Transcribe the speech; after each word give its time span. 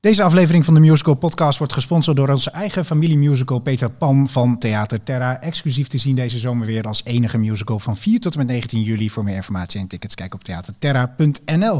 Deze 0.00 0.22
aflevering 0.22 0.64
van 0.64 0.74
de 0.74 0.80
Musical 0.80 1.14
Podcast 1.14 1.58
wordt 1.58 1.72
gesponsord 1.72 2.16
door 2.16 2.28
onze 2.28 2.50
eigen 2.50 2.84
familiemusical 2.84 3.58
Peter 3.58 3.90
Pan 3.90 4.28
van 4.28 4.58
Theater 4.58 5.02
Terra. 5.02 5.40
Exclusief 5.40 5.88
te 5.88 5.98
zien 5.98 6.16
deze 6.16 6.38
zomer 6.38 6.66
weer 6.66 6.84
als 6.84 7.04
enige 7.04 7.38
musical 7.38 7.78
van 7.78 7.96
4 7.96 8.20
tot 8.20 8.32
en 8.32 8.38
met 8.38 8.48
19 8.48 8.82
juli. 8.82 9.10
Voor 9.10 9.24
meer 9.24 9.34
informatie 9.34 9.80
en 9.80 9.86
tickets 9.86 10.14
kijk 10.14 10.34
op 10.34 10.44
theaterterra.nl. 10.44 11.78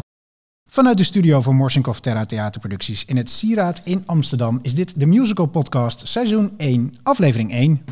Vanuit 0.70 0.98
de 0.98 1.04
studio 1.04 1.40
van 1.40 1.56
Morsinkov 1.56 1.98
Terra 1.98 2.24
Theaterproducties 2.24 3.04
in 3.04 3.16
het 3.16 3.30
Sieraad 3.30 3.80
in 3.84 4.02
Amsterdam 4.06 4.58
is 4.62 4.74
dit 4.74 5.00
de 5.00 5.06
Musical 5.06 5.46
Podcast 5.46 6.08
seizoen 6.08 6.52
1, 6.56 6.94
aflevering 7.02 7.52
1. 7.52 7.84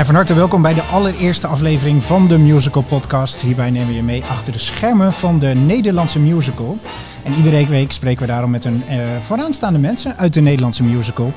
En 0.00 0.06
van 0.06 0.14
harte 0.14 0.34
welkom 0.34 0.62
bij 0.62 0.74
de 0.74 0.82
allereerste 0.82 1.46
aflevering 1.46 2.04
van 2.04 2.28
de 2.28 2.38
Musical 2.38 2.82
Podcast. 2.82 3.40
Hierbij 3.40 3.70
nemen 3.70 3.88
we 3.88 3.94
je 3.94 4.02
mee 4.02 4.24
achter 4.24 4.52
de 4.52 4.58
schermen 4.58 5.12
van 5.12 5.38
de 5.38 5.46
Nederlandse 5.46 6.18
musical. 6.18 6.78
En 7.22 7.32
iedere 7.34 7.66
week 7.66 7.92
spreken 7.92 8.20
we 8.20 8.26
daarom 8.26 8.50
met 8.50 8.64
een 8.64 8.82
uh, 8.90 8.96
vooraanstaande 9.22 9.78
mensen 9.78 10.16
uit 10.16 10.34
de 10.34 10.40
Nederlandse 10.40 10.82
musical. 10.82 11.32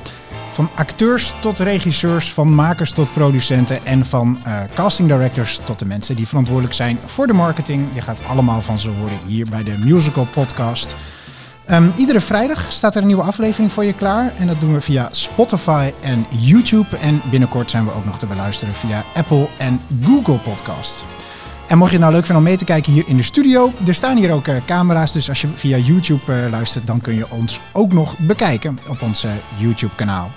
Van 0.52 0.68
acteurs 0.74 1.34
tot 1.40 1.58
regisseurs, 1.58 2.32
van 2.32 2.54
makers 2.54 2.92
tot 2.92 3.12
producenten 3.12 3.86
en 3.86 4.06
van 4.06 4.38
uh, 4.46 4.60
casting 4.74 5.08
directors 5.08 5.60
tot 5.64 5.78
de 5.78 5.86
mensen 5.86 6.16
die 6.16 6.28
verantwoordelijk 6.28 6.74
zijn 6.74 6.98
voor 7.04 7.26
de 7.26 7.32
marketing. 7.32 7.86
Je 7.92 8.00
gaat 8.00 8.20
allemaal 8.26 8.60
van 8.60 8.78
ze 8.78 8.88
horen 8.88 9.18
hier 9.26 9.46
bij 9.50 9.62
de 9.62 9.78
Musical 9.78 10.26
Podcast. 10.32 10.96
Um, 11.70 11.92
iedere 11.96 12.20
vrijdag 12.20 12.72
staat 12.72 12.94
er 12.94 13.00
een 13.00 13.06
nieuwe 13.06 13.22
aflevering 13.22 13.72
voor 13.72 13.84
je 13.84 13.92
klaar. 13.92 14.32
En 14.36 14.46
dat 14.46 14.60
doen 14.60 14.72
we 14.72 14.80
via 14.80 15.08
Spotify 15.10 15.92
en 16.00 16.26
YouTube. 16.28 16.96
En 16.96 17.20
binnenkort 17.30 17.70
zijn 17.70 17.84
we 17.84 17.92
ook 17.92 18.04
nog 18.04 18.18
te 18.18 18.26
beluisteren 18.26 18.74
via 18.74 19.04
Apple 19.14 19.46
en 19.58 19.80
Google 20.02 20.38
Podcasts. 20.38 21.04
En 21.68 21.78
mocht 21.78 21.90
je 21.90 21.96
het 21.96 22.04
nou 22.04 22.16
leuk 22.16 22.24
vinden 22.24 22.44
om 22.44 22.48
mee 22.48 22.58
te 22.58 22.64
kijken 22.64 22.92
hier 22.92 23.04
in 23.06 23.16
de 23.16 23.22
studio, 23.22 23.72
er 23.86 23.94
staan 23.94 24.16
hier 24.16 24.32
ook 24.32 24.46
uh, 24.46 24.56
camera's. 24.66 25.12
Dus 25.12 25.28
als 25.28 25.40
je 25.40 25.48
via 25.54 25.76
YouTube 25.76 26.22
uh, 26.28 26.50
luistert, 26.50 26.86
dan 26.86 27.00
kun 27.00 27.14
je 27.14 27.30
ons 27.30 27.60
ook 27.72 27.92
nog 27.92 28.18
bekijken 28.18 28.78
op 28.88 29.02
ons 29.02 29.24
uh, 29.24 29.30
YouTube-kanaal. 29.56 30.30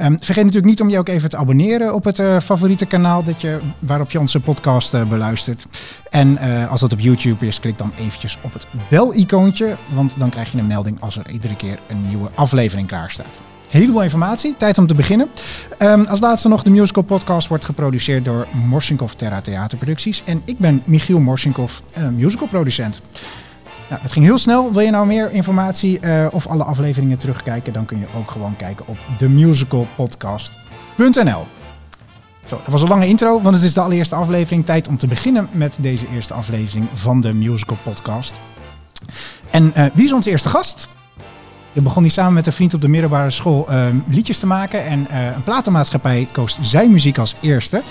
Um, 0.00 0.16
vergeet 0.20 0.44
natuurlijk 0.44 0.70
niet 0.70 0.80
om 0.80 0.88
je 0.88 0.98
ook 0.98 1.08
even 1.08 1.30
te 1.30 1.36
abonneren 1.36 1.94
op 1.94 2.04
het 2.04 2.18
uh, 2.18 2.40
favoriete 2.40 2.86
kanaal 2.86 3.24
dat 3.24 3.40
je, 3.40 3.58
waarop 3.78 4.10
je 4.10 4.20
onze 4.20 4.40
podcast 4.40 4.94
uh, 4.94 5.08
beluistert. 5.08 5.66
En 6.10 6.38
uh, 6.42 6.70
als 6.70 6.80
dat 6.80 6.92
op 6.92 7.00
YouTube 7.00 7.46
is, 7.46 7.60
klik 7.60 7.78
dan 7.78 7.92
eventjes 7.98 8.38
op 8.40 8.52
het 8.52 8.66
bel-icoontje, 8.88 9.76
want 9.88 10.14
dan 10.16 10.28
krijg 10.28 10.52
je 10.52 10.58
een 10.58 10.66
melding 10.66 11.00
als 11.00 11.18
er 11.18 11.30
iedere 11.30 11.56
keer 11.56 11.78
een 11.88 12.08
nieuwe 12.08 12.28
aflevering 12.34 12.88
klaar 12.88 13.10
staat. 13.10 13.40
Heleboel 13.68 14.02
informatie, 14.02 14.54
tijd 14.56 14.78
om 14.78 14.86
te 14.86 14.94
beginnen. 14.94 15.28
Um, 15.78 16.04
als 16.04 16.20
laatste 16.20 16.48
nog, 16.48 16.62
de 16.62 16.70
Musical 16.70 17.02
Podcast 17.02 17.48
wordt 17.48 17.64
geproduceerd 17.64 18.24
door 18.24 18.46
Morsinkov 18.68 19.12
Terra 19.12 19.40
Theaterproducties. 19.40 20.22
En 20.24 20.42
ik 20.44 20.58
ben 20.58 20.82
Michiel 20.84 21.20
Morsinkov, 21.20 21.72
musicalproducent. 22.16 23.02
Nou, 23.88 24.02
het 24.02 24.12
ging 24.12 24.24
heel 24.24 24.38
snel. 24.38 24.72
Wil 24.72 24.82
je 24.82 24.90
nou 24.90 25.06
meer 25.06 25.30
informatie 25.30 26.00
uh, 26.00 26.26
of 26.30 26.46
alle 26.46 26.64
afleveringen 26.64 27.18
terugkijken, 27.18 27.72
dan 27.72 27.84
kun 27.84 27.98
je 27.98 28.06
ook 28.16 28.30
gewoon 28.30 28.56
kijken 28.56 28.86
op 28.88 28.96
themusicalpodcast.nl. 29.18 31.46
Zo, 32.46 32.60
dat 32.64 32.72
was 32.72 32.82
een 32.82 32.88
lange 32.88 33.06
intro, 33.06 33.40
want 33.40 33.54
het 33.54 33.64
is 33.64 33.74
de 33.74 33.80
allereerste 33.80 34.14
aflevering. 34.14 34.66
Tijd 34.66 34.88
om 34.88 34.98
te 34.98 35.06
beginnen 35.06 35.48
met 35.50 35.76
deze 35.80 36.06
eerste 36.14 36.34
aflevering 36.34 36.86
van 36.94 37.20
de 37.20 37.34
Musical 37.34 37.76
Podcast. 37.82 38.40
En 39.50 39.72
uh, 39.76 39.84
wie 39.94 40.04
is 40.04 40.12
onze 40.12 40.30
eerste 40.30 40.48
gast? 40.48 40.88
Je 41.72 41.80
begon 41.80 42.02
hij 42.02 42.12
samen 42.12 42.32
met 42.32 42.46
een 42.46 42.52
vriend 42.52 42.74
op 42.74 42.80
de 42.80 42.88
middelbare 42.88 43.30
school 43.30 43.66
uh, 43.70 43.86
liedjes 44.08 44.38
te 44.38 44.46
maken. 44.46 44.86
En 44.86 45.06
een 45.34 45.42
platenmaatschappij 45.44 46.28
koos 46.32 46.58
zijn 46.62 46.90
muziek 46.90 47.18
als 47.18 47.34
eerste. 47.40 47.82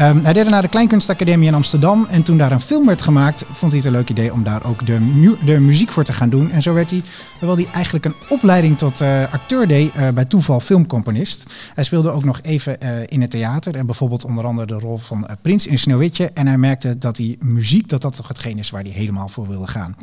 Um, 0.00 0.20
hij 0.24 0.32
deed 0.32 0.48
naar 0.48 0.62
de 0.62 0.68
Kleinkunstacademie 0.68 1.48
in 1.48 1.54
Amsterdam. 1.54 2.06
En 2.10 2.22
toen 2.22 2.38
daar 2.38 2.52
een 2.52 2.60
film 2.60 2.86
werd 2.86 3.02
gemaakt, 3.02 3.44
vond 3.52 3.72
hij 3.72 3.80
het 3.80 3.90
een 3.90 3.96
leuk 3.96 4.10
idee 4.10 4.32
om 4.32 4.42
daar 4.42 4.64
ook 4.64 4.86
de, 4.86 4.98
mu 5.00 5.36
de 5.44 5.60
muziek 5.60 5.90
voor 5.90 6.04
te 6.04 6.12
gaan 6.12 6.28
doen. 6.28 6.50
En 6.50 6.62
zo 6.62 6.74
werd 6.74 6.90
hij, 6.90 7.02
terwijl 7.38 7.58
hij 7.58 7.68
eigenlijk 7.72 8.04
een 8.04 8.14
opleiding 8.28 8.78
tot 8.78 9.00
uh, 9.00 9.32
acteur 9.32 9.66
deed, 9.66 9.92
bij 10.14 10.24
toeval 10.24 10.60
filmcomponist. 10.60 11.54
Hij 11.74 11.84
speelde 11.84 12.10
ook 12.10 12.24
nog 12.24 12.40
even 12.42 12.78
in 13.08 13.20
het 13.20 13.30
theater. 13.30 13.76
En 13.76 13.86
bijvoorbeeld 13.86 14.24
onder 14.24 14.44
andere 14.44 14.66
de 14.66 14.78
rol 14.78 14.98
van 14.98 15.28
Prins 15.42 15.66
in 15.66 15.78
Sneeuwwitje. 15.78 16.30
En 16.34 16.46
hij 16.46 16.58
merkte 16.58 16.98
dat 16.98 17.16
die 17.16 17.36
muziek, 17.40 17.88
dat 17.88 18.02
dat 18.02 18.16
toch 18.16 18.28
hetgeen 18.28 18.58
is 18.58 18.70
waar 18.70 18.82
hij 18.82 18.92
helemaal 18.92 19.28
voor 19.28 19.48
wilde 19.48 19.66
gaan. 19.66 19.96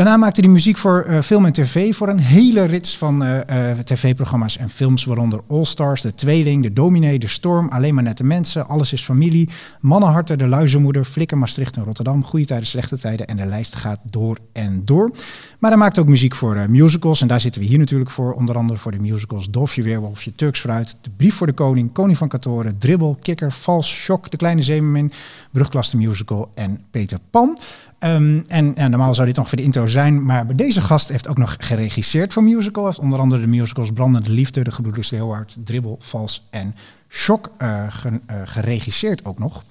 Daarna 0.00 0.16
maakte 0.16 0.40
hij 0.40 0.50
muziek 0.50 0.76
voor 0.76 1.06
uh, 1.08 1.20
film 1.20 1.44
en 1.44 1.52
tv 1.52 1.94
voor 1.94 2.08
een 2.08 2.18
hele 2.18 2.64
rits 2.64 2.98
van 2.98 3.22
uh, 3.22 3.36
uh, 3.50 3.78
tv-programma's 3.84 4.56
en 4.56 4.70
films, 4.70 5.04
waaronder 5.04 5.40
All 5.48 5.64
Stars, 5.64 6.02
De 6.02 6.14
Tweeling, 6.14 6.62
De 6.62 6.72
Dominee, 6.72 7.18
De 7.18 7.26
Storm, 7.26 7.68
Alleen 7.68 7.94
maar 7.94 8.02
nette 8.02 8.24
mensen, 8.24 8.68
Alles 8.68 8.92
is 8.92 9.02
familie, 9.02 9.48
Mannenharten, 9.80 10.38
De 10.38 10.46
Luizenmoeder, 10.46 11.04
Flikker, 11.04 11.38
Maastricht 11.38 11.76
en 11.76 11.84
Rotterdam, 11.84 12.24
Goede 12.24 12.46
tijden, 12.46 12.66
slechte 12.66 12.98
tijden 12.98 13.26
en 13.26 13.36
de 13.36 13.46
lijst 13.46 13.74
gaat 13.74 13.98
door 14.02 14.38
en 14.52 14.84
door. 14.84 15.10
Maar 15.58 15.70
hij 15.70 15.80
maakt 15.80 15.98
ook 15.98 16.08
muziek 16.08 16.34
voor 16.34 16.70
musicals 16.70 17.20
en 17.20 17.28
daar 17.28 17.40
zitten 17.40 17.60
we 17.60 17.66
hier 17.66 17.78
natuurlijk 17.78 18.10
voor, 18.10 18.32
onder 18.32 18.56
andere 18.56 18.78
voor 18.78 18.92
de 18.92 19.00
musicals 19.00 19.50
Dolfje 19.50 19.82
Weerwolfje, 19.82 20.34
Turks 20.34 20.60
Fruit, 20.60 20.96
De 21.00 21.10
Brief 21.16 21.34
voor 21.34 21.46
de 21.46 21.52
Koning, 21.52 21.92
Koning 21.92 22.18
van 22.18 22.28
Katoren, 22.28 22.78
Dribbel, 22.78 23.18
Kikker, 23.22 23.52
Vals, 23.52 23.88
Shock, 23.88 24.30
De 24.30 24.36
Kleine 24.36 24.62
Zeemermin, 24.62 25.12
Brugklas 25.50 25.90
de 25.90 25.96
Musical 25.96 26.50
en 26.54 26.84
Peter 26.90 27.18
Pan. 27.30 27.58
Um, 28.04 28.44
en 28.48 28.74
normaal 28.74 29.14
zou 29.14 29.26
dit 29.26 29.36
nog 29.36 29.48
voor 29.48 29.56
de 29.56 29.62
intro 29.62 29.86
zijn, 29.86 30.24
maar 30.24 30.56
deze 30.56 30.80
gast 30.80 31.08
heeft 31.08 31.28
ook 31.28 31.38
nog 31.38 31.56
geregisseerd 31.58 32.32
voor 32.32 32.42
musical. 32.42 32.82
Hij 32.82 32.92
heeft 32.92 33.04
onder 33.04 33.18
andere 33.18 33.40
de 33.40 33.46
musicals 33.46 33.92
Brandende 33.92 34.30
Liefde, 34.30 34.64
De 34.64 34.70
Gebroeders 34.70 35.10
Leeuward, 35.10 35.58
Dribbel, 35.64 35.96
Vals 36.00 36.46
en 36.50 36.74
Shock 37.08 37.50
ge, 37.88 38.08
uh, 38.10 38.18
geregisseerd 38.44 39.24
ook 39.24 39.38
nog. 39.38 39.64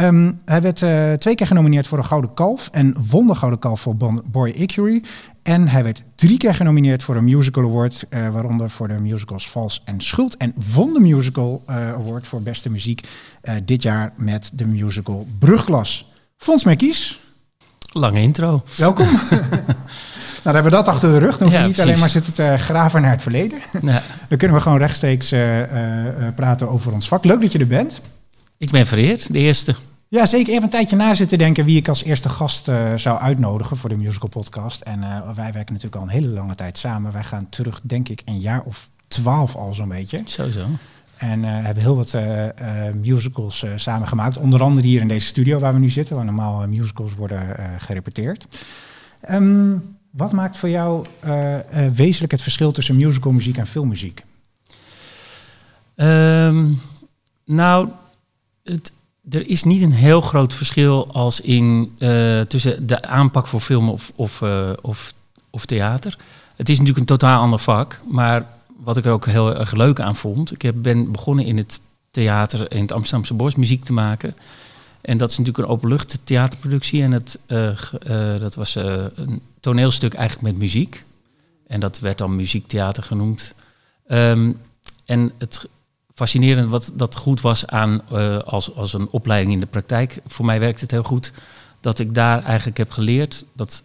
Um, 0.00 0.40
hij 0.44 0.62
werd 0.62 0.80
uh, 0.80 1.12
twee 1.12 1.34
keer 1.34 1.46
genomineerd 1.46 1.86
voor 1.86 1.98
een 1.98 2.04
Gouden 2.04 2.34
Kalf 2.34 2.68
en 2.72 2.96
won 3.10 3.26
de 3.26 3.34
Gouden 3.34 3.60
Kalf 3.60 3.80
voor 3.80 3.96
Boy 4.24 4.50
Icury. 4.50 5.02
En 5.42 5.68
hij 5.68 5.82
werd 5.82 6.04
drie 6.14 6.36
keer 6.36 6.54
genomineerd 6.54 7.02
voor 7.02 7.16
een 7.16 7.24
Musical 7.24 7.64
Award, 7.64 8.06
waaronder 8.32 8.70
voor 8.70 8.88
de 8.88 8.98
musicals 9.00 9.50
Vals 9.50 9.82
en 9.84 10.00
Schuld. 10.00 10.36
En 10.36 10.54
won 10.74 10.92
de 10.92 11.00
Musical 11.00 11.62
Award 11.66 12.26
voor 12.26 12.42
beste 12.42 12.70
muziek 12.70 13.08
dit 13.64 13.82
jaar 13.82 14.12
met 14.16 14.50
de 14.54 14.66
musical 14.66 15.26
Brugklas. 15.38 16.12
Fons 16.36 16.64
Merkies. 16.64 17.23
Lange 17.96 18.20
intro. 18.20 18.62
Welkom. 18.76 19.06
nou, 19.30 19.42
dan 20.42 20.54
hebben 20.54 20.64
we 20.64 20.70
dat 20.70 20.88
achter 20.88 21.12
de 21.12 21.18
rug. 21.18 21.38
Dan 21.38 21.46
hoef 21.46 21.56
je 21.56 21.62
ja, 21.62 21.66
niet 21.66 21.74
precies. 21.74 21.90
alleen 21.90 22.00
maar 22.00 22.10
zitten 22.10 22.32
te 22.32 22.54
graven 22.58 23.02
naar 23.02 23.10
het 23.10 23.22
verleden. 23.22 23.58
Ja. 23.82 24.02
Dan 24.28 24.38
kunnen 24.38 24.56
we 24.56 24.62
gewoon 24.62 24.78
rechtstreeks 24.78 25.32
uh, 25.32 25.58
uh, 25.60 25.66
praten 26.34 26.70
over 26.70 26.92
ons 26.92 27.08
vak. 27.08 27.24
Leuk 27.24 27.40
dat 27.40 27.52
je 27.52 27.58
er 27.58 27.66
bent. 27.66 28.00
Ik 28.58 28.70
ben 28.70 28.86
vereerd, 28.86 29.32
de 29.32 29.38
eerste. 29.38 29.74
Ja, 30.08 30.26
zeker. 30.26 30.52
Even 30.52 30.62
een 30.62 30.70
tijdje 30.70 30.96
na 30.96 31.14
zitten 31.14 31.38
denken 31.38 31.64
wie 31.64 31.76
ik 31.76 31.88
als 31.88 32.04
eerste 32.04 32.28
gast 32.28 32.68
uh, 32.68 32.94
zou 32.96 33.18
uitnodigen 33.18 33.76
voor 33.76 33.88
de 33.88 33.96
musical 33.96 34.28
podcast. 34.28 34.80
En 34.80 35.00
wij 35.34 35.52
werken 35.52 35.72
natuurlijk 35.72 35.96
al 35.96 36.02
een 36.02 36.08
hele 36.08 36.28
lange 36.28 36.54
tijd 36.54 36.78
samen. 36.78 37.12
Wij 37.12 37.24
gaan 37.24 37.46
terug, 37.48 37.80
denk 37.82 38.08
ik, 38.08 38.22
een 38.24 38.40
jaar 38.40 38.62
of 38.62 38.88
twaalf 39.08 39.56
al 39.56 39.74
zo'n 39.74 39.88
beetje. 39.88 40.20
Sowieso. 40.24 40.66
En 41.30 41.42
uh, 41.42 41.48
hebben 41.48 41.82
heel 41.82 41.96
wat 41.96 42.12
uh, 42.14 42.44
uh, 42.44 42.50
musicals 43.02 43.64
samen 43.76 44.08
gemaakt. 44.08 44.38
Onder 44.38 44.62
andere 44.62 44.86
hier 44.86 45.00
in 45.00 45.08
deze 45.08 45.26
studio 45.26 45.58
waar 45.58 45.72
we 45.72 45.78
nu 45.78 45.90
zitten, 45.90 46.16
waar 46.16 46.24
normaal 46.24 46.68
musicals 46.68 47.14
worden 47.14 47.56
gerepeteerd. 47.78 48.46
Um, 49.30 49.96
wat 50.10 50.32
maakt 50.32 50.58
voor 50.58 50.68
jou 50.68 51.06
wezenlijk 51.94 52.32
het 52.32 52.42
verschil 52.42 52.72
tussen 52.72 52.96
musicalmuziek 52.96 53.56
en 53.56 53.66
filmmuziek? 53.66 54.24
Um, 55.96 56.80
nou, 57.44 57.88
het, 58.62 58.92
er 59.30 59.48
is 59.48 59.64
niet 59.64 59.82
een 59.82 59.92
heel 59.92 60.20
groot 60.20 60.54
verschil 60.54 61.12
als 61.12 61.40
in 61.40 61.92
tussen 62.48 62.86
de 62.86 63.02
aanpak 63.02 63.46
voor 63.46 63.60
film 63.60 63.88
of, 63.88 64.12
of, 64.14 64.42
of, 64.82 65.14
of 65.50 65.66
theater. 65.66 66.18
Het 66.56 66.68
is 66.68 66.78
natuurlijk 66.78 67.10
een 67.10 67.18
totaal 67.18 67.40
ander 67.40 67.58
vak, 67.58 68.00
maar 68.10 68.46
wat 68.76 68.96
ik 68.96 69.04
er 69.04 69.12
ook 69.12 69.26
heel 69.26 69.58
erg 69.58 69.72
leuk 69.72 70.00
aan 70.00 70.16
vond. 70.16 70.52
Ik 70.52 70.62
heb, 70.62 70.74
ben 70.78 71.12
begonnen 71.12 71.44
in 71.44 71.56
het 71.56 71.80
theater 72.10 72.72
in 72.72 72.80
het 72.80 72.92
Amsterdamse 72.92 73.34
Bos 73.34 73.54
muziek 73.54 73.84
te 73.84 73.92
maken. 73.92 74.36
En 75.00 75.18
dat 75.18 75.30
is 75.30 75.38
natuurlijk 75.38 75.66
een 75.66 75.74
openlucht 75.74 76.18
theaterproductie. 76.24 77.02
En 77.02 77.12
het, 77.12 77.38
uh, 77.46 77.68
uh, 78.06 78.40
dat 78.40 78.54
was 78.54 78.76
uh, 78.76 79.04
een 79.14 79.40
toneelstuk 79.60 80.14
eigenlijk 80.14 80.48
met 80.48 80.58
muziek. 80.62 81.04
En 81.66 81.80
dat 81.80 81.98
werd 81.98 82.18
dan 82.18 82.36
muziektheater 82.36 83.02
genoemd. 83.02 83.54
Um, 84.08 84.60
en 85.04 85.32
het 85.38 85.68
fascinerende 86.14 86.70
wat 86.70 86.92
dat 86.94 87.16
goed 87.16 87.40
was 87.40 87.66
aan 87.66 88.08
als, 88.44 88.74
als 88.74 88.92
een 88.92 89.10
opleiding 89.10 89.52
in 89.52 89.60
de 89.60 89.66
praktijk. 89.66 90.18
Voor 90.26 90.44
mij 90.44 90.60
werkte 90.60 90.82
het 90.82 90.90
heel 90.90 91.02
goed 91.02 91.32
dat 91.80 91.98
ik 91.98 92.14
daar 92.14 92.44
eigenlijk 92.44 92.78
heb 92.78 92.90
geleerd 92.90 93.44
dat 93.52 93.82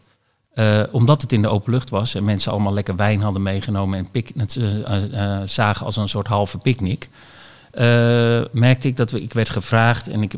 uh, 0.55 0.83
omdat 0.91 1.21
het 1.21 1.31
in 1.31 1.41
de 1.41 1.47
open 1.47 1.71
lucht 1.71 1.89
was 1.89 2.15
en 2.15 2.23
mensen 2.23 2.51
allemaal 2.51 2.73
lekker 2.73 2.95
wijn 2.95 3.21
hadden 3.21 3.41
meegenomen 3.41 3.97
en 3.97 4.11
pik, 4.11 4.31
het, 4.35 4.55
uh, 4.55 5.41
zagen 5.45 5.85
als 5.85 5.97
een 5.97 6.09
soort 6.09 6.27
halve 6.27 6.57
picknick, 6.57 7.09
merkte 8.51 8.87
ik 8.87 8.97
dat 8.97 9.11
we, 9.11 9.21
ik 9.21 9.33
werd 9.33 9.49
gevraagd 9.49 10.07
en 10.07 10.23
ik 10.23 10.33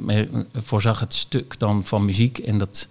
voorzag 0.53 0.99
het 0.99 1.13
stuk 1.13 1.55
dan 1.59 1.85
van 1.85 2.05
muziek. 2.05 2.37
En 2.37 2.57
dat, 2.57 2.87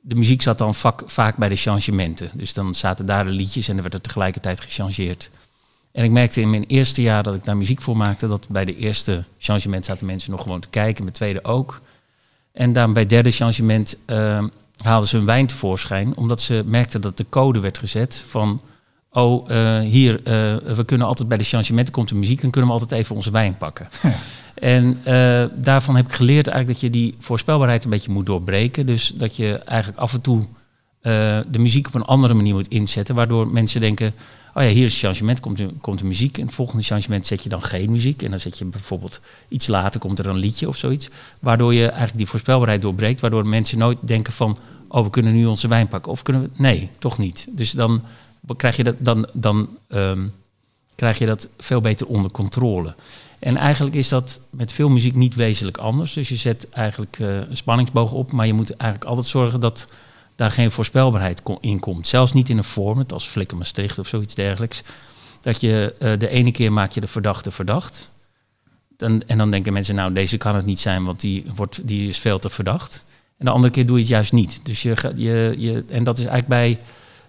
de 0.00 0.14
muziek 0.14 0.42
zat 0.42 0.58
dan 0.58 0.74
vaak 1.06 1.36
bij 1.36 1.48
de 1.48 1.56
changementen. 1.56 2.30
Dus 2.32 2.52
dan 2.52 2.74
zaten 2.74 3.06
daar 3.06 3.24
de 3.24 3.30
liedjes 3.30 3.68
en 3.68 3.76
er 3.76 3.82
werd 3.82 3.94
er 3.94 4.00
tegelijkertijd 4.00 4.60
gechangeerd. 4.60 5.30
En 5.92 6.04
ik 6.04 6.10
merkte 6.10 6.40
in 6.40 6.50
mijn 6.50 6.64
eerste 6.66 7.02
jaar 7.02 7.22
dat 7.22 7.34
ik 7.34 7.44
daar 7.44 7.56
muziek 7.56 7.82
voor 7.82 7.96
maakte, 7.96 8.28
dat 8.28 8.48
bij 8.48 8.64
de 8.64 8.76
eerste 8.76 9.24
changement 9.38 9.84
zaten 9.84 10.06
mensen 10.06 10.30
nog 10.30 10.42
gewoon 10.42 10.60
te 10.60 10.68
kijken, 10.68 11.04
bij 11.04 11.12
tweede 11.12 11.44
ook. 11.44 11.80
En 12.52 12.72
dan 12.72 12.92
bij 12.92 13.06
derde 13.06 13.30
changement 13.30 13.96
uh, 14.06 14.44
haalden 14.82 15.08
ze 15.08 15.16
hun 15.16 15.26
wijn 15.26 15.46
tevoorschijn, 15.46 16.16
omdat 16.16 16.40
ze 16.40 16.62
merkten 16.66 17.00
dat 17.00 17.16
de 17.16 17.26
code 17.28 17.60
werd 17.60 17.78
gezet 17.78 18.24
van, 18.28 18.60
oh, 19.10 19.50
uh, 19.50 19.80
hier, 19.80 20.12
uh, 20.18 20.24
we 20.76 20.84
kunnen 20.86 21.06
altijd 21.06 21.28
bij 21.28 21.38
de 21.38 21.44
changementen 21.44 21.92
komt 21.92 22.08
de 22.08 22.14
muziek, 22.14 22.40
dan 22.40 22.50
kunnen 22.50 22.70
we 22.70 22.76
altijd 22.78 23.00
even 23.00 23.16
onze 23.16 23.30
wijn 23.30 23.56
pakken. 23.56 23.88
En 24.54 25.00
uh, 25.08 25.44
daarvan 25.54 25.96
heb 25.96 26.04
ik 26.04 26.12
geleerd 26.12 26.46
eigenlijk 26.46 26.80
dat 26.80 26.90
je 26.90 26.98
die 26.98 27.14
voorspelbaarheid 27.18 27.84
een 27.84 27.90
beetje 27.90 28.12
moet 28.12 28.26
doorbreken. 28.26 28.86
Dus 28.86 29.12
dat 29.14 29.36
je 29.36 29.58
eigenlijk 29.58 30.00
af 30.00 30.12
en 30.12 30.20
toe 30.20 30.46
de 31.50 31.58
muziek 31.58 31.86
op 31.86 31.94
een 31.94 32.04
andere 32.04 32.34
manier 32.34 32.54
moet 32.54 32.68
inzetten. 32.68 33.14
Waardoor 33.14 33.52
mensen 33.52 33.80
denken, 33.80 34.14
oh 34.54 34.62
ja, 34.62 34.68
hier 34.68 34.84
is 34.84 34.92
het 34.92 35.00
changement, 35.00 35.40
komt 35.40 35.56
de, 35.56 35.68
komt 35.80 35.98
de 35.98 36.04
muziek. 36.04 36.38
En 36.38 36.46
het 36.46 36.54
volgende 36.54 36.82
changement 36.82 37.26
zet 37.26 37.42
je 37.42 37.48
dan 37.48 37.62
geen 37.62 37.90
muziek. 37.90 38.22
En 38.22 38.30
dan 38.30 38.40
zet 38.40 38.58
je 38.58 38.64
bijvoorbeeld 38.64 39.20
iets 39.48 39.66
later, 39.66 40.00
komt 40.00 40.18
er 40.18 40.26
een 40.26 40.36
liedje 40.36 40.68
of 40.68 40.76
zoiets. 40.76 41.08
Waardoor 41.38 41.74
je 41.74 41.86
eigenlijk 41.86 42.16
die 42.16 42.26
voorspelbaarheid 42.26 42.82
doorbreekt. 42.82 43.20
Waardoor 43.20 43.46
mensen 43.46 43.78
nooit 43.78 43.98
denken 44.00 44.32
van, 44.32 44.58
oh 44.88 45.04
we 45.04 45.10
kunnen 45.10 45.32
nu 45.32 45.46
onze 45.46 45.68
wijn 45.68 45.88
pakken. 45.88 46.12
Of 46.12 46.22
kunnen 46.22 46.42
we, 46.42 46.48
nee, 46.54 46.90
toch 46.98 47.18
niet. 47.18 47.46
Dus 47.50 47.70
dan 47.70 48.02
krijg 48.56 48.76
je 48.76 48.84
dat, 48.84 48.96
dan, 48.98 49.28
dan, 49.32 49.68
um, 49.88 50.32
krijg 50.94 51.18
je 51.18 51.26
dat 51.26 51.48
veel 51.58 51.80
beter 51.80 52.06
onder 52.06 52.30
controle. 52.30 52.94
En 53.38 53.56
eigenlijk 53.56 53.96
is 53.96 54.08
dat 54.08 54.40
met 54.50 54.72
veel 54.72 54.88
muziek 54.88 55.14
niet 55.14 55.34
wezenlijk 55.34 55.76
anders. 55.76 56.12
Dus 56.12 56.28
je 56.28 56.36
zet 56.36 56.68
eigenlijk 56.70 57.18
uh, 57.18 57.36
een 57.36 57.56
spanningsboog 57.56 58.12
op, 58.12 58.32
maar 58.32 58.46
je 58.46 58.52
moet 58.52 58.76
eigenlijk 58.76 59.10
altijd 59.10 59.26
zorgen 59.26 59.60
dat 59.60 59.88
daar 60.34 60.50
geen 60.50 60.70
voorspelbaarheid 60.70 61.42
in 61.60 61.80
komt. 61.80 62.06
Zelfs 62.06 62.32
niet 62.32 62.48
in 62.48 62.58
een 62.58 62.64
format 62.64 63.12
als 63.12 63.26
Flikker 63.26 63.56
Maastricht 63.56 63.98
of 63.98 64.08
zoiets 64.08 64.34
dergelijks. 64.34 64.82
Dat 65.40 65.60
je 65.60 65.94
uh, 65.98 66.18
de 66.18 66.28
ene 66.28 66.50
keer 66.50 66.72
maak 66.72 66.90
je 66.90 67.00
de 67.00 67.06
verdachte 67.06 67.50
verdacht. 67.50 68.10
Dan, 68.96 69.22
en 69.26 69.38
dan 69.38 69.50
denken 69.50 69.72
mensen, 69.72 69.94
nou 69.94 70.12
deze 70.12 70.36
kan 70.36 70.54
het 70.54 70.66
niet 70.66 70.80
zijn, 70.80 71.04
want 71.04 71.20
die, 71.20 71.44
wordt, 71.54 71.88
die 71.88 72.08
is 72.08 72.18
veel 72.18 72.38
te 72.38 72.50
verdacht. 72.50 73.04
En 73.38 73.44
de 73.44 73.50
andere 73.50 73.72
keer 73.72 73.86
doe 73.86 73.96
je 73.96 74.02
het 74.02 74.10
juist 74.10 74.32
niet. 74.32 74.60
Dus 74.64 74.82
je, 74.82 75.12
je, 75.16 75.54
je, 75.58 75.84
en 75.88 76.04
dat 76.04 76.18
is 76.18 76.24
eigenlijk 76.24 76.48
bij 76.48 76.78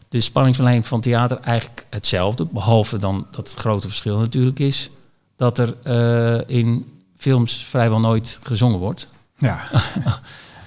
de 0.09 0.19
spanningslijn 0.19 0.83
van 0.83 1.01
theater 1.01 1.39
eigenlijk 1.39 1.85
hetzelfde. 1.89 2.45
Behalve 2.45 2.97
dan 2.97 3.27
dat 3.31 3.49
het 3.49 3.59
grote 3.59 3.87
verschil 3.87 4.17
natuurlijk 4.17 4.59
is 4.59 4.89
dat 5.35 5.57
er 5.57 5.75
uh, 5.83 6.57
in 6.57 7.01
films 7.17 7.65
vrijwel 7.65 7.99
nooit 7.99 8.39
gezongen 8.43 8.79
wordt. 8.79 9.07
Ja. 9.37 9.69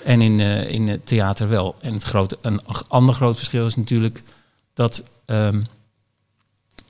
en 0.07 0.21
in, 0.21 0.39
uh, 0.39 0.71
in 0.71 0.89
het 0.89 1.07
theater 1.07 1.49
wel. 1.49 1.75
En 1.81 1.93
het 1.93 2.03
grote, 2.03 2.39
een 2.41 2.61
ander 2.89 3.15
groot 3.15 3.37
verschil 3.37 3.67
is 3.67 3.77
natuurlijk 3.77 4.23
dat 4.75 5.05
um, 5.27 5.67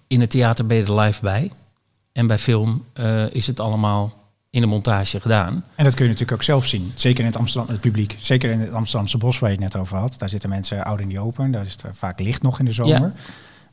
in 0.06 0.20
het 0.20 0.30
theater 0.30 0.66
ben 0.66 0.76
je 0.76 0.82
er 0.82 1.00
live 1.00 1.20
bij. 1.22 1.50
En 2.12 2.26
bij 2.26 2.38
film 2.38 2.84
uh, 2.94 3.30
is 3.30 3.46
het 3.46 3.60
allemaal 3.60 4.14
in 4.50 4.60
de 4.60 4.66
montage 4.66 5.20
gedaan. 5.20 5.64
En 5.74 5.84
dat 5.84 5.94
kun 5.94 6.04
je 6.04 6.10
natuurlijk 6.10 6.38
ook 6.38 6.44
zelf 6.44 6.66
zien. 6.66 6.92
Zeker 6.94 7.20
in 7.20 7.26
het 7.26 7.36
Amsterdam, 7.36 7.70
het 7.70 7.80
publiek. 7.80 8.14
Zeker 8.18 8.50
in 8.50 8.60
het 8.60 8.72
Amsterdamse 8.72 9.18
bos 9.18 9.38
waar 9.38 9.50
je 9.50 9.56
het 9.56 9.72
net 9.72 9.82
over 9.82 9.96
had. 9.96 10.14
Daar 10.18 10.28
zitten 10.28 10.50
mensen 10.50 10.84
oud 10.84 11.00
in 11.00 11.08
die 11.08 11.20
open. 11.20 11.50
Daar 11.50 11.66
is 11.66 11.72
het 11.72 11.82
vaak 11.94 12.20
licht 12.20 12.42
nog 12.42 12.58
in 12.58 12.64
de 12.64 12.72
zomer. 12.72 13.00
Ja. 13.00 13.12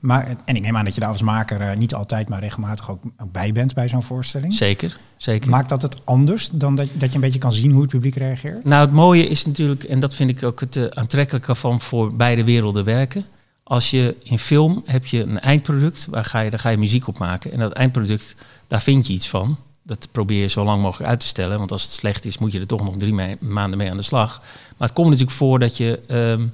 Maar, 0.04 0.36
en 0.46 0.56
ik 0.56 0.62
neem 0.62 0.78
aan 0.78 0.86
dat 0.86 0.94
je 0.94 1.00
daar 1.00 1.10
als 1.10 1.22
maker 1.22 1.62
uh, 1.62 1.78
niet 1.78 1.94
altijd, 1.94 2.30
maar 2.30 2.40
regelmatig 2.40 2.90
ook, 2.90 3.04
ook 3.18 3.32
bij 3.32 3.52
bent 3.52 3.74
bij 3.74 3.88
zo'n 3.88 4.04
voorstelling. 4.04 4.54
Zeker, 4.54 4.98
zeker. 5.18 5.50
Maakt 5.50 5.70
dat 5.70 5.82
het 5.82 6.06
anders 6.06 6.50
dan 6.50 6.76
dat, 6.76 6.88
dat 6.94 7.10
je 7.10 7.16
een 7.16 7.22
beetje 7.22 7.40
kan 7.40 7.54
zien 7.54 7.72
hoe 7.72 7.82
het 7.82 7.90
publiek 7.90 8.16
reageert? 8.16 8.64
Nou, 8.64 8.86
het 8.86 8.94
mooie 8.94 9.28
is 9.28 9.46
natuurlijk, 9.46 9.84
en 9.84 10.00
dat 10.00 10.16
vind 10.16 10.30
ik 10.30 10.44
ook 10.44 10.60
het 10.60 10.76
uh, 10.76 10.86
aantrekkelijke 10.86 11.56
van 11.56 11.82
voor 11.82 12.16
beide 12.16 12.44
werelden 12.44 12.84
werken. 12.84 13.26
Als 13.64 13.92
je 13.92 14.16
in 14.24 14.40
film 14.40 14.84
heb 14.86 15.06
je 15.06 15.24
een 15.24 15.40
eindproduct, 15.40 16.08
waar 16.10 16.26
ga 16.26 16.40
je, 16.40 16.50
daar 16.50 16.60
ga 16.60 16.70
je 16.70 16.78
muziek 16.78 17.08
op 17.08 17.18
maken. 17.18 17.52
En 17.52 17.60
dat 17.60 17.72
eindproduct, 17.72 18.36
daar 18.68 18.82
vind 18.82 19.08
je 19.08 19.14
iets 19.14 19.30
van. 19.30 19.58
Dat 19.84 20.08
probeer 20.12 20.42
je 20.42 20.48
zo 20.48 20.64
lang 20.64 20.82
mogelijk 20.82 21.10
uit 21.10 21.20
te 21.20 21.28
stellen. 21.28 21.58
Want 21.58 21.72
als 21.72 21.84
het 21.84 21.92
slecht 21.92 22.26
is, 22.26 22.38
moet 22.38 22.52
je 22.52 22.60
er 22.60 22.68
toch 22.68 22.84
nog 22.84 22.98
drie 22.98 23.38
maanden 23.40 23.78
mee 23.78 23.90
aan 23.92 23.98
de 23.98 24.04
slag. 24.04 24.42
Maar 24.78 24.88
het 24.88 24.98
komt 24.98 25.10
natuurlijk 25.10 25.38
voor 25.38 25.60
dat 25.60 25.78
je... 25.78 26.00
Um, 26.08 26.54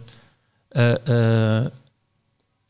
uh, 0.71 1.65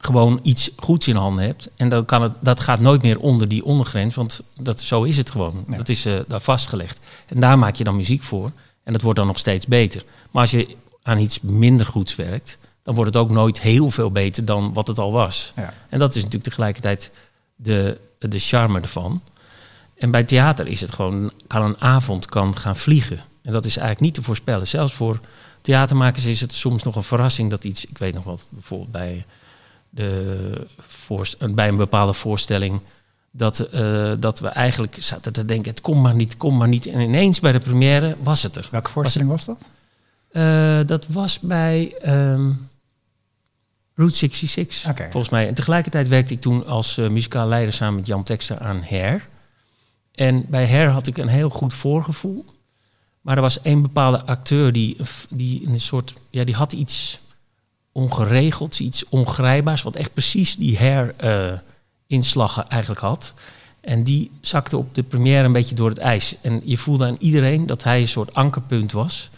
gewoon 0.02 0.40
iets 0.44 0.72
goeds 0.78 1.08
in 1.08 1.16
handen 1.16 1.44
hebt. 1.44 1.70
En 1.76 1.90
dan 1.90 2.06
kan 2.06 2.22
het, 2.22 2.32
dat 2.40 2.60
gaat 2.60 2.80
nooit 2.80 3.02
meer 3.02 3.20
onder 3.20 3.48
die 3.48 3.66
ondergrens, 3.66 4.16
want 4.16 4.42
dat, 4.60 4.82
zo 4.82 5.04
is 5.04 5.18
het 5.18 5.32
gewoon. 5.32 5.64
Nee. 5.68 5.78
Dat 5.78 5.90
is 5.90 6.06
uh, 6.06 6.20
daar 6.28 6.42
vastgelegd. 6.42 7.00
En 7.28 7.40
daar 7.40 7.60
maak 7.60 7.76
je 7.76 7.84
dan 7.84 7.96
muziek 7.96 8.24
voor. 8.24 8.52
En 8.84 8.94
dat 8.94 9.02
wordt 9.02 9.18
dan 9.18 9.28
nog 9.28 9.40
steeds 9.40 9.68
beter. 9.68 10.04
Maar 10.32 10.42
als 10.42 10.52
je 10.52 10.76
aan 11.04 11.20
iets 11.20 11.42
minder 11.42 11.86
goeds 11.86 12.16
werkt, 12.16 12.58
dan 12.84 12.96
wordt 12.96 13.14
het 13.14 13.24
ook 13.24 13.30
nooit 13.30 13.62
heel 13.62 13.92
veel 13.92 14.12
beter 14.12 14.46
dan 14.46 14.74
wat 14.74 14.88
het 14.88 15.00
al 15.00 15.12
was. 15.12 15.54
Ja. 15.56 15.74
En 15.90 16.00
dat 16.00 16.10
is 16.10 16.16
natuurlijk 16.16 16.44
tegelijkertijd 16.44 17.12
de, 17.56 17.98
de 18.20 18.40
charme 18.40 18.82
ervan. 18.82 19.22
En 19.98 20.12
bij 20.12 20.24
theater 20.24 20.68
is 20.68 20.82
het 20.82 20.94
gewoon, 20.94 21.32
kan 21.48 21.64
een 21.64 21.82
avond 21.82 22.26
kan 22.26 22.58
gaan 22.58 22.78
vliegen. 22.78 23.20
En 23.42 23.52
dat 23.52 23.66
is 23.66 23.78
eigenlijk 23.78 24.06
niet 24.06 24.14
te 24.14 24.24
voorspellen. 24.24 24.68
Zelfs 24.68 24.94
voor 24.94 25.20
theatermakers 25.62 26.26
is 26.26 26.42
het 26.42 26.54
soms 26.54 26.84
nog 26.84 26.96
een 26.96 27.04
verrassing 27.04 27.50
dat 27.50 27.64
iets, 27.64 27.86
ik 27.86 27.98
weet 27.98 28.14
nog 28.14 28.24
wat, 28.24 28.48
bijvoorbeeld 28.50 28.92
bij 28.92 29.26
de 29.90 30.68
bij 31.54 31.68
een 31.68 31.78
bepaalde 31.78 32.14
voorstelling. 32.14 32.82
Dat, 33.32 33.68
uh, 33.74 34.12
dat 34.20 34.40
we 34.40 34.48
eigenlijk 34.48 34.98
zaten 35.00 35.34
te 35.34 35.46
denken, 35.46 35.72
het 35.72 35.82
komt 35.82 36.02
maar 36.02 36.16
niet, 36.16 36.38
kom 36.38 36.58
maar 36.58 36.68
niet. 36.68 36.86
En 36.86 37.00
ineens 37.00 37.40
bij 37.40 37.52
de 37.52 37.60
première 37.60 38.16
was 38.24 38.44
het 38.44 38.56
er. 38.56 38.68
Welke 38.72 38.90
voorstelling 38.90 39.30
was, 39.30 39.46
dat? 39.46 39.70
Uh, 40.32 40.80
dat 40.86 41.08
was 41.08 41.40
bij 41.40 41.94
um, 42.08 42.70
Route 43.96 44.18
66, 44.18 44.90
okay. 44.90 45.12
volgens 45.12 45.32
mij. 45.32 45.48
En 45.48 45.54
tegelijkertijd 45.54 46.08
werkte 46.08 46.34
ik 46.34 46.42
toen 46.42 46.66
als 46.66 46.98
uh, 46.98 47.10
muzikaal 47.10 47.48
leider 47.48 47.74
samen 47.74 47.96
met 47.96 48.08
Jan 48.08 48.24
Tekster 48.24 48.60
aan 48.60 48.82
Her. 48.84 49.28
En 50.12 50.46
bij 50.48 50.66
Her 50.66 50.90
had 50.90 51.08
ik 51.08 51.18
een 51.18 51.28
heel 51.28 51.50
goed 51.50 51.74
voorgevoel. 51.74 52.46
Maar 53.22 53.36
er 53.36 53.42
was 53.42 53.62
één 53.62 53.82
bepaalde 53.82 54.24
acteur 54.24 54.72
die, 54.72 54.98
die 55.30 55.68
een 55.68 55.80
soort, 55.80 56.14
ja, 56.30 56.44
die 56.44 56.56
had 56.56 56.74
iets 56.74 57.20
ongeregeld, 58.00 58.80
iets 58.80 59.06
ongrijpbaars, 59.10 59.82
wat 59.82 59.96
echt 59.96 60.14
precies 60.14 60.56
die 60.56 60.78
herinslag 60.78 62.58
uh, 62.58 62.64
eigenlijk 62.68 63.02
had. 63.02 63.34
En 63.82 64.04
die 64.04 64.32
zakte 64.42 64.78
op 64.78 64.96
de 64.96 65.04
première 65.04 65.46
een 65.46 65.52
beetje 65.52 65.76
door 65.76 65.90
het 65.90 65.98
ijs. 65.98 66.36
En 66.42 66.62
je 66.64 66.78
voelde 66.78 67.06
aan 67.06 67.16
iedereen 67.20 67.66
dat 67.66 67.84
hij 67.84 68.00
een 68.00 68.08
soort 68.08 68.34
ankerpunt 68.34 68.92
was, 68.92 69.30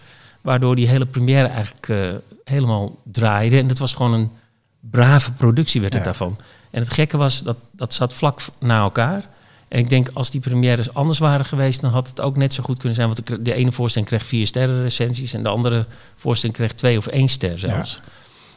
waardoor 0.42 0.76
die 0.76 0.88
hele 0.88 1.06
première 1.06 1.48
eigenlijk 1.48 1.88
uh, 1.88 1.98
helemaal 2.44 2.98
draaide. 3.04 3.58
En 3.58 3.68
dat 3.68 3.78
was 3.78 3.94
gewoon 3.94 4.14
een 4.14 4.32
brave 4.80 5.32
productie 5.32 5.82
werd 5.82 5.94
het 5.94 6.02
ja. 6.02 6.08
daarvan. 6.10 6.38
En 6.70 6.82
het 6.82 6.94
gekke 6.94 7.18
was, 7.18 7.44
dat, 7.44 7.58
dat 7.72 7.94
zat 7.94 8.14
vlak 8.14 8.42
na 8.60 8.82
elkaar. 8.82 9.26
En 9.68 9.80
ik 9.80 9.90
denk, 9.90 10.10
als 10.14 10.30
die 10.30 10.42
premières 10.42 10.94
anders 10.94 11.20
waren 11.20 11.46
geweest, 11.46 11.82
dan 11.82 11.92
had 11.92 12.08
het 12.08 12.22
ook 12.22 12.38
net 12.38 12.54
zo 12.54 12.64
goed 12.64 12.78
kunnen 12.78 12.96
zijn. 12.96 13.08
Want 13.08 13.28
de, 13.28 13.42
de 13.42 13.54
ene 13.54 13.72
voorstelling 13.72 14.10
kreeg 14.10 14.26
vier 14.26 14.48
sterren 14.48 14.82
recensies 14.82 15.34
en 15.34 15.44
de 15.44 15.50
andere 15.50 15.86
voorstelling 16.16 16.58
kreeg 16.58 16.74
twee 16.74 16.98
of 16.98 17.08
één 17.08 17.28
ster 17.28 17.60
zelfs. 17.60 18.02
Ja. 18.04 18.12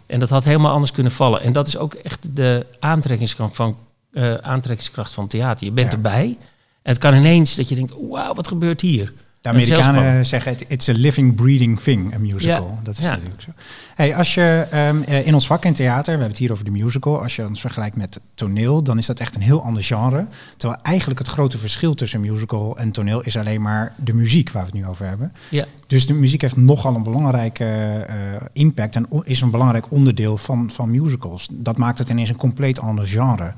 En 0.06 0.20
dat 0.20 0.28
had 0.28 0.44
helemaal 0.44 0.72
anders 0.72 0.92
kunnen 0.92 1.12
vallen. 1.12 1.40
En 1.42 1.52
dat 1.52 1.66
is 1.66 1.76
ook 1.76 1.94
echt 1.94 2.36
de 2.36 2.66
aantrekkingskracht 2.80 3.56
van, 3.56 3.76
uh, 4.12 4.34
aantrekkingskracht 4.34 5.12
van 5.12 5.28
theater. 5.28 5.66
Je 5.66 5.72
bent 5.72 5.90
ja. 5.90 5.96
erbij. 5.96 6.36
En 6.82 6.92
het 6.92 6.98
kan 6.98 7.14
ineens 7.14 7.54
dat 7.54 7.68
je 7.68 7.74
denkt, 7.74 7.94
wauw, 8.08 8.34
wat 8.34 8.48
gebeurt 8.48 8.80
hier? 8.80 9.12
De 9.44 9.50
Amerikanen 9.50 10.26
zeggen, 10.26 10.56
it's 10.66 10.88
a 10.88 10.92
living, 10.92 11.34
breathing 11.34 11.80
thing, 11.80 12.14
a 12.14 12.18
musical. 12.18 12.76
Ja. 12.76 12.82
Dat 12.82 12.98
is 12.98 13.04
ja. 13.04 13.10
natuurlijk 13.10 13.42
zo. 13.42 13.50
Hey, 13.94 14.16
als 14.16 14.34
je 14.34 14.66
um, 14.74 15.02
in 15.02 15.34
ons 15.34 15.46
vak 15.46 15.64
in 15.64 15.72
theater, 15.72 16.04
we 16.04 16.10
hebben 16.10 16.28
het 16.28 16.38
hier 16.38 16.52
over 16.52 16.64
de 16.64 16.70
musical, 16.70 17.22
als 17.22 17.36
je 17.36 17.46
ons 17.46 17.60
vergelijkt 17.60 17.96
met 17.96 18.20
toneel, 18.34 18.82
dan 18.82 18.98
is 18.98 19.06
dat 19.06 19.20
echt 19.20 19.34
een 19.34 19.42
heel 19.42 19.62
ander 19.62 19.82
genre. 19.82 20.26
Terwijl 20.56 20.80
eigenlijk 20.82 21.18
het 21.18 21.28
grote 21.28 21.58
verschil 21.58 21.94
tussen 21.94 22.20
musical 22.20 22.78
en 22.78 22.90
toneel 22.90 23.22
is 23.22 23.36
alleen 23.36 23.62
maar 23.62 23.94
de 23.96 24.14
muziek 24.14 24.50
waar 24.50 24.62
we 24.62 24.68
het 24.68 24.78
nu 24.78 24.86
over 24.86 25.06
hebben. 25.06 25.32
Ja. 25.48 25.64
Dus 25.86 26.06
de 26.06 26.14
muziek 26.14 26.40
heeft 26.40 26.56
nogal 26.56 26.94
een 26.94 27.02
belangrijke 27.02 28.06
uh, 28.10 28.16
impact 28.52 28.96
en 28.96 29.06
is 29.22 29.40
een 29.40 29.50
belangrijk 29.50 29.90
onderdeel 29.90 30.36
van, 30.36 30.70
van 30.70 30.90
musicals. 30.90 31.48
Dat 31.52 31.76
maakt 31.76 31.98
het 31.98 32.08
ineens 32.08 32.28
een 32.28 32.36
compleet 32.36 32.80
ander 32.80 33.06
genre. 33.06 33.54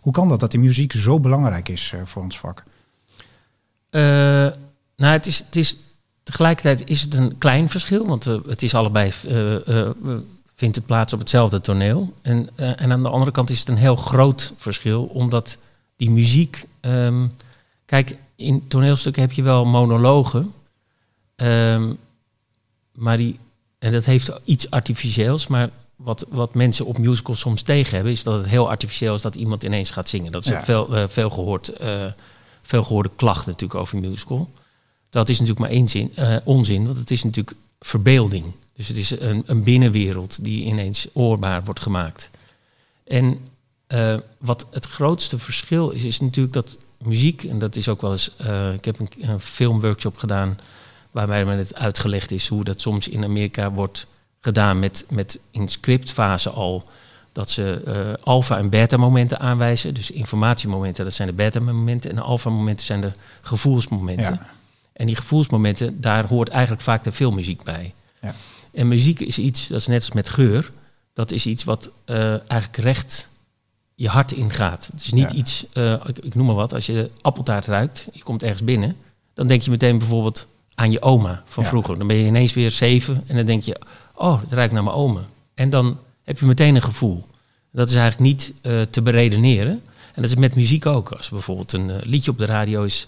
Hoe 0.00 0.12
kan 0.12 0.28
dat, 0.28 0.40
dat 0.40 0.52
de 0.52 0.58
muziek 0.58 0.92
zo 0.92 1.20
belangrijk 1.20 1.68
is 1.68 1.92
uh, 1.94 2.00
voor 2.04 2.22
ons 2.22 2.38
vak? 2.38 2.64
Uh, 3.90 4.46
nou, 4.96 5.12
het 5.12 5.26
is, 5.26 5.38
het 5.38 5.56
is, 5.56 5.76
tegelijkertijd 6.22 6.88
is 6.88 7.00
het 7.00 7.14
een 7.14 7.38
klein 7.38 7.68
verschil, 7.68 8.06
want 8.06 8.26
uh, 8.26 8.38
het 8.46 8.62
is 8.62 8.74
allebei, 8.74 9.12
uh, 9.26 9.66
uh, 9.66 9.88
vindt 10.54 10.76
het 10.76 10.86
plaats 10.86 11.12
op 11.12 11.18
hetzelfde 11.18 11.60
toneel. 11.60 12.14
En, 12.22 12.48
en 12.56 12.92
aan 12.92 13.02
de 13.02 13.08
andere 13.08 13.30
kant 13.30 13.50
is 13.50 13.58
het 13.58 13.68
een 13.68 13.76
heel 13.76 13.96
groot 13.96 14.52
verschil, 14.56 15.04
omdat 15.04 15.58
die 15.96 16.10
muziek, 16.10 16.66
um, 16.80 17.36
kijk, 17.84 18.16
in 18.36 18.68
toneelstukken 18.68 19.22
heb 19.22 19.32
je 19.32 19.42
wel 19.42 19.64
monologen, 19.64 20.52
um, 21.36 21.98
maar 22.92 23.16
die, 23.16 23.38
en 23.78 23.92
dat 23.92 24.04
heeft 24.04 24.32
iets 24.44 24.70
artificieels, 24.70 25.46
maar 25.46 25.70
wat, 25.96 26.26
wat 26.28 26.54
mensen 26.54 26.86
op 26.86 26.98
musicals 26.98 27.40
soms 27.40 27.62
tegen 27.62 27.94
hebben, 27.94 28.12
is 28.12 28.22
dat 28.22 28.36
het 28.36 28.48
heel 28.48 28.68
artificieel 28.68 29.14
is 29.14 29.22
dat 29.22 29.34
iemand 29.34 29.64
ineens 29.64 29.90
gaat 29.90 30.08
zingen. 30.08 30.32
Dat 30.32 30.44
is 30.44 30.50
ja. 30.50 30.64
veel, 30.64 31.08
veel, 31.08 31.30
gehoord, 31.30 31.72
veel 32.62 32.82
gehoorde 32.82 33.10
klacht 33.16 33.46
natuurlijk 33.46 33.80
over 33.80 33.98
musical. 33.98 34.50
Dat 35.16 35.28
is 35.28 35.38
natuurlijk 35.38 35.66
maar 35.66 35.76
één 35.76 35.88
zin, 35.88 36.12
uh, 36.18 36.36
onzin, 36.44 36.86
want 36.86 36.98
het 36.98 37.10
is 37.10 37.22
natuurlijk 37.24 37.56
verbeelding. 37.80 38.44
Dus 38.76 38.88
het 38.88 38.96
is 38.96 39.10
een, 39.20 39.42
een 39.46 39.62
binnenwereld 39.62 40.44
die 40.44 40.64
ineens 40.64 41.06
oorbaar 41.12 41.64
wordt 41.64 41.80
gemaakt. 41.80 42.30
En 43.06 43.38
Eh, 43.86 44.14
wat 44.38 44.66
het 44.70 44.86
grootste 44.86 45.38
verschil 45.38 45.90
is, 45.90 46.04
is 46.04 46.20
natuurlijk 46.20 46.54
dat 46.54 46.78
muziek, 47.04 47.44
en 47.44 47.58
dat 47.58 47.76
is 47.76 47.88
ook 47.88 48.00
wel 48.00 48.10
eens. 48.12 48.36
eh, 48.36 48.72
ik 48.72 48.84
heb 48.84 48.98
een, 48.98 49.40
filmworkshop 49.40 50.16
gedaan 50.16 50.58
waarbij 51.10 51.44
me 51.44 51.54
het 51.54 51.74
uitgelegd 51.74 52.30
is 52.30 52.48
hoe 52.48 52.64
dat 52.64 52.80
soms 52.80 53.08
in 53.08 53.24
Amerika 53.24 53.70
wordt 53.72 54.06
gedaan 54.40 54.78
met, 54.78 55.04
met 55.10 55.38
in 55.50 55.68
scriptfase 55.68 56.50
al. 56.50 56.84
Dat 57.32 57.50
ze 57.50 57.82
eh, 57.86 58.24
alfa- 58.24 58.58
en 58.58 58.68
beta-momenten 58.68 59.38
aanwijzen. 59.40 59.94
Dus 59.94 60.10
informatiemomenten, 60.10 61.04
dat 61.04 61.14
zijn 61.14 61.28
de 61.28 61.34
beta-momenten. 61.34 62.10
En 62.10 62.18
alfa-momenten 62.18 62.86
zijn 62.86 63.00
de 63.00 63.12
gevoelsmomenten. 63.40 64.32
Ja. 64.34 64.46
En 64.96 65.06
die 65.06 65.16
gevoelsmomenten, 65.16 66.00
daar 66.00 66.26
hoort 66.26 66.48
eigenlijk 66.48 66.82
vaak 66.82 67.04
de 67.04 67.12
filmmuziek 67.12 67.62
bij. 67.62 67.94
Ja. 68.22 68.34
En 68.72 68.88
muziek 68.88 69.20
is 69.20 69.38
iets, 69.38 69.66
dat 69.66 69.80
is 69.80 69.86
net 69.86 70.00
als 70.00 70.12
met 70.12 70.28
geur. 70.28 70.70
Dat 71.12 71.30
is 71.30 71.46
iets 71.46 71.64
wat 71.64 71.90
eh, 72.04 72.28
eigenlijk 72.50 72.76
recht 72.76 73.28
je 73.94 74.08
hart 74.08 74.32
ingaat. 74.32 74.88
Het 74.92 75.04
is 75.04 75.12
niet 75.12 75.30
Ja. 75.30 75.36
iets, 75.36 75.66
eh, 75.72 75.92
ik, 76.06 76.18
ik 76.18 76.34
noem 76.34 76.46
maar 76.46 76.54
wat, 76.54 76.72
als 76.74 76.86
je 76.86 77.10
appeltaart 77.20 77.66
ruikt, 77.66 78.08
je 78.12 78.22
komt 78.22 78.42
ergens 78.42 78.64
binnen, 78.64 78.96
dan 79.34 79.46
denk 79.46 79.62
je 79.62 79.70
meteen 79.70 79.98
bijvoorbeeld 79.98 80.46
aan 80.74 80.90
je 80.90 81.02
oma 81.02 81.42
van 81.46 81.62
Ja. 81.62 81.68
vroeger. 81.68 81.98
Dan 81.98 82.06
ben 82.06 82.16
je 82.16 82.26
ineens 82.26 82.52
weer 82.54 82.70
zeven 82.70 83.24
en 83.26 83.36
dan 83.36 83.46
denk 83.46 83.62
je, 83.62 83.80
oh, 84.14 84.40
het 84.40 84.52
ruikt 84.52 84.72
naar 84.72 84.82
mijn 84.84 84.96
oma. 84.96 85.20
En 85.54 85.70
dan 85.70 85.98
heb 86.24 86.38
je 86.38 86.46
meteen 86.46 86.74
een 86.74 86.82
gevoel. 86.82 87.26
Dat 87.72 87.88
is 87.90 87.96
eigenlijk 87.96 88.30
niet 88.32 88.52
eh, 88.62 88.80
te 88.90 89.02
beredeneren. 89.02 89.82
En 90.14 90.22
dat 90.22 90.30
is 90.30 90.36
met 90.36 90.54
muziek 90.54 90.86
ook. 90.86 91.10
Als 91.10 91.28
bijvoorbeeld 91.28 91.72
een 91.72 92.00
liedje 92.04 92.30
op 92.30 92.38
de 92.38 92.44
radio 92.44 92.82
is 92.82 93.06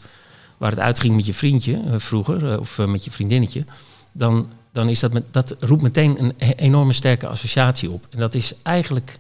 waar 0.59 0.71
het 0.71 0.81
uitging 0.81 1.17
met 1.17 1.27
je 1.27 1.35
vriendje 1.35 1.73
eh, 1.73 1.95
vroeger, 1.99 2.53
eh, 2.53 2.59
of 2.59 2.79
eh, 2.79 2.87
met 2.87 3.05
je 3.05 3.11
vriendinnetje, 3.11 3.65
dan, 4.13 4.49
dan 4.73 4.89
is 4.89 5.01
dat, 5.01 5.13
met, 5.13 5.25
dat 5.31 5.57
roept 5.61 5.83
meteen 5.83 6.23
een 6.23 6.35
enorme 6.39 6.93
sterke 6.93 7.27
associatie 7.27 7.91
op. 7.91 8.07
En 8.11 8.19
dat 8.19 8.35
is 8.35 8.53
eigenlijk 8.63 9.19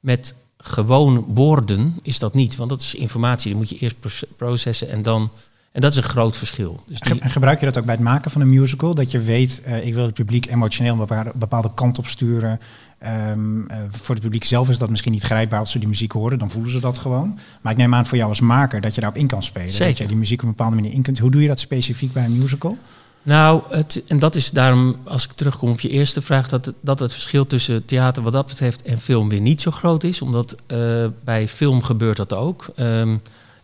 met 0.00 0.34
gewoon 0.58 1.24
woorden 1.28 1.98
is 2.02 2.18
dat 2.18 2.34
niet, 2.34 2.56
want 2.56 2.70
dat 2.70 2.80
is 2.80 2.94
informatie, 2.94 3.48
die 3.48 3.56
moet 3.56 3.68
je 3.68 3.78
eerst 3.78 4.00
proce- 4.00 4.26
processen 4.36 4.88
en 4.88 5.02
dan. 5.02 5.30
En 5.76 5.82
dat 5.82 5.90
is 5.90 5.96
een 5.96 6.02
groot 6.02 6.36
verschil. 6.36 6.80
Dus 6.86 7.00
die, 7.00 7.14
Ge- 7.14 7.20
En 7.20 7.30
gebruik 7.30 7.60
je 7.60 7.66
dat 7.66 7.78
ook 7.78 7.84
bij 7.84 7.94
het 7.94 8.02
maken 8.04 8.30
van 8.30 8.40
een 8.40 8.48
musical? 8.48 8.94
Dat 8.94 9.10
je 9.10 9.20
weet, 9.20 9.62
eh, 9.64 9.86
ik 9.86 9.94
wil 9.94 10.04
het 10.04 10.14
publiek 10.14 10.46
emotioneel 10.46 10.92
een 10.92 10.98
bepaalde, 10.98 11.32
bepaalde 11.34 11.70
kant 11.74 11.98
op 11.98 12.06
sturen. 12.06 12.60
Ehm, 12.98 13.66
eh, 13.66 13.78
voor 13.90 14.14
het 14.14 14.24
publiek 14.24 14.44
zelf 14.44 14.68
is 14.68 14.78
dat 14.78 14.90
misschien 14.90 15.12
niet 15.12 15.22
grijpbaar 15.22 15.60
als 15.60 15.70
ze 15.70 15.78
die 15.78 15.88
muziek 15.88 16.12
horen, 16.12 16.38
dan 16.38 16.50
voelen 16.50 16.70
ze 16.72 16.80
dat 16.80 16.98
gewoon. 16.98 17.38
Maar 17.60 17.72
ik 17.72 17.78
neem 17.78 17.94
aan 17.94 18.06
voor 18.06 18.16
jou 18.16 18.28
als 18.28 18.40
maker 18.40 18.80
dat 18.80 18.94
je 18.94 19.00
daarop 19.00 19.18
in 19.18 19.26
kan 19.26 19.42
spelen. 19.42 19.66
Dat 19.66 19.76
Zeker. 19.76 20.02
je 20.02 20.08
die 20.08 20.16
muziek 20.16 20.38
op 20.42 20.44
een 20.48 20.54
bepaalde 20.54 20.74
manier 20.76 20.92
in 20.92 21.02
kunt. 21.02 21.18
Hoe 21.18 21.30
doe 21.30 21.42
je 21.42 21.48
dat 21.48 21.60
specifiek 21.60 22.12
bij 22.12 22.24
een 22.24 22.38
musical? 22.38 22.76
Nou, 23.22 23.62
het, 23.70 24.02
en 24.06 24.18
dat 24.18 24.34
is 24.34 24.50
daarom, 24.50 24.96
als 25.04 25.24
ik 25.24 25.32
terugkom 25.32 25.70
op 25.70 25.80
je 25.80 25.88
eerste 25.88 26.22
vraag, 26.22 26.48
dat 26.48 26.64
het, 26.64 26.74
dat 26.80 26.98
het 26.98 27.12
verschil 27.12 27.46
tussen 27.46 27.84
theater 27.84 28.22
wat 28.22 28.32
dat 28.32 28.46
betreft 28.46 28.82
en 28.82 29.00
film 29.00 29.28
weer 29.28 29.40
niet 29.40 29.60
zo 29.60 29.70
groot 29.70 30.04
is. 30.04 30.22
Omdat 30.22 30.56
eh, 30.66 31.06
bij 31.24 31.48
film 31.48 31.82
gebeurt 31.82 32.16
dat 32.16 32.34
ook. 32.34 32.66
Ehm, 32.76 33.16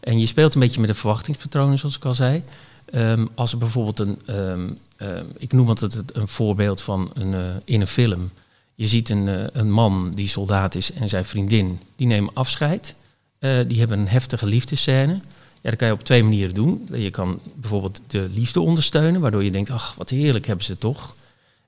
en 0.02 0.18
je 0.18 0.26
speelt 0.26 0.54
een 0.54 0.60
beetje 0.60 0.80
met 0.80 0.88
de 0.88 0.94
verwachtingspatronen, 0.94 1.78
zoals 1.78 1.96
ik 1.96 2.04
al 2.04 2.14
zei. 2.14 2.42
Ehm, 2.84 3.26
als 3.34 3.52
er 3.52 3.58
bijvoorbeeld 3.58 3.98
een, 3.98 4.20
ehm, 4.26 4.68
ehm, 4.96 5.24
ik 5.38 5.52
noem 5.52 5.68
het 5.68 6.02
een 6.12 6.28
voorbeeld 6.28 6.80
van 6.80 7.10
een, 7.14 7.34
eh, 7.34 7.40
in 7.64 7.80
een 7.80 7.86
film. 7.86 8.30
Je 8.74 8.86
ziet 8.86 9.08
een, 9.08 9.28
eh, 9.28 9.44
een 9.52 9.70
man 9.70 10.10
die 10.14 10.28
soldaat 10.28 10.74
is 10.74 10.92
en 10.92 11.08
zijn 11.08 11.24
vriendin, 11.24 11.80
die 11.96 12.06
nemen 12.06 12.34
afscheid. 12.34 12.94
Eh, 13.38 13.58
die 13.66 13.78
hebben 13.78 13.98
een 13.98 14.08
heftige 14.08 14.46
liefdesscène. 14.46 15.12
Ja, 15.60 15.70
dat 15.70 15.76
kan 15.76 15.88
je 15.88 15.94
op 15.94 16.04
twee 16.04 16.22
manieren 16.22 16.54
doen. 16.54 16.88
Je 16.92 17.10
kan 17.10 17.40
bijvoorbeeld 17.54 18.00
de 18.06 18.28
liefde 18.32 18.60
ondersteunen, 18.60 19.20
waardoor 19.20 19.44
je 19.44 19.50
denkt, 19.50 19.70
ach, 19.70 19.94
wat 19.94 20.10
heerlijk 20.10 20.46
hebben 20.46 20.64
ze 20.64 20.78
toch. 20.78 21.14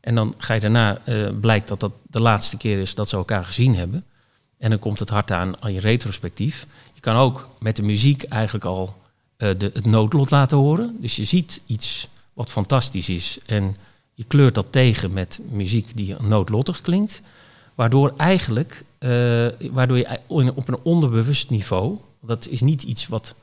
En 0.00 0.14
dan 0.14 0.34
ga 0.38 0.54
je 0.54 0.60
daarna, 0.60 1.00
blijkt 1.40 1.68
dat 1.68 1.80
dat 1.80 1.92
de 2.06 2.20
laatste 2.20 2.56
keer 2.56 2.78
is 2.78 2.94
dat 2.94 3.08
ze 3.08 3.16
elkaar 3.16 3.44
gezien 3.44 3.76
hebben. 3.76 4.04
En 4.58 4.70
dan 4.70 4.78
komt 4.78 4.98
het 4.98 5.08
hart 5.08 5.30
aan 5.30 5.62
aan 5.62 5.72
je 5.72 5.80
retrospectief. 5.80 6.66
Kan 7.04 7.16
ook 7.16 7.48
met 7.58 7.76
de 7.76 7.82
muziek 7.82 8.22
eigenlijk 8.22 8.64
al 8.64 8.96
eh, 9.36 9.50
de, 9.58 9.70
het 9.74 9.84
noodlot 9.84 10.30
laten 10.30 10.56
horen. 10.56 10.96
Dus 11.00 11.16
je 11.16 11.24
ziet 11.24 11.60
iets 11.66 12.08
wat 12.32 12.50
fantastisch 12.50 13.08
is 13.08 13.38
en 13.46 13.76
je 14.14 14.24
kleurt 14.24 14.54
dat 14.54 14.66
tegen 14.70 15.12
met 15.12 15.40
muziek 15.50 15.96
die 15.96 16.16
noodlottig 16.22 16.80
klinkt. 16.80 17.22
Waardoor 17.74 18.12
eigenlijk, 18.16 18.84
eh, 18.98 19.08
waardoor 19.70 19.96
je 19.96 20.18
op 20.54 20.68
een 20.68 20.78
onderbewust 20.82 21.50
niveau, 21.50 21.98
dat 22.20 22.46
is 22.46 22.60
niet 22.60 22.82
iets 22.82 23.06
wat 23.06 23.34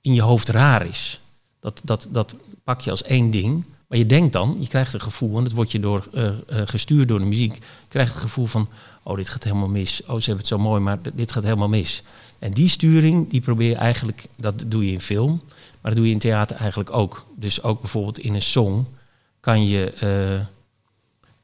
in 0.00 0.14
je 0.14 0.22
hoofd 0.22 0.48
raar 0.48 0.86
is. 0.86 1.20
Dat, 1.60 1.80
dat, 1.84 2.08
dat 2.10 2.34
pak 2.64 2.80
je 2.80 2.90
als 2.90 3.02
één 3.02 3.30
ding. 3.30 3.64
Maar 3.86 3.98
je 3.98 4.06
denkt 4.06 4.32
dan, 4.32 4.56
je 4.60 4.68
krijgt 4.68 4.92
een 4.92 5.00
gevoel, 5.00 5.36
en 5.36 5.44
dat 5.44 5.52
wordt 5.52 5.70
je 5.70 5.80
door, 5.80 6.08
eh, 6.12 6.30
gestuurd 6.64 7.08
door 7.08 7.18
de 7.18 7.24
muziek, 7.24 7.58
krijgt 7.88 8.12
het 8.12 8.22
gevoel 8.22 8.46
van, 8.46 8.68
oh 9.02 9.16
dit 9.16 9.28
gaat 9.28 9.44
helemaal 9.44 9.68
mis, 9.68 10.02
oh 10.02 10.16
ze 10.16 10.24
hebben 10.24 10.36
het 10.36 10.46
zo 10.46 10.58
mooi, 10.58 10.80
maar 10.80 10.98
dit 11.14 11.32
gaat 11.32 11.44
helemaal 11.44 11.68
mis. 11.68 12.02
En 12.38 12.52
die 12.52 12.68
sturing, 12.68 13.30
die 13.30 13.40
probeer 13.40 13.68
je 13.68 13.74
eigenlijk, 13.74 14.26
dat 14.36 14.64
doe 14.66 14.86
je 14.86 14.92
in 14.92 15.00
film, 15.00 15.40
maar 15.80 15.90
dat 15.90 15.96
doe 15.96 16.06
je 16.06 16.12
in 16.12 16.18
theater 16.18 16.56
eigenlijk 16.56 16.92
ook. 16.92 17.26
Dus 17.36 17.62
ook 17.62 17.80
bijvoorbeeld 17.80 18.18
in 18.18 18.34
een 18.34 18.42
song 18.42 18.84
kan 19.40 19.66
je, 19.66 19.92
eh, 19.92 20.46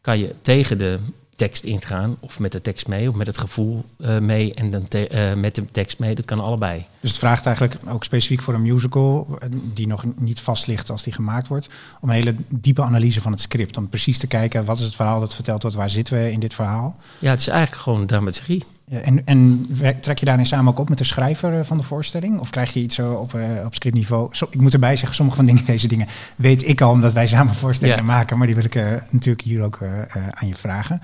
kan 0.00 0.18
je 0.18 0.34
tegen 0.42 0.78
de 0.78 0.98
tekst 1.36 1.64
ingaan, 1.64 2.16
of 2.20 2.38
met 2.38 2.52
de 2.52 2.60
tekst 2.60 2.88
mee, 2.88 3.08
of 3.08 3.14
met 3.14 3.26
het 3.26 3.38
gevoel 3.38 3.84
eh, 3.96 4.18
mee 4.18 4.54
en 4.54 4.70
dan 4.70 4.88
eh, 4.88 5.34
met 5.34 5.54
de 5.54 5.64
tekst 5.70 5.98
mee, 5.98 6.14
dat 6.14 6.24
kan 6.24 6.40
allebei. 6.40 6.84
Dus 7.00 7.10
het 7.10 7.18
vraagt 7.18 7.46
eigenlijk 7.46 7.76
ook 7.88 8.04
specifiek 8.04 8.42
voor 8.42 8.54
een 8.54 8.62
musical, 8.62 9.38
die 9.50 9.86
nog 9.86 10.04
niet 10.16 10.40
vast 10.40 10.66
ligt 10.66 10.90
als 10.90 11.02
die 11.02 11.12
gemaakt 11.12 11.48
wordt, 11.48 11.68
om 12.00 12.08
een 12.08 12.14
hele 12.14 12.34
diepe 12.48 12.82
analyse 12.82 13.20
van 13.20 13.32
het 13.32 13.40
script. 13.40 13.76
Om 13.76 13.88
precies 13.88 14.18
te 14.18 14.26
kijken, 14.26 14.64
wat 14.64 14.78
is 14.78 14.84
het 14.84 14.94
verhaal 14.94 15.20
dat 15.20 15.34
verteld 15.34 15.62
wordt, 15.62 15.76
waar 15.76 15.90
zitten 15.90 16.22
we 16.22 16.30
in 16.30 16.40
dit 16.40 16.54
verhaal? 16.54 16.96
Ja, 17.18 17.30
het 17.30 17.40
is 17.40 17.48
eigenlijk 17.48 17.82
gewoon 17.82 18.06
dramaturgie. 18.06 18.64
En, 19.00 19.26
en 19.26 19.66
trek 20.00 20.18
je 20.18 20.24
daarin 20.26 20.46
samen 20.46 20.72
ook 20.72 20.78
op 20.78 20.88
met 20.88 20.98
de 20.98 21.04
schrijver 21.04 21.58
eh, 21.58 21.64
van 21.64 21.76
de 21.76 21.82
voorstelling? 21.82 22.38
Of 22.38 22.50
krijg 22.50 22.72
je 22.72 22.80
iets 22.80 22.94
zo 22.94 23.12
op, 23.12 23.34
eh, 23.34 23.64
op 23.64 23.74
scriptniveau? 23.74 24.30
Ik 24.50 24.60
moet 24.60 24.72
erbij 24.72 24.96
zeggen, 24.96 25.14
sommige 25.16 25.36
van 25.36 25.46
dingen, 25.46 25.64
deze 25.74 25.88
dingen 25.88 26.06
weet 26.36 26.68
ik 26.68 26.80
al, 26.80 26.90
omdat 26.90 27.12
wij 27.12 27.26
samen 27.26 27.54
voorstellingen 27.64 28.00
Ja. 28.00 28.06
maken. 28.12 28.38
Maar 28.38 28.46
die 28.46 28.56
wil 28.56 28.64
ik 28.64 28.74
eh, 28.74 28.84
natuurlijk 29.10 29.44
hier 29.44 29.62
ook 29.62 29.78
eh, 29.80 29.98
eh, 30.00 30.06
aan 30.30 30.48
je 30.48 30.54
vragen. 30.54 31.00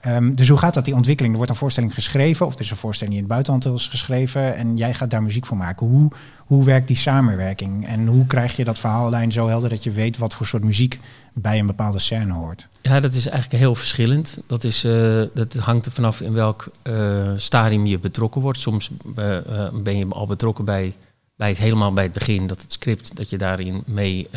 Ehm, 0.00 0.34
dus 0.34 0.48
hoe 0.48 0.58
gaat 0.58 0.74
dat, 0.74 0.84
die 0.84 0.94
ontwikkeling? 0.94 1.32
Er 1.32 1.38
wordt 1.38 1.52
een 1.52 1.58
voorstelling 1.58 1.94
geschreven, 1.94 2.46
of 2.46 2.54
er 2.54 2.60
is 2.60 2.70
een 2.70 2.76
voorstelling 2.76 3.16
die 3.16 3.24
in 3.24 3.30
het 3.30 3.46
buitenland 3.46 3.80
is 3.80 3.88
geschreven, 3.88 4.56
en 4.56 4.76
jij 4.76 4.94
gaat 4.94 5.10
daar 5.10 5.22
muziek 5.22 5.46
voor 5.46 5.56
maken. 5.56 5.86
Hoe, 5.86 6.10
hoe 6.46 6.64
werkt 6.64 6.86
die 6.86 6.96
samenwerking? 6.96 7.86
En 7.86 8.06
hoe 8.06 8.26
krijg 8.26 8.56
je 8.56 8.64
dat 8.64 8.78
verhaallijn 8.78 9.32
zo 9.32 9.48
helder 9.48 9.68
dat 9.68 9.82
je 9.82 9.90
weet 9.90 10.18
wat 10.18 10.34
voor 10.34 10.46
soort 10.46 10.64
muziek 10.64 11.00
bij 11.34 11.58
een 11.58 11.66
bepaalde 11.66 11.98
scène 11.98 12.32
hoort? 12.32 12.68
Ja, 12.82 13.00
dat 13.00 13.14
is 13.14 13.26
eigenlijk 13.26 13.62
heel 13.62 13.74
verschillend. 13.74 14.38
Dat, 14.46 14.64
is, 14.64 14.84
eh, 14.84 15.22
dat 15.34 15.54
hangt 15.54 15.86
er 15.86 15.92
vanaf 15.92 16.20
in 16.20 16.32
welk 16.32 16.68
eh, 16.82 17.32
stadium 17.36 17.86
je 17.86 17.98
betrokken 17.98 18.40
wordt. 18.40 18.58
Soms 18.58 18.90
eh, 19.16 19.36
ben 19.72 19.96
je 19.96 20.06
al 20.08 20.26
betrokken 20.26 20.64
bij, 20.64 20.94
bij 21.36 21.48
het 21.48 21.58
helemaal 21.58 21.92
bij 21.92 22.04
het 22.04 22.12
begin, 22.12 22.46
dat 22.46 22.62
het 22.62 22.72
script, 22.72 23.16
dat 23.16 23.30
je 23.30 23.38
daarin 23.38 23.82
mee, 23.86 24.28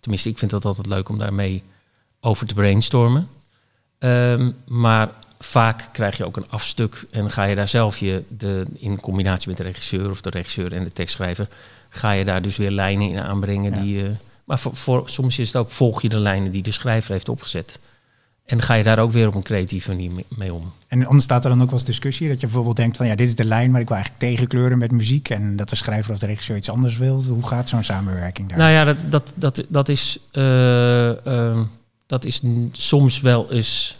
tenminste 0.00 0.28
ik 0.28 0.38
vind 0.38 0.50
dat 0.50 0.64
altijd 0.64 0.86
leuk 0.86 1.08
om 1.08 1.18
daar 1.18 1.34
mee 1.34 1.62
over 2.20 2.46
te 2.46 2.54
brainstormen. 2.54 3.28
Ehm, 4.04 4.50
maar 4.66 5.08
vaak 5.38 5.88
krijg 5.92 6.16
je 6.16 6.24
ook 6.24 6.36
een 6.36 6.48
afstuk 6.48 7.04
en 7.10 7.30
ga 7.30 7.44
je 7.44 7.54
daar 7.54 7.68
zelf 7.68 7.96
je, 7.98 8.24
de, 8.28 8.64
in 8.78 9.00
combinatie 9.00 9.48
met 9.48 9.56
de 9.56 9.62
regisseur 9.62 10.10
of 10.10 10.20
de 10.20 10.30
regisseur 10.30 10.72
en 10.72 10.84
de 10.84 10.92
tekstschrijver, 10.92 11.48
ga 11.88 12.10
je 12.10 12.24
daar 12.24 12.42
dus 12.42 12.56
weer 12.56 12.70
lijnen 12.70 13.08
in 13.08 13.20
aanbrengen 13.20 13.74
Ja. 13.74 13.80
die... 13.80 14.02
eh, 14.04 14.08
maar 14.44 14.58
voor, 14.58 14.76
voor, 14.76 15.02
soms 15.08 15.38
is 15.38 15.46
het 15.46 15.56
ook, 15.56 15.70
volg 15.70 16.02
je 16.02 16.08
de 16.08 16.18
lijnen 16.18 16.50
die 16.50 16.62
de 16.62 16.70
schrijver 16.70 17.12
heeft 17.12 17.28
opgezet. 17.28 17.78
En 18.46 18.62
ga 18.62 18.74
je 18.74 18.82
daar 18.82 18.98
ook 18.98 19.12
weer 19.12 19.26
op 19.26 19.34
een 19.34 19.42
creatieve 19.42 19.90
manier 19.90 20.10
mee- 20.12 20.26
mee 20.28 20.52
om. 20.54 20.72
En 20.88 21.08
ontstaat 21.08 21.44
er 21.44 21.50
dan 21.50 21.60
ook 21.60 21.70
wel 21.70 21.78
eens 21.78 21.84
discussie 21.86 22.28
dat 22.28 22.40
je 22.40 22.46
bijvoorbeeld 22.46 22.76
denkt 22.76 22.96
van 22.96 23.06
ja, 23.06 23.14
dit 23.14 23.28
is 23.28 23.34
de 23.36 23.44
lijn, 23.44 23.70
maar 23.70 23.80
ik 23.80 23.88
wil 23.88 23.96
eigenlijk 23.96 24.26
tegenkleuren 24.26 24.78
met 24.78 24.90
muziek 24.90 25.28
en 25.30 25.56
dat 25.56 25.68
de 25.68 25.76
schrijver 25.76 26.12
of 26.12 26.18
de 26.18 26.26
regisseur 26.26 26.56
iets 26.56 26.70
anders 26.70 26.96
wil. 26.96 27.22
Hoe 27.22 27.46
gaat 27.46 27.68
zo'n 27.68 27.84
samenwerking 27.84 28.48
daar? 28.48 28.58
Nou 28.58 28.70
ja, 28.70 28.84
dat, 28.84 28.98
dat, 29.08 29.32
dat, 29.36 29.64
dat, 29.68 29.88
is, 29.88 30.18
eh, 30.32 31.26
ehm, 31.26 31.62
dat 32.14 32.24
is 32.24 32.40
soms 32.72 33.20
wel 33.20 33.50
eens 33.50 33.96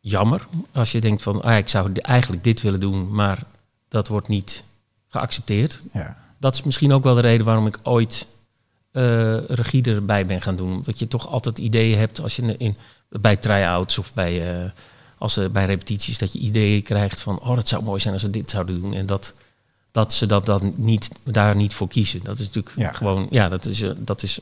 jammer. 0.00 0.46
Als 0.72 0.92
je 0.92 1.00
denkt 1.00 1.22
van, 1.22 1.42
ah, 1.42 1.56
ik 1.56 1.68
zou 1.68 1.92
eigenlijk 1.92 2.44
dit 2.44 2.62
willen 2.62 2.80
doen, 2.80 3.14
maar 3.14 3.42
dat 3.88 4.08
wordt 4.08 4.28
niet 4.28 4.64
geaccepteerd. 5.08 5.82
Ja. 5.92 6.16
Dat 6.38 6.54
is 6.54 6.62
misschien 6.62 6.92
ook 6.92 7.04
wel 7.04 7.14
de 7.14 7.20
reden 7.20 7.46
waarom 7.46 7.66
ik 7.66 7.78
ooit 7.82 8.26
eh 8.90 9.44
regie 9.46 9.82
erbij 9.84 10.26
ben 10.26 10.42
gaan 10.42 10.56
doen. 10.56 10.72
Omdat 10.72 10.98
je 10.98 11.08
toch 11.08 11.28
altijd 11.28 11.58
ideeën 11.58 11.98
hebt 11.98 12.20
als 12.20 12.36
je 12.36 12.56
in, 12.56 12.76
bij 13.08 13.36
try-outs 13.36 13.98
of 13.98 14.14
bij, 14.14 14.62
eh, 14.62 14.70
als, 15.18 15.38
bij 15.52 15.66
repetities, 15.66 16.18
dat 16.18 16.32
je 16.32 16.38
ideeën 16.38 16.82
krijgt 16.82 17.20
van, 17.20 17.40
oh, 17.40 17.54
dat 17.54 17.68
zou 17.68 17.82
mooi 17.82 18.00
zijn 18.00 18.12
als 18.14 18.22
ze 18.22 18.30
dit 18.30 18.50
zouden 18.50 18.80
doen. 18.80 18.94
En 18.94 19.06
dat, 19.06 19.34
dat 19.90 20.12
ze 20.12 20.26
dat 20.26 20.46
dan 20.46 20.74
niet, 20.76 21.10
daar 21.24 21.56
niet 21.56 21.74
voor 21.74 21.88
kiezen. 21.88 22.20
Dat 22.22 22.38
is 22.38 22.46
natuurlijk 22.46 22.76
Ja. 22.76 22.92
gewoon, 22.92 23.26
ja, 23.30 23.48
dat 23.48 23.66
is, 23.66 23.82
eh, 23.82 23.90
dat 23.96 24.22
is, 24.22 24.40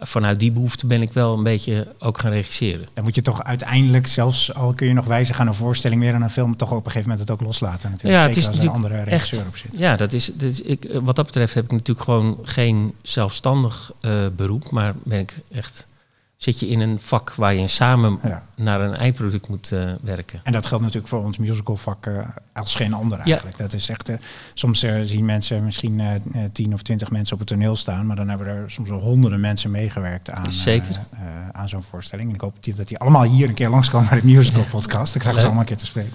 vanuit 0.00 0.40
die 0.40 0.52
behoefte 0.52 0.86
ben 0.86 1.02
ik 1.02 1.12
wel 1.12 1.34
een 1.36 1.42
beetje 1.42 1.94
ook 1.98 2.18
gaan 2.18 2.30
regisseren. 2.30 2.88
Dan 2.94 3.04
moet 3.04 3.14
je 3.14 3.22
toch 3.22 3.44
uiteindelijk, 3.44 4.06
zelfs 4.06 4.54
al 4.54 4.72
kun 4.74 4.86
je 4.86 4.92
nog 4.92 5.06
wijzigen 5.06 5.40
aan 5.40 5.46
een 5.46 5.54
voorstelling 5.54 6.00
meer 6.00 6.12
dan 6.12 6.22
een 6.22 6.30
film, 6.30 6.56
toch 6.56 6.70
op 6.70 6.76
een 6.76 6.82
gegeven 6.84 7.02
moment 7.08 7.28
het 7.28 7.30
ook 7.30 7.46
loslaten 7.46 7.90
natuurlijk. 7.90 8.20
Ja, 8.22 8.26
het 8.28 8.36
is 8.36 8.48
als 8.48 8.56
er 8.56 8.62
een 8.62 8.68
andere 8.68 9.02
regisseur 9.02 9.38
echt- 9.38 9.48
op 9.48 9.56
zit. 9.56 9.78
Ja, 9.78 9.96
dat 9.96 10.12
is, 10.12 10.26
dat 10.34 10.50
is 10.50 10.60
ik, 10.62 10.88
wat 11.02 11.16
dat 11.16 11.26
betreft 11.26 11.54
heb 11.54 11.64
ik 11.64 11.70
natuurlijk 11.70 12.00
gewoon 12.00 12.38
geen 12.42 12.92
zelfstandig 13.02 13.92
eh, 14.00 14.10
beroep, 14.36 14.70
maar 14.70 14.94
ben 15.04 15.18
ik 15.18 15.34
echt 15.52 15.86
zit 16.36 16.60
je 16.60 16.68
in 16.68 16.80
een 16.80 17.00
vak 17.00 17.34
waar 17.34 17.54
je 17.54 17.66
samen 17.68 18.18
Ja. 18.22 18.42
naar 18.56 18.80
een 18.80 18.94
eindproduct 18.94 19.48
moet 19.48 19.72
eh, 19.72 19.92
werken. 20.02 20.40
En 20.42 20.52
dat 20.52 20.66
geldt 20.66 20.82
natuurlijk 20.84 21.08
voor 21.08 21.24
ons 21.24 21.38
musicalvak 21.38 22.06
eh 22.06 22.28
als 22.52 22.74
geen 22.74 22.92
ander 22.92 23.18
eigenlijk. 23.18 23.56
Dat 23.56 23.72
is 23.72 23.88
echt, 23.88 24.08
eh, 24.08 24.16
soms 24.54 24.86
zien 25.02 25.24
mensen 25.24 25.64
misschien 25.64 26.02
tien 26.52 26.72
of 26.74 26.82
twintig 26.82 27.10
mensen 27.10 27.32
op 27.34 27.38
het 27.38 27.48
toneel 27.48 27.76
staan, 27.76 28.06
maar 28.06 28.16
dan 28.16 28.28
hebben 28.28 28.46
er 28.46 28.70
soms 28.70 28.88
wel 28.88 28.98
honderden 28.98 29.40
mensen 29.40 29.70
meegewerkt 29.70 30.30
aan, 30.30 30.52
Zeker. 30.52 30.96
aan 31.52 31.68
zo'n 31.68 31.82
voorstelling. 31.82 32.28
En 32.28 32.34
ik 32.34 32.40
hoop 32.40 32.54
dat 32.76 32.88
die 32.88 32.98
allemaal 32.98 33.22
hier 33.22 33.48
een 33.48 33.54
keer 33.54 33.68
langskomen 33.68 34.08
bij 34.08 34.20
de 34.20 34.26
musical 34.26 34.64
podcast. 34.76 35.12
Dan 35.12 35.20
krijgen 35.22 35.40
ze 35.40 35.46
allemaal 35.46 35.62
een 35.62 35.68
keer 35.68 35.76
te 35.76 35.86
spreken. 35.86 36.12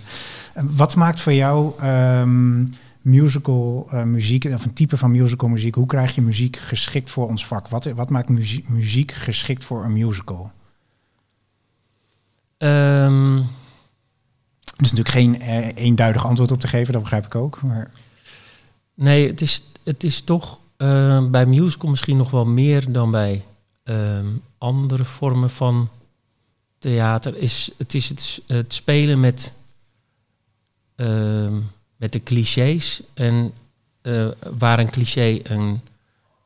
Wat 0.54 0.96
maakt 0.96 1.22
voor 1.22 1.34
jou 1.34 1.74
ehm, 1.80 2.66
musical 3.01 3.88
eh, 3.89 4.03
muziek, 4.03 4.46
of 4.46 4.65
een 4.65 4.74
type 4.74 4.98
van 4.98 5.12
musical 5.12 5.50
muziek, 5.50 5.75
hoe 5.75 5.86
krijg 5.86 6.15
je 6.15 6.22
muziek 6.22 6.58
geschikt 6.58 7.10
voor 7.10 7.27
ons 7.27 7.46
vak? 7.46 7.67
Wat, 7.67 7.86
wat 7.86 8.10
maakt 8.10 8.29
muziek, 8.29 8.70
muziek 8.70 9.12
geschikt 9.12 9.65
voor 9.65 9.84
een 9.84 9.93
musical? 9.93 10.51
Ehm, 12.58 13.38
Er 13.38 14.88
is 14.88 14.91
natuurlijk 14.93 15.10
geen 15.10 15.41
eh, 15.41 15.84
eenduidig 15.86 16.25
antwoord 16.25 16.51
op 16.51 16.60
te 16.60 16.67
geven, 16.67 16.93
dat 16.93 17.01
begrijp 17.01 17.25
ik 17.25 17.36
ook. 17.36 17.62
Maar 17.62 17.91
nee, 18.93 19.27
het 19.27 19.41
is, 19.41 19.63
het 19.84 20.03
is 20.03 20.22
toch 20.22 20.60
eh, 20.77 21.25
bij 21.29 21.46
musical 21.46 21.89
misschien 21.89 22.17
nog 22.17 22.31
wel 22.31 22.46
meer 22.46 22.91
dan 22.91 23.12
bij 23.12 23.46
ehm, 23.84 24.25
andere 24.58 25.05
vormen 25.05 25.50
van 25.50 25.89
theater. 26.79 27.38
Is, 27.38 27.72
het 27.77 27.93
is 27.93 28.41
het, 28.48 28.74
spelen 28.74 29.20
met, 29.20 29.53
ehm, 30.96 31.53
met 32.01 32.12
de 32.12 32.24
clichés 32.24 33.01
en 33.13 33.53
eh, 34.01 34.27
waar 34.58 34.79
een 34.79 34.89
cliché 34.89 35.39
een, 35.43 35.81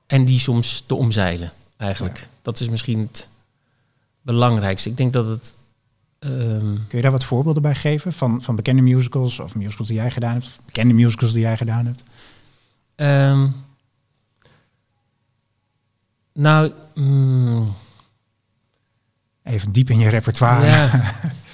en 0.07 0.25
die 0.25 0.39
soms 0.39 0.83
te 0.87 0.95
omzeilen 0.95 1.51
eigenlijk. 1.77 2.17
Ja. 2.17 2.25
Dat 2.41 2.59
is 2.59 2.69
misschien 2.69 2.99
het 2.99 3.27
belangrijkste. 4.21 4.89
Ik 4.89 4.97
denk 4.97 5.13
dat 5.13 5.25
het 5.25 5.57
ehm, 6.19 6.73
Kun 6.87 6.97
je 6.97 7.01
daar 7.01 7.11
wat 7.11 7.23
voorbeelden 7.23 7.61
bij 7.61 7.75
geven 7.75 8.13
van, 8.13 8.41
van 8.41 8.55
bekende 8.55 8.81
musicals 8.81 9.39
of 9.39 9.55
musicals 9.55 9.87
die 9.87 9.95
jij 9.95 10.11
gedaan 10.11 10.33
hebt? 10.33 10.59
Bekende 10.65 10.93
musicals 10.93 11.31
die 11.31 11.41
jij 11.41 11.57
gedaan 11.57 11.85
hebt? 11.85 12.03
Ehm, 12.95 13.47
nou, 16.33 16.73
mm, 16.95 17.73
Even 19.43 19.71
diep 19.71 19.89
in 19.89 19.99
je 19.99 20.09
repertoire. 20.09 20.65
ja. 20.65 21.11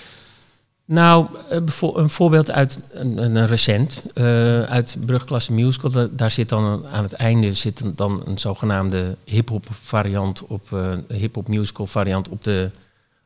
nou, 0.92 1.26
eh, 1.50 1.58
een 1.96 2.10
voorbeeld 2.10 2.52
uit 2.52 2.80
een, 2.92 3.18
een, 3.18 3.48
recent, 3.48 4.04
eh, 4.14 4.62
uit 4.64 4.98
Brugklasse 5.06 5.54
Musical. 5.54 5.92
Da- 5.92 6.08
daar 6.12 6.32
zit 6.32 6.50
dan 6.50 6.86
aan 6.88 7.04
het 7.04 7.14
einde 7.14 7.54
zit 7.54 7.80
een- 7.80 7.96
dan 7.96 8.22
een 8.26 8.38
zogenaamde 8.40 9.16
hip-hop 9.26 9.66
variant 9.82 10.44
op, 10.48 10.72
eh 10.74 10.94
hip-hop 11.18 11.48
musical 11.48 11.88
variant 11.88 12.30
op, 12.30 12.44
de, 12.44 12.72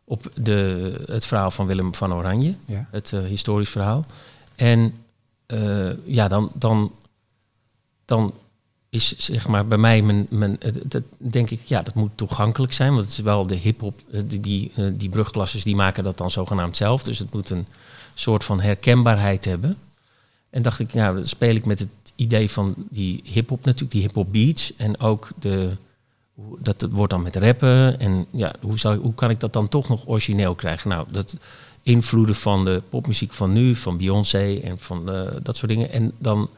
op 0.04 0.32
de, 0.34 0.94
het 1.06 1.26
verhaal 1.26 1.52
van 1.52 1.66
Willem 1.66 1.96
van 1.96 2.14
Oranje 2.14 2.56
Ja. 2.66 2.88
het 2.92 3.10
historisch 3.28 3.70
verhaal. 3.70 4.06
En 4.56 4.94
ja, 6.04 6.28
dan, 6.28 6.52
dan, 6.54 6.92
dan 8.06 8.34
is 8.96 9.18
zeg 9.18 9.48
maar 9.48 9.68
bij 9.68 9.78
mij 9.78 10.02
mijn, 10.02 10.28
mijn 10.30 10.58
dat 10.84 11.04
denk 11.18 11.50
ik, 11.50 11.62
ja, 11.66 11.82
dat 11.82 11.94
moet 11.94 12.12
toegankelijk 12.16 12.74
zijn, 12.74 12.94
want 12.94 13.02
het 13.02 13.12
is 13.12 13.20
wel 13.20 13.48
de 13.48 13.56
hip-hop, 13.56 14.00
eh, 14.12 14.22
die, 14.25 14.40
die, 14.40 14.72
eh, 14.75 14.86
die 14.94 15.10
die 15.64 15.75
maken 15.75 16.04
dat 16.04 16.18
dan 16.18 16.32
zogenaamd 16.32 16.78
zelf. 16.78 17.04
Dus 17.04 17.20
het 17.20 17.34
moet 17.34 17.50
een 17.50 17.66
soort 18.14 18.44
van 18.44 18.62
herkenbaarheid 18.62 19.46
hebben. 19.46 19.78
En 20.50 20.62
dacht 20.62 20.80
ik, 20.80 20.94
nou, 20.94 21.16
dan 21.16 21.25
speel 21.25 21.56
ik 21.56 21.66
met 21.66 21.80
het 21.80 21.90
idee 22.16 22.52
van 22.52 22.74
die 22.90 23.22
hip-hop 23.24 23.66
natuurlijk, 23.66 23.92
die 23.92 24.02
hip-hop 24.02 24.32
beats 24.32 24.75
en 24.75 25.00
ook 25.00 25.30
de. 25.40 25.78
Dat 26.60 26.82
het 26.82 26.92
wordt 26.92 27.12
dan 27.12 27.22
met 27.22 27.36
rappen. 27.36 28.00
En 28.00 28.25
ja, 28.32 28.54
hoe, 28.62 28.80
zou, 28.80 28.98
hoe 28.98 29.14
kan 29.14 29.30
ik 29.30 29.40
dat 29.40 29.54
dan 29.54 29.68
toch 29.68 29.90
nog 29.90 30.08
origineel 30.08 30.56
krijgen? 30.56 30.90
Nou, 30.90 31.08
dat 31.12 31.38
invloeden 31.84 32.36
van 32.36 32.66
de 32.66 32.82
popmuziek 32.90 33.34
van 33.34 33.54
nu, 33.54 33.75
van 33.75 33.98
Beyoncé 33.98 34.60
en 34.64 34.80
van 34.80 35.12
eh, 35.12 35.22
dat 35.44 35.58
soort 35.58 35.72
dingen. 35.72 35.92
En 35.92 36.12
dan 36.18 36.50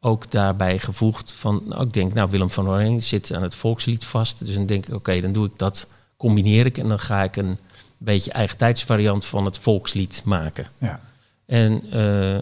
ook 0.00 0.30
daarbij 0.30 0.78
gevoegd 0.78 1.32
van, 1.32 1.62
nou, 1.66 1.86
ik 1.86 1.92
denk, 1.92 2.14
nou, 2.14 2.30
Willem 2.30 2.50
van 2.50 2.68
Oranje 2.68 3.00
zit 3.00 3.32
aan 3.34 3.42
het 3.42 3.54
volkslied 3.54 4.04
vast. 4.04 4.46
Dus 4.46 4.54
dan 4.54 4.66
denk 4.66 4.86
ik, 4.86 4.94
oké, 4.94 5.20
dan 5.20 5.32
doe 5.32 5.46
ik 5.46 5.52
dat, 5.56 5.86
combineer 6.16 6.66
ik 6.66 6.78
en 6.78 6.88
dan 6.88 6.98
ga 6.98 7.22
ik 7.22 7.36
een 7.36 7.58
beetje 7.98 8.32
eigen 8.32 8.56
tijdsvariant 8.56 9.24
van 9.24 9.44
het 9.44 9.58
volkslied 9.58 10.22
maken. 10.24 10.66
Ja. 10.78 11.00
En 11.46 11.82
eh, 11.90 12.38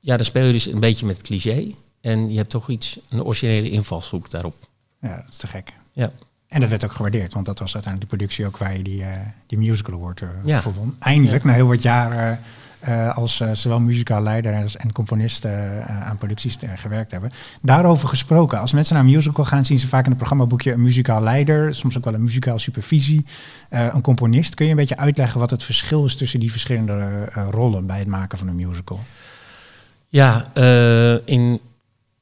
ja, 0.00 0.16
dan 0.16 0.24
speel 0.24 0.44
je 0.46 0.52
dus 0.52 0.66
een 0.66 0.80
beetje 0.80 1.06
met 1.06 1.16
het 1.16 1.26
cliché. 1.26 1.66
En 2.00 2.30
je 2.30 2.36
hebt 2.36 2.50
toch 2.50 2.68
iets, 2.68 2.98
een 3.08 3.22
originele 3.24 3.70
invalshoek 3.70 4.30
daarop. 4.30 4.54
ja, 5.00 5.16
dat 5.16 5.24
is 5.30 5.36
te 5.36 5.46
gek. 5.46 5.72
Ja. 5.92 6.12
En 6.48 6.60
dat 6.60 6.68
werd 6.68 6.84
ook 6.84 6.92
gewaardeerd, 6.92 7.34
want 7.34 7.46
dat 7.46 7.58
was 7.58 7.74
uiteindelijk 7.74 8.12
de 8.12 8.16
productie 8.16 8.46
ook 8.46 8.56
waar 8.56 8.76
je 8.76 8.82
die, 8.82 9.02
eh, 9.02 9.18
die 9.46 9.58
musical 9.58 9.94
award 9.94 10.20
eh, 10.22 10.28
Ja. 10.44 10.60
voor 10.62 10.74
won. 10.74 10.96
Eindelijk, 10.98 11.44
na 11.44 11.52
heel 11.52 11.66
wat 11.66 11.82
jaren 11.82 12.40
eh, 12.80 13.16
als 13.16 13.40
eh, 13.40 13.48
zowel 13.52 13.80
muzikaal 13.80 14.22
leider 14.22 14.52
en 14.76 14.92
componist 14.92 15.44
eh, 15.44 16.02
aan 16.08 16.18
producties 16.18 16.58
gewerkt 16.74 17.10
hebben. 17.10 17.30
Daarover 17.62 18.08
gesproken, 18.08 18.58
als 18.58 18.72
mensen 18.72 18.94
naar 18.94 19.04
een 19.04 19.10
musical 19.10 19.44
gaan, 19.44 19.64
zien 19.64 19.78
ze 19.78 19.88
vaak 19.88 20.02
in 20.02 20.08
het 20.08 20.16
programmaboekje 20.16 20.72
een 20.72 20.82
muzikaal 20.82 21.22
leider, 21.22 21.74
soms 21.74 21.96
ook 21.96 22.04
wel 22.04 22.14
een 22.14 22.22
muzikaal 22.22 22.58
supervisie, 22.58 23.24
een 23.68 24.00
componist. 24.00 24.54
Kun 24.54 24.64
je 24.64 24.70
een 24.70 24.76
beetje 24.76 24.96
uitleggen 24.96 25.40
wat 25.40 25.50
het 25.50 25.64
verschil 25.64 26.04
is 26.04 26.16
tussen 26.16 26.40
die 26.40 26.50
verschillende 26.50 27.24
rollen 27.50 27.86
bij 27.86 27.98
het 27.98 28.08
maken 28.08 28.38
van 28.38 28.48
een 28.48 28.56
musical? 28.56 29.00
Ja, 30.08 30.54
in, 31.24 31.60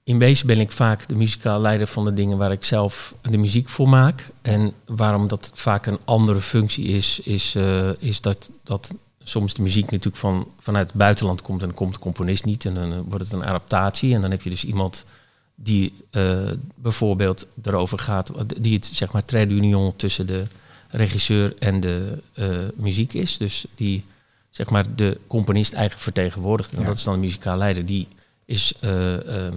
in 0.05 0.19
wezen 0.19 0.47
ben 0.47 0.61
ik 0.61 0.73
vaak 0.73 1.09
de 1.09 1.17
muzikaal 1.17 1.61
leider 1.61 1.87
van 1.87 2.05
de 2.05 2.15
dingen 2.15 2.39
waar 2.39 2.53
ik 2.53 2.65
zelf 2.65 3.15
de 3.23 3.39
muziek 3.39 3.69
voor 3.69 3.89
maak. 3.89 4.31
En 4.43 4.73
waarom 4.87 5.29
dat 5.29 5.51
vaak 5.55 5.87
een 5.87 5.99
andere 6.05 6.41
functie 6.41 6.85
is, 6.85 7.21
is, 7.21 7.57
is 7.99 8.21
dat, 8.21 8.51
dat 8.63 8.95
soms 9.29 9.55
de 9.55 9.63
muziek 9.63 9.91
natuurlijk 9.91 10.17
van, 10.17 10.49
vanuit 10.59 10.87
het 10.87 10.97
buitenland 10.97 11.43
komt 11.43 11.61
en 11.61 11.67
dan 11.67 11.77
komt 11.77 11.93
de 11.93 11.99
componist 11.99 12.45
niet. 12.45 12.65
En 12.65 12.75
dan 12.75 12.93
eh, 12.93 12.99
wordt 13.09 13.25
het 13.25 13.33
een 13.33 13.45
adaptatie. 13.45 14.15
En 14.15 14.21
dan 14.21 14.31
heb 14.31 14.43
je 14.43 14.51
dus 14.51 14.65
iemand 14.65 15.05
die 15.55 15.95
eh, 16.11 16.51
bijvoorbeeld 16.75 17.47
erover 17.63 17.99
gaat, 17.99 18.31
die 18.61 18.75
het 18.75 18.87
zeg 18.87 19.13
maar 19.13 19.25
trade 19.25 19.55
union 19.55 19.97
tussen 19.97 20.27
de 20.27 20.45
regisseur 20.89 21.57
en 21.59 21.81
de 21.81 22.23
eh, 22.33 22.49
muziek 22.77 23.13
is. 23.13 23.37
Dus 23.37 23.67
die 23.75 24.05
zeg 24.51 24.71
maar 24.71 24.95
de 24.95 25.21
componist 25.27 25.73
eigen 25.73 26.01
vertegenwoordigt. 26.01 26.73
En 26.73 26.81
Ja. 26.81 26.87
dat 26.87 26.97
is 26.97 27.03
dan 27.03 27.15
de 27.15 27.21
muzikaal 27.21 27.57
leider. 27.57 27.87
Die 27.87 28.09
is 28.45 28.75
eh, 28.81 29.47
ehm, 29.47 29.55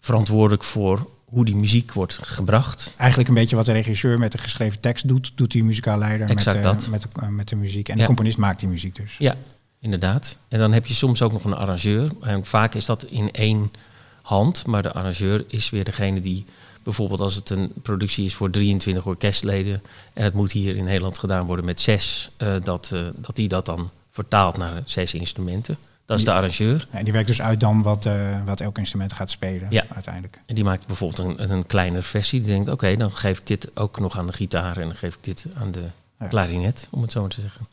verantwoordelijk 0.00 0.64
voor 0.64 1.08
hoe 1.30 1.44
die 1.44 1.56
muziek 1.56 1.92
wordt 1.92 2.18
gebracht. 2.22 2.94
Eigenlijk 2.96 3.28
een 3.28 3.34
beetje 3.34 3.56
wat 3.56 3.66
de 3.66 3.72
regisseur 3.72 4.18
met 4.18 4.32
de 4.32 4.38
geschreven 4.38 4.80
tekst 4.80 5.08
doet, 5.08 5.32
doet 5.34 5.50
die 5.50 5.64
muzikaal 5.64 5.98
leider 5.98 6.30
Exact 6.30 6.56
met, 6.56 6.64
de, 6.64 6.70
dat. 6.78 6.88
met, 6.90 7.02
de, 7.02 7.08
eh, 7.20 7.28
met 7.28 7.48
de 7.48 7.56
muziek. 7.56 7.88
En 7.88 7.94
Ja. 7.94 8.00
de 8.00 8.06
componist 8.06 8.38
maakt 8.38 8.60
die 8.60 8.68
muziek 8.68 8.94
dus. 8.94 9.16
Ja, 9.18 9.36
inderdaad. 9.80 10.36
En 10.48 10.58
dan 10.58 10.72
heb 10.72 10.86
je 10.86 10.94
soms 10.94 11.22
ook 11.22 11.32
nog 11.32 11.44
een 11.44 11.54
arrangeur. 11.54 12.10
En 12.20 12.44
vaak 12.44 12.74
is 12.74 12.84
dat 12.84 13.04
in 13.04 13.30
één 13.32 13.70
hand. 14.22 14.66
Maar 14.66 14.82
de 14.82 14.92
arrangeur 14.92 15.44
is 15.48 15.70
weer 15.70 15.84
degene 15.84 16.20
die 16.20 16.44
bijvoorbeeld 16.82 17.20
als 17.20 17.34
het 17.34 17.50
een 17.50 17.72
productie 17.82 18.24
is 18.24 18.34
voor 18.34 18.50
23 18.50 19.06
orkestleden 19.06 19.82
en 20.12 20.24
het 20.24 20.34
moet 20.34 20.52
hier 20.52 20.76
in 20.76 20.84
Nederland 20.84 21.18
gedaan 21.18 21.46
worden 21.46 21.64
met 21.64 21.80
zes, 21.80 22.30
eh, 22.36 22.54
dat, 22.62 22.90
eh, 22.92 23.00
dat 23.16 23.36
die 23.36 23.48
dat 23.48 23.66
dan 23.66 23.90
vertaalt 24.10 24.56
naar 24.56 24.82
zes 24.84 25.14
instrumenten. 25.14 25.76
Dat 26.10 26.18
is 26.18 26.24
de 26.24 26.32
arrangeur. 26.32 26.86
En 26.90 27.04
die 27.04 27.12
werkt 27.12 27.28
dus 27.28 27.42
uit 27.42 27.60
dan 27.60 27.82
wat, 27.82 28.06
eh, 28.06 28.44
wat 28.44 28.60
elk 28.60 28.78
instrument 28.78 29.12
gaat 29.12 29.30
spelen 29.30 29.66
Ja. 29.70 29.84
uiteindelijk. 29.94 30.40
En 30.46 30.54
die 30.54 30.64
maakt 30.64 30.86
bijvoorbeeld 30.86 31.38
een, 31.38 31.50
een 31.52 31.66
kleinere 31.66 32.02
versie. 32.02 32.40
Die 32.40 32.50
denkt, 32.50 32.68
oké, 32.70 32.96
dan 32.96 33.12
geef 33.12 33.38
ik 33.38 33.46
dit 33.46 33.70
ook 33.74 34.00
nog 34.00 34.18
aan 34.18 34.26
de 34.26 34.32
gitaar 34.32 34.76
en 34.76 34.86
dan 34.86 34.94
geef 34.94 35.14
ik 35.14 35.24
dit 35.24 35.46
aan 35.54 35.70
de 35.70 35.82
Ja. 36.20 36.26
klarinet, 36.26 36.86
om 36.90 37.02
het 37.02 37.12
zo 37.12 37.20
maar 37.20 37.30
te 37.30 37.40
zeggen. 37.40 37.66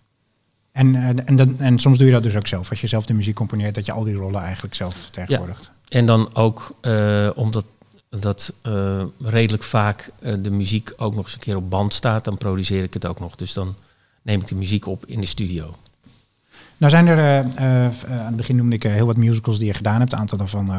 En, 0.72 0.96
eh, 0.96 1.24
en, 1.26 1.36
dan, 1.36 1.60
en 1.60 1.80
soms 1.80 1.98
doe 1.98 2.08
je 2.08 2.14
dat 2.14 2.24
dus 2.24 2.36
ook 2.36 2.48
zelf. 2.48 2.70
Als 2.70 2.82
je 2.82 2.88
zelf 2.88 3.06
de 3.06 3.14
muziek 3.14 3.36
componeert, 3.36 3.76
dat 3.76 3.86
je 3.86 3.92
al 3.92 4.04
die 4.04 4.16
rollen 4.16 4.42
eigenlijk 4.42 4.76
zelf 4.76 4.96
vertegenwoordigt. 4.96 5.72
En 5.90 6.06
dan 6.06 6.36
ook, 6.36 6.76
eh, 6.82 7.30
omdat 7.36 7.66
dat 8.10 8.54
redelijk 9.20 9.64
vaak 9.64 10.10
de 10.20 10.52
muziek 10.52 10.94
ook 10.98 11.16
nog 11.16 11.26
eens 11.26 11.34
een 11.34 11.40
keer 11.40 11.56
op 11.56 11.70
band 11.70 11.94
staat, 11.94 12.24
dan 12.26 12.38
produceer 12.38 12.84
ik 12.84 12.94
het 12.94 13.06
ook 13.06 13.20
nog. 13.20 13.36
Dus 13.36 13.54
dan 13.54 13.76
neem 14.22 14.40
ik 14.42 14.48
de 14.48 14.56
muziek 14.56 14.86
op 14.88 15.06
in 15.06 15.20
de 15.20 15.26
studio. 15.28 15.76
Nou 16.80 16.92
zijn 16.92 17.08
er, 17.08 17.18
eh, 17.18 17.40
eh, 17.40 17.86
eh, 17.86 18.20
aan 18.20 18.26
het 18.26 18.36
begin 18.36 18.56
noemde 18.56 18.76
ik 18.76 18.84
heel 18.84 19.06
wat 19.06 19.18
musicals 19.18 19.58
die 19.58 19.68
je 19.68 19.74
gedaan 19.74 20.00
hebt. 20.00 20.12
Een 20.12 20.20
aantal 20.20 20.38
daarvan 20.38 20.72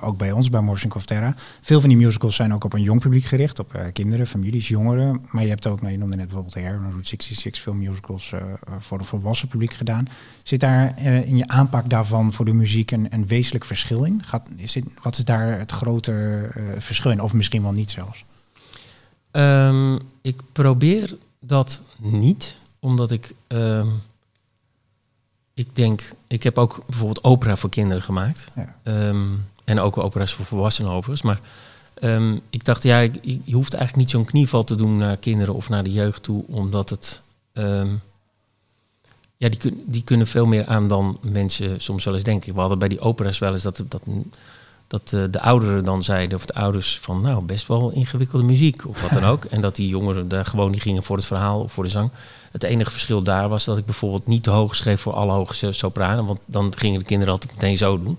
ook 0.00 0.16
bij 0.16 0.32
ons, 0.32 0.48
bij 0.48 0.60
Morrison 0.60 0.94
of 0.94 1.04
Terra. 1.04 1.34
Veel 1.60 1.80
van 1.80 1.88
die 1.88 1.98
musicals 1.98 2.36
zijn 2.36 2.54
ook 2.54 2.64
op 2.64 2.72
een 2.72 2.82
jong 2.82 3.00
publiek 3.00 3.24
gericht. 3.24 3.58
Op 3.58 3.90
kinderen, 3.92 4.26
families, 4.26 4.68
jongeren. 4.68 5.24
Maar 5.30 5.42
je 5.42 5.48
hebt 5.48 5.66
ook, 5.66 5.80
nou, 5.80 5.92
je 5.92 5.98
noemde 5.98 6.16
net 6.16 6.24
bijvoorbeeld 6.24 6.54
Hair, 6.54 6.78
Route 6.90 7.08
66, 7.08 7.62
veel 7.62 7.74
musicals 7.74 8.32
voor 8.78 8.98
een 8.98 9.04
volwassen 9.04 9.48
publiek 9.48 9.72
gedaan. 9.72 10.04
Zit 10.42 10.60
daar 10.60 10.98
in 11.04 11.36
je 11.36 11.46
aanpak 11.46 11.90
daarvan 11.90 12.32
voor 12.32 12.44
de 12.44 12.52
muziek 12.52 12.90
een, 12.90 13.06
een 13.10 13.26
wezenlijk 13.26 13.64
verschil 13.64 14.04
in? 14.04 14.22
Gaat, 14.24 14.42
is 14.56 14.78
wat 15.02 15.18
is 15.18 15.24
daar 15.24 15.58
het 15.58 15.70
grote 15.70 16.48
verschil 16.78 17.10
in? 17.10 17.20
Of 17.20 17.32
misschien 17.32 17.62
wel 17.62 17.72
niet 17.72 17.90
zelfs? 17.90 18.24
Ehm, 19.30 19.98
ik 20.22 20.40
probeer 20.52 21.16
dat 21.40 21.82
niet, 21.98 22.56
omdat 22.78 23.10
ik. 23.10 23.34
ehm, 23.46 23.86
ik 25.60 25.76
denk, 25.76 26.12
ik 26.26 26.42
heb 26.42 26.58
ook 26.58 26.82
bijvoorbeeld 26.86 27.24
opera 27.24 27.56
voor 27.56 27.70
kinderen 27.70 28.02
gemaakt. 28.02 28.50
Ja. 28.56 28.74
Ehm, 28.82 29.26
en 29.64 29.80
ook 29.80 29.98
opera's 29.98 30.32
voor 30.32 30.44
volwassenen 30.44 30.90
overigens. 30.90 31.22
Maar 31.22 31.40
Ehm, 32.00 32.36
ik 32.50 32.64
dacht, 32.64 32.82
ja, 32.82 32.98
je 33.00 33.52
hoeft 33.52 33.74
eigenlijk 33.74 33.96
niet 33.96 34.10
zo'n 34.10 34.24
knieval 34.24 34.64
te 34.64 34.74
doen 34.74 34.96
naar 34.96 35.16
kinderen 35.16 35.54
of 35.54 35.68
naar 35.68 35.84
de 35.84 35.92
jeugd 35.92 36.22
toe, 36.22 36.44
omdat 36.46 36.90
het. 36.90 37.20
ehm, 37.52 37.88
ja, 39.36 39.48
die, 39.48 39.58
kun, 39.58 39.82
die 39.86 40.04
kunnen 40.04 40.26
veel 40.26 40.46
meer 40.46 40.66
aan 40.66 40.88
dan 40.88 41.18
mensen 41.20 41.80
soms 41.80 42.04
wel 42.04 42.14
eens 42.14 42.22
denken. 42.22 42.54
We 42.54 42.60
hadden 42.60 42.78
bij 42.78 42.88
die 42.88 43.00
opera's 43.00 43.38
wel 43.38 43.52
eens 43.52 43.62
dat, 43.62 43.82
dat, 43.88 44.02
dat 44.86 45.12
eh, 45.12 45.24
de 45.30 45.40
ouderen 45.40 45.84
dan 45.84 46.02
zeiden, 46.02 46.38
of 46.38 46.46
de 46.46 46.54
ouders 46.54 46.98
van, 46.98 47.20
nou, 47.20 47.42
best 47.42 47.66
wel 47.66 47.90
ingewikkelde 47.90 48.44
muziek, 48.44 48.88
of 48.88 49.02
wat 49.02 49.10
dan 49.10 49.24
ook. 49.32 49.44
En 49.44 49.60
dat 49.60 49.76
die 49.76 49.88
jongeren 49.88 50.28
daar 50.28 50.44
gewoon 50.44 50.72
die 50.72 50.80
gingen 50.80 51.02
voor 51.02 51.16
het 51.16 51.26
verhaal 51.26 51.60
of 51.60 51.72
voor 51.72 51.84
de 51.84 51.90
zang. 51.90 52.10
Het 52.50 52.62
enige 52.62 52.90
verschil 52.90 53.22
daar 53.22 53.48
was 53.48 53.64
dat 53.64 53.78
ik 53.78 53.84
bijvoorbeeld 53.84 54.26
niet 54.26 54.42
te 54.42 54.50
hoog 54.50 54.76
schreef 54.76 55.00
voor 55.00 55.12
alle 55.12 55.32
hoge 55.32 55.54
so- 55.54 55.72
sopranen, 55.72 56.26
want 56.26 56.40
dan 56.44 56.72
gingen 56.76 56.98
de 56.98 57.04
kinderen 57.04 57.32
altijd 57.32 57.52
meteen 57.52 57.76
zo 57.76 58.02
doen. 58.02 58.18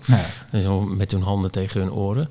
Zo 0.62 0.80
met 0.80 1.10
hun 1.10 1.22
handen 1.22 1.50
tegen 1.50 1.80
hun 1.80 1.92
oren. 1.92 2.28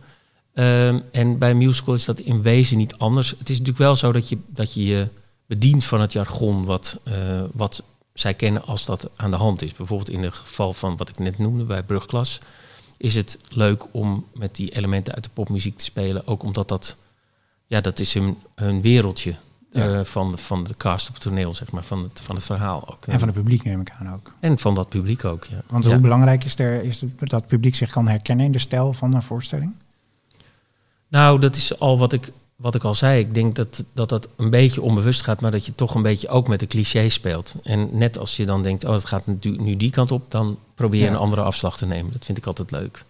Ehm, 0.53 0.99
en 1.11 1.37
bij 1.37 1.53
musical 1.53 1.93
is 1.93 2.05
dat 2.05 2.19
in 2.19 2.41
wezen 2.41 2.77
niet 2.77 2.97
anders. 2.97 3.29
Het 3.29 3.49
is 3.49 3.57
natuurlijk 3.57 3.77
wel 3.77 3.95
zo 3.95 4.11
dat 4.11 4.29
je 4.29 4.37
dat 4.47 4.73
je, 4.73 4.85
je 4.85 5.07
bedient 5.45 5.85
van 5.85 6.01
het 6.01 6.13
jargon 6.13 6.65
wat, 6.65 6.99
eh, 7.03 7.13
wat 7.53 7.83
zij 8.13 8.33
kennen 8.33 8.65
als 8.65 8.85
dat 8.85 9.09
aan 9.15 9.31
de 9.31 9.37
hand 9.37 9.61
is. 9.61 9.73
Bijvoorbeeld 9.73 10.09
in 10.09 10.23
het 10.23 10.33
geval 10.33 10.73
van 10.73 10.97
wat 10.97 11.09
ik 11.09 11.19
net 11.19 11.37
noemde 11.37 11.63
bij 11.63 11.83
Brugklas... 11.83 12.39
is 12.97 13.15
het 13.15 13.37
leuk 13.49 13.83
om 13.91 14.25
met 14.33 14.55
die 14.55 14.75
elementen 14.75 15.13
uit 15.13 15.23
de 15.23 15.29
popmuziek 15.33 15.77
te 15.77 15.83
spelen. 15.83 16.27
Ook 16.27 16.43
omdat 16.43 16.67
dat, 16.67 16.95
ja, 17.67 17.81
dat 17.81 17.99
is 17.99 18.13
hun, 18.13 18.37
hun 18.55 18.81
wereldje 18.81 19.35
Ja. 19.71 19.93
eh, 19.99 20.05
van, 20.05 20.37
van 20.37 20.63
de 20.63 20.77
cast 20.77 21.07
op 21.07 21.13
het 21.13 21.23
toneel, 21.23 21.53
zeg 21.53 21.71
maar. 21.71 21.83
Van 21.83 22.03
het, 22.03 22.21
van 22.23 22.35
het 22.35 22.43
verhaal 22.45 22.89
ook. 22.91 23.05
En 23.05 23.19
van 23.19 23.27
het 23.27 23.37
publiek 23.37 23.63
neem 23.63 23.81
ik 23.81 23.91
aan 23.99 24.13
ook. 24.13 24.31
En 24.39 24.59
van 24.59 24.75
dat 24.75 24.89
publiek 24.89 25.25
ook, 25.25 25.43
ja. 25.45 25.61
Want 25.69 25.83
Ja. 25.83 25.89
hoe 25.91 25.99
belangrijk 25.99 26.43
is, 26.43 26.59
er, 26.59 26.83
is 26.83 27.01
het 27.01 27.19
dat 27.19 27.31
het 27.31 27.47
publiek 27.47 27.75
zich 27.75 27.89
kan 27.91 28.07
herkennen 28.07 28.45
in 28.45 28.51
de 28.51 28.59
stijl 28.59 28.93
van 28.93 29.13
een 29.13 29.23
voorstelling? 29.23 29.71
Nou, 31.07 31.39
dat 31.39 31.55
is 31.55 31.79
al 31.79 31.97
wat 31.97 32.13
ik, 32.13 32.31
wat 32.55 32.75
ik 32.75 32.83
al 32.83 32.93
zei. 32.95 33.19
Ik 33.19 33.33
denk 33.33 33.55
dat, 33.55 33.85
dat 33.93 34.09
dat 34.09 34.27
een 34.37 34.49
beetje 34.49 34.81
onbewust 34.81 35.21
gaat, 35.21 35.41
maar 35.41 35.51
dat 35.51 35.65
je 35.65 35.75
toch 35.75 35.95
een 35.95 36.01
beetje 36.01 36.27
ook 36.27 36.47
met 36.47 36.59
de 36.59 36.67
clichés 36.67 37.13
speelt. 37.13 37.55
En 37.63 37.97
net 37.97 38.17
als 38.17 38.35
je 38.37 38.45
dan 38.45 38.63
denkt, 38.63 38.83
oh, 38.85 38.93
het 38.93 39.05
gaat 39.05 39.27
nu, 39.27 39.37
nu 39.41 39.77
die 39.77 39.91
kant 39.91 40.11
op, 40.11 40.31
dan 40.31 40.57
probeer 40.75 40.99
je 40.99 41.05
Ja. 41.05 41.11
een 41.11 41.17
andere 41.17 41.41
afslag 41.41 41.77
te 41.77 41.85
nemen. 41.85 42.11
Dat 42.11 42.25
vind 42.25 42.37
ik 42.37 42.45
altijd 42.45 42.71
leuk. 42.71 43.05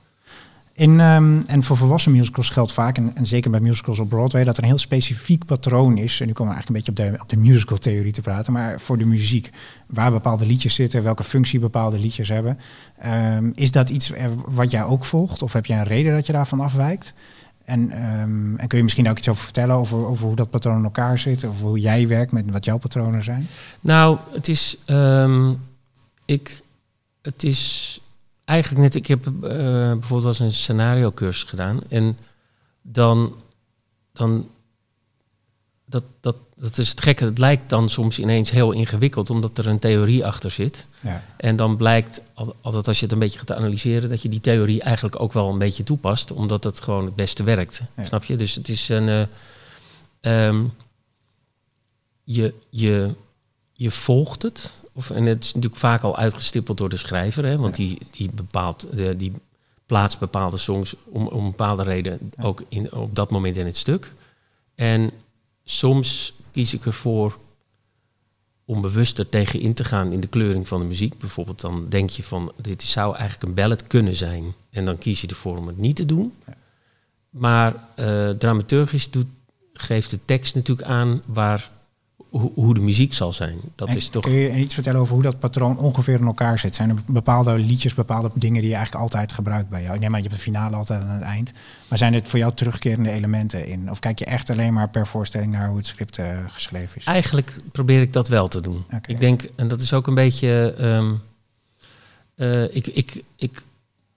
In, 0.82 1.00
ehm, 1.00 1.41
en 1.48 1.63
voor 1.63 1.78
volwassen 1.78 2.12
musicals 2.12 2.50
geldt 2.50 2.74
vaak, 2.74 2.98
en, 2.98 3.13
zeker 3.22 3.52
bij 3.52 3.60
musicals 3.60 4.00
op 4.00 4.10
Broadway, 4.10 4.44
dat 4.44 4.58
er 4.58 4.63
een 4.63 4.70
heel 4.70 4.78
specifiek 4.78 5.46
patroon 5.46 5.98
is. 5.98 6.20
En 6.20 6.28
nu 6.28 6.34
komen 6.34 6.54
we 6.54 6.60
eigenlijk 6.60 6.88
een 6.88 6.94
beetje 6.94 7.12
op 7.12 7.17
de, 7.17 7.24
op 7.24 7.30
de 7.30 7.50
musical-theorie 7.50 8.12
te 8.12 8.22
praten, 8.22 8.54
maar 8.54 8.80
voor 8.80 8.98
de 8.98 9.06
muziek. 9.06 9.50
Waar 9.88 10.12
bepaalde 10.12 10.46
liedjes 10.46 10.76
zitten, 10.76 11.04
welke 11.04 11.24
functie 11.24 11.60
bepaalde 11.60 12.00
liedjes 12.00 12.30
hebben. 12.30 12.60
Ehm, 12.98 13.52
is 13.56 13.72
dat 13.72 13.89
iets 13.89 14.12
eh, 14.12 14.26
wat 14.46 14.72
jij 14.72 14.84
ook 14.84 15.06
volgt? 15.06 15.41
Of 15.41 15.54
heb 15.54 15.65
jij 15.65 15.78
een 15.78 15.84
reden 15.84 16.13
dat 16.13 16.26
je 16.26 16.34
daarvan 16.34 16.60
afwijkt? 16.60 17.13
En, 17.65 17.91
ehm, 17.91 18.56
en 18.56 18.67
kun 18.67 18.78
je 18.78 18.84
misschien 18.84 19.10
ook 19.10 19.17
iets 19.17 19.30
over 19.30 19.44
vertellen 19.44 19.76
over, 19.76 20.06
over 20.06 20.26
hoe 20.26 20.36
dat 20.36 20.50
patroon 20.50 20.78
in 20.78 20.84
elkaar 20.84 21.20
zit? 21.20 21.44
Of 21.44 21.62
hoe 21.62 21.80
jij 21.80 22.08
werkt 22.08 22.32
met 22.32 22.52
wat 22.52 22.65
jouw 22.65 22.78
patronen 22.78 23.24
zijn? 23.24 23.48
Nou, 23.82 24.17
het 24.32 24.48
is, 24.48 24.78
ik, 26.26 26.62
het 27.22 27.44
is 27.44 28.00
eigenlijk 28.51 28.81
net, 28.81 28.95
ik 28.95 29.07
heb 29.07 29.25
eh, 29.25 29.31
bijvoorbeeld 29.91 30.25
eens 30.25 30.39
een 30.39 30.51
scenario 30.53 31.11
cursus 31.11 31.43
gedaan. 31.49 31.79
En 31.89 32.17
dan, 32.81 33.35
dan 34.13 34.49
dat, 35.85 36.03
dat, 36.19 36.35
dat 36.55 36.77
is 36.77 36.89
het 36.89 37.01
gekke, 37.01 37.25
het 37.25 37.37
lijkt 37.37 37.69
dan 37.69 37.89
soms 37.89 38.19
ineens 38.19 38.51
heel 38.51 38.71
ingewikkeld, 38.71 39.29
omdat 39.29 39.57
er 39.57 39.67
een 39.67 39.79
theorie 39.79 40.25
achter 40.25 40.51
zit. 40.51 40.85
Ja. 40.99 41.23
En 41.37 41.55
dan 41.55 41.75
blijkt, 41.77 42.21
al- 42.33 42.55
altijd 42.61 42.87
als 42.87 42.97
je 42.97 43.03
het 43.03 43.13
een 43.13 43.19
beetje 43.19 43.39
gaat 43.39 43.51
analyseren, 43.51 44.09
dat 44.09 44.21
je 44.21 44.29
die 44.29 44.41
theorie 44.41 44.81
eigenlijk 44.81 45.19
ook 45.19 45.33
wel 45.33 45.49
een 45.49 45.57
beetje 45.57 45.83
toepast, 45.83 46.31
omdat 46.31 46.63
het 46.63 46.81
gewoon 46.81 47.05
het 47.05 47.15
beste 47.15 47.43
werkt. 47.43 47.81
Ja. 47.97 48.05
Snap 48.05 48.23
je? 48.23 48.35
Dus 48.35 48.55
het 48.55 48.69
is 48.69 48.89
een. 48.89 49.09
eh, 49.09 50.47
ehm, 50.47 50.63
je, 52.23 52.53
je, 52.69 53.13
je 53.71 53.91
volgt 53.91 54.41
het. 54.41 54.79
Of, 54.93 55.10
en 55.10 55.25
het 55.25 55.43
is 55.43 55.54
natuurlijk 55.54 55.82
vaak 55.82 56.01
al 56.01 56.17
uitgestippeld 56.17 56.77
door 56.77 56.89
de 56.89 56.97
schrijver, 56.97 57.45
hè, 57.45 57.58
want 57.58 57.75
die, 57.75 57.97
die, 58.12 58.30
bepaalt, 58.34 58.88
de, 58.93 59.15
die 59.15 59.32
plaatst 59.86 60.19
bepaalde 60.19 60.58
songs 60.58 60.95
om, 61.06 61.27
om 61.27 61.45
bepaalde 61.45 61.84
reden 61.84 62.32
Ja. 62.38 62.43
ook 62.43 62.63
in, 62.69 62.93
op 62.93 63.15
dat 63.15 63.32
moment 63.32 63.56
in 63.56 63.65
het 63.65 63.77
stuk. 63.77 64.13
En 64.75 65.12
soms 65.63 66.34
kies 66.51 66.73
ik 66.73 66.86
ervoor 66.86 67.38
om 68.65 68.82
bewuster 68.82 69.30
tegen 69.30 69.60
in 69.60 69.73
te 69.73 69.84
gaan 69.84 70.12
in 70.12 70.19
de 70.19 70.27
kleuring 70.27 70.67
van 70.67 70.80
de 70.80 70.88
muziek. 70.88 71.17
Bijvoorbeeld 71.17 71.62
dan 71.62 71.86
denk 71.89 72.10
je 72.10 72.23
van, 72.23 72.51
dit 72.56 72.84
zou 72.84 73.15
eigenlijk 73.15 73.43
een 73.43 73.54
ballad 73.54 73.88
kunnen 73.88 74.15
zijn. 74.15 74.54
En 74.69 74.86
dan 74.86 74.97
kies 74.97 75.21
je 75.21 75.27
ervoor 75.27 75.58
om 75.58 75.67
het 75.67 75.77
niet 75.77 75.95
te 75.95 76.06
doen. 76.06 76.34
Ja. 76.47 76.54
Maar 77.30 77.88
eh, 77.95 78.30
dramaturgisch 78.30 79.12
doet, 79.12 79.27
geeft 79.73 80.10
de 80.10 80.19
tekst 80.25 80.56
natuurlijk 80.56 80.88
aan 80.88 81.21
waar, 81.25 81.71
hoe, 82.32 82.52
hoe 82.54 82.74
de 82.74 82.80
muziek 82.80 83.13
zal 83.13 83.34
zijn. 83.34 83.58
Dat 83.76 83.88
En 83.88 83.96
is 83.96 84.10
toch... 84.10 84.24
Kun 84.24 84.34
je 84.34 84.56
iets 84.56 84.74
vertellen 84.74 85.00
over 85.00 85.13
hoe 85.13 85.24
dat 85.24 85.39
patroon 85.39 85.78
ongeveer 85.78 86.20
in 86.20 86.26
elkaar 86.26 86.60
zit? 86.60 86.76
Zijn 86.76 86.89
er 86.89 86.96
bepaalde 87.06 87.58
liedjes, 87.58 87.94
bepaalde 87.94 88.32
dingen 88.34 88.62
die 88.62 88.70
je 88.70 88.76
eigenlijk 88.76 89.04
altijd 89.04 89.32
gebruikt 89.32 89.70
bij 89.70 89.82
jou? 89.82 89.94
Ik 89.94 90.00
neem 90.00 90.13
aan, 90.15 90.22
je 90.22 90.28
hebt 90.28 90.39
de 90.39 90.44
finale 90.44 90.76
altijd 90.76 91.02
aan 91.02 91.10
het 91.10 91.22
eind. 91.22 91.52
Maar 91.88 91.98
zijn 91.98 92.13
het 92.13 92.28
voor 92.28 92.39
jou 92.39 92.54
terugkerende 92.54 93.12
elementen 93.12 93.67
in? 93.67 93.91
Of 93.91 94.00
kijk 94.00 94.20
je 94.20 94.26
echt 94.26 94.50
alleen 94.50 94.74
maar 94.74 94.89
per 94.89 95.08
voorstelling 95.08 95.52
naar 95.52 95.67
hoe 95.67 95.78
het 95.78 95.86
script 95.86 96.17
eh, 96.17 96.38
geschreven 96.48 96.98
is? 96.98 97.06
Eigenlijk 97.06 97.56
probeer 97.72 98.02
ik 98.02 98.13
dat 98.13 98.28
wel 98.28 98.48
te 98.48 98.62
doen. 98.62 98.84
Ik 99.06 99.20
denk, 99.20 99.50
en 99.56 99.67
dat 99.67 99.82
is 99.82 99.94
ook 99.94 100.08
een 100.08 100.13
beetje. 100.13 100.74
ehm, 100.78 101.12
eh, 102.36 102.76
ik, 102.76 102.88
ik, 102.88 103.24
ik, 103.36 103.63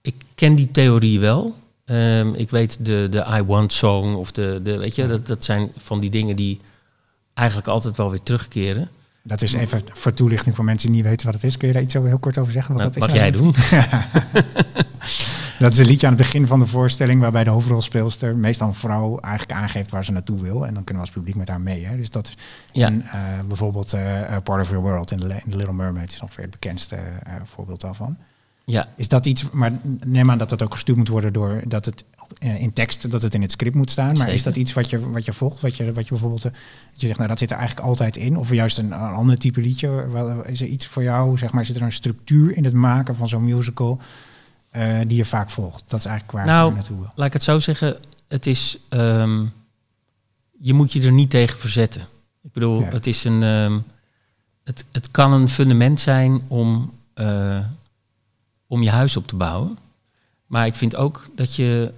ik 0.01 0.15
ken 0.35 0.55
die 0.55 0.71
theorie 0.71 1.19
wel. 1.19 1.55
Ehm, 1.85 2.33
ik 2.33 2.49
weet 2.49 2.85
de, 2.85 3.07
de 3.09 3.25
I 3.37 3.43
Want 3.43 3.73
song 3.73 4.15
of 4.15 4.31
de, 4.31 4.59
de 4.63 4.77
weet 4.77 4.95
je, 4.95 5.07
dat, 5.07 5.27
dat 5.27 5.43
zijn 5.43 5.71
van 5.77 5.99
die 5.99 6.09
dingen 6.09 6.35
die 6.35 6.59
eigenlijk 7.35 7.67
altijd 7.67 7.97
wel 7.97 8.09
weer 8.09 8.23
terugkeren. 8.23 8.89
Dat 9.21 9.41
is 9.41 9.53
even 9.53 9.81
voor 9.93 10.13
toelichting 10.13 10.55
voor 10.55 10.65
mensen 10.65 10.87
die 10.87 10.97
niet 10.97 11.07
weten 11.09 11.25
wat 11.25 11.35
het 11.35 11.43
is. 11.43 11.57
Kun 11.57 11.67
je 11.67 11.73
daar 11.73 11.83
iets 11.83 11.95
over, 11.95 12.09
heel 12.09 12.17
kort 12.17 12.37
over 12.37 12.51
zeggen? 12.51 12.75
Wat 12.75 12.83
Nou, 12.83 12.93
dat 12.93 13.03
is 13.03 13.13
mag 13.13 13.21
jij 13.21 13.31
doen? 13.31 13.53
Dat 15.59 15.71
is 15.71 15.77
een 15.77 15.85
liedje 15.85 16.07
aan 16.07 16.13
het 16.13 16.21
begin 16.21 16.47
van 16.47 16.59
de 16.59 16.67
voorstelling 16.67 17.21
waarbij 17.21 17.43
de 17.43 17.49
hoofdrolspeelster, 17.49 18.35
meestal 18.35 18.67
een 18.67 18.73
vrouw, 18.73 19.19
eigenlijk 19.19 19.59
aangeeft 19.59 19.91
waar 19.91 20.05
ze 20.05 20.11
naartoe 20.11 20.41
wil. 20.41 20.65
En 20.65 20.73
dan 20.73 20.83
kunnen 20.83 21.03
we 21.03 21.09
als 21.09 21.17
publiek 21.17 21.35
met 21.35 21.47
haar 21.47 21.61
mee. 21.61 21.85
Hè? 21.85 21.97
Dus 21.97 22.09
dat 22.09 22.33
Ja. 22.71 22.87
en, 22.87 23.01
eh, 23.01 23.19
bijvoorbeeld 23.47 23.93
eh, 23.93 24.21
eh, 24.21 24.43
Part 24.43 24.61
of 24.61 24.69
Your 24.69 24.83
World 24.83 25.11
in 25.11 25.19
The, 25.19 25.27
in 25.27 25.51
The 25.51 25.57
Little 25.57 25.73
Mermaid 25.73 26.11
is 26.11 26.21
ongeveer 26.21 26.43
het 26.43 26.51
bekendste 26.51 26.97
voorbeeld 27.45 27.81
daarvan. 27.81 28.17
Ja, 28.65 28.87
Is 28.95 29.07
dat 29.07 29.25
iets, 29.25 29.49
maar 29.51 29.71
neem 30.05 30.31
aan 30.31 30.37
dat 30.37 30.49
dat 30.49 30.63
ook 30.63 30.73
gestuurd 30.73 30.97
moet 30.97 31.07
worden 31.07 31.33
door 31.33 31.61
dat 31.67 31.85
het 31.85 32.03
in 32.39 32.73
tekst, 32.73 33.11
dat 33.11 33.21
het 33.21 33.33
in 33.33 33.41
het 33.41 33.51
script 33.51 33.75
moet 33.75 33.89
staan. 33.89 34.17
Maar 34.17 34.33
is 34.33 34.43
dat 34.43 34.55
iets 34.55 34.73
wat 34.73 34.89
je, 34.89 35.09
wat 35.09 35.25
je 35.25 35.33
volgt, 35.33 35.61
wat 35.61 35.75
je, 35.75 35.93
wat 35.93 36.03
je 36.03 36.09
bijvoorbeeld, 36.09 36.45
eh, 36.45 36.51
dat 36.91 37.01
je 37.01 37.05
zegt, 37.05 37.17
nou 37.17 37.29
dat 37.29 37.39
zit 37.39 37.51
er 37.51 37.57
eigenlijk 37.57 37.87
altijd 37.87 38.17
in? 38.17 38.37
Of 38.37 38.49
juist 38.51 38.77
een, 38.77 38.85
een 38.91 38.99
ander 39.13 39.37
type 39.37 39.61
liedje? 39.61 40.07
Wel, 40.09 40.45
Is 40.45 40.61
er 40.61 40.67
iets 40.67 40.85
voor 40.85 41.03
jou, 41.03 41.37
zeg 41.37 41.51
maar, 41.51 41.65
zit 41.65 41.75
er 41.75 41.81
een 41.81 41.91
structuur 41.91 42.57
in 42.57 42.63
het 42.63 42.73
maken 42.73 43.15
van 43.15 43.27
zo'n 43.27 43.43
musical 43.43 43.99
eh, 44.69 44.99
die 45.07 45.17
je 45.17 45.25
vaak 45.25 45.49
volgt? 45.49 45.83
Dat 45.87 45.99
is 45.99 46.05
eigenlijk 46.05 46.37
waar 46.37 46.45
Nou, 46.45 46.69
ik 46.69 46.75
naartoe 46.75 46.97
wil. 46.99 47.11
laat 47.15 47.27
ik 47.27 47.33
het 47.33 47.43
zo 47.43 47.59
zeggen. 47.59 47.97
Het 48.27 48.45
is. 48.47 48.77
ehm, 48.89 49.43
je 50.61 50.73
moet 50.73 50.91
je 50.93 51.01
er 51.03 51.11
niet 51.11 51.29
tegen 51.29 51.59
verzetten. 51.59 52.01
Ik 52.43 52.51
bedoel, 52.51 52.79
Ja. 52.81 52.85
het 52.89 53.07
is 53.07 53.23
een. 53.23 53.43
ehm, 53.43 53.77
het, 54.63 54.85
het 54.91 55.11
kan 55.11 55.33
een 55.33 55.49
fundament 55.49 55.99
zijn 55.99 56.41
om. 56.47 56.93
eh, 57.13 57.59
om 58.67 58.81
je 58.83 58.89
huis 58.89 59.17
op 59.17 59.27
te 59.27 59.35
bouwen. 59.35 59.77
Maar 60.45 60.65
ik 60.65 60.75
vind 60.75 60.95
ook 60.95 61.27
dat 61.35 61.55
je. 61.55 61.93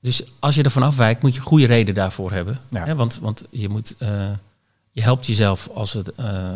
Dus 0.00 0.22
als 0.38 0.54
je 0.54 0.62
ervan 0.62 0.82
afwijkt, 0.82 1.22
moet 1.22 1.34
je 1.34 1.40
goede 1.40 1.66
reden 1.66 1.94
daarvoor 1.94 2.32
hebben. 2.32 2.60
Ja. 2.68 2.84
Hè, 2.84 2.94
want, 2.94 3.18
want 3.18 3.44
je 3.50 3.68
moet. 3.68 3.94
eh, 3.98 4.30
je 4.92 5.02
helpt 5.02 5.26
jezelf 5.26 5.68
als 5.74 5.92
het. 5.92 6.12
eh, 6.14 6.54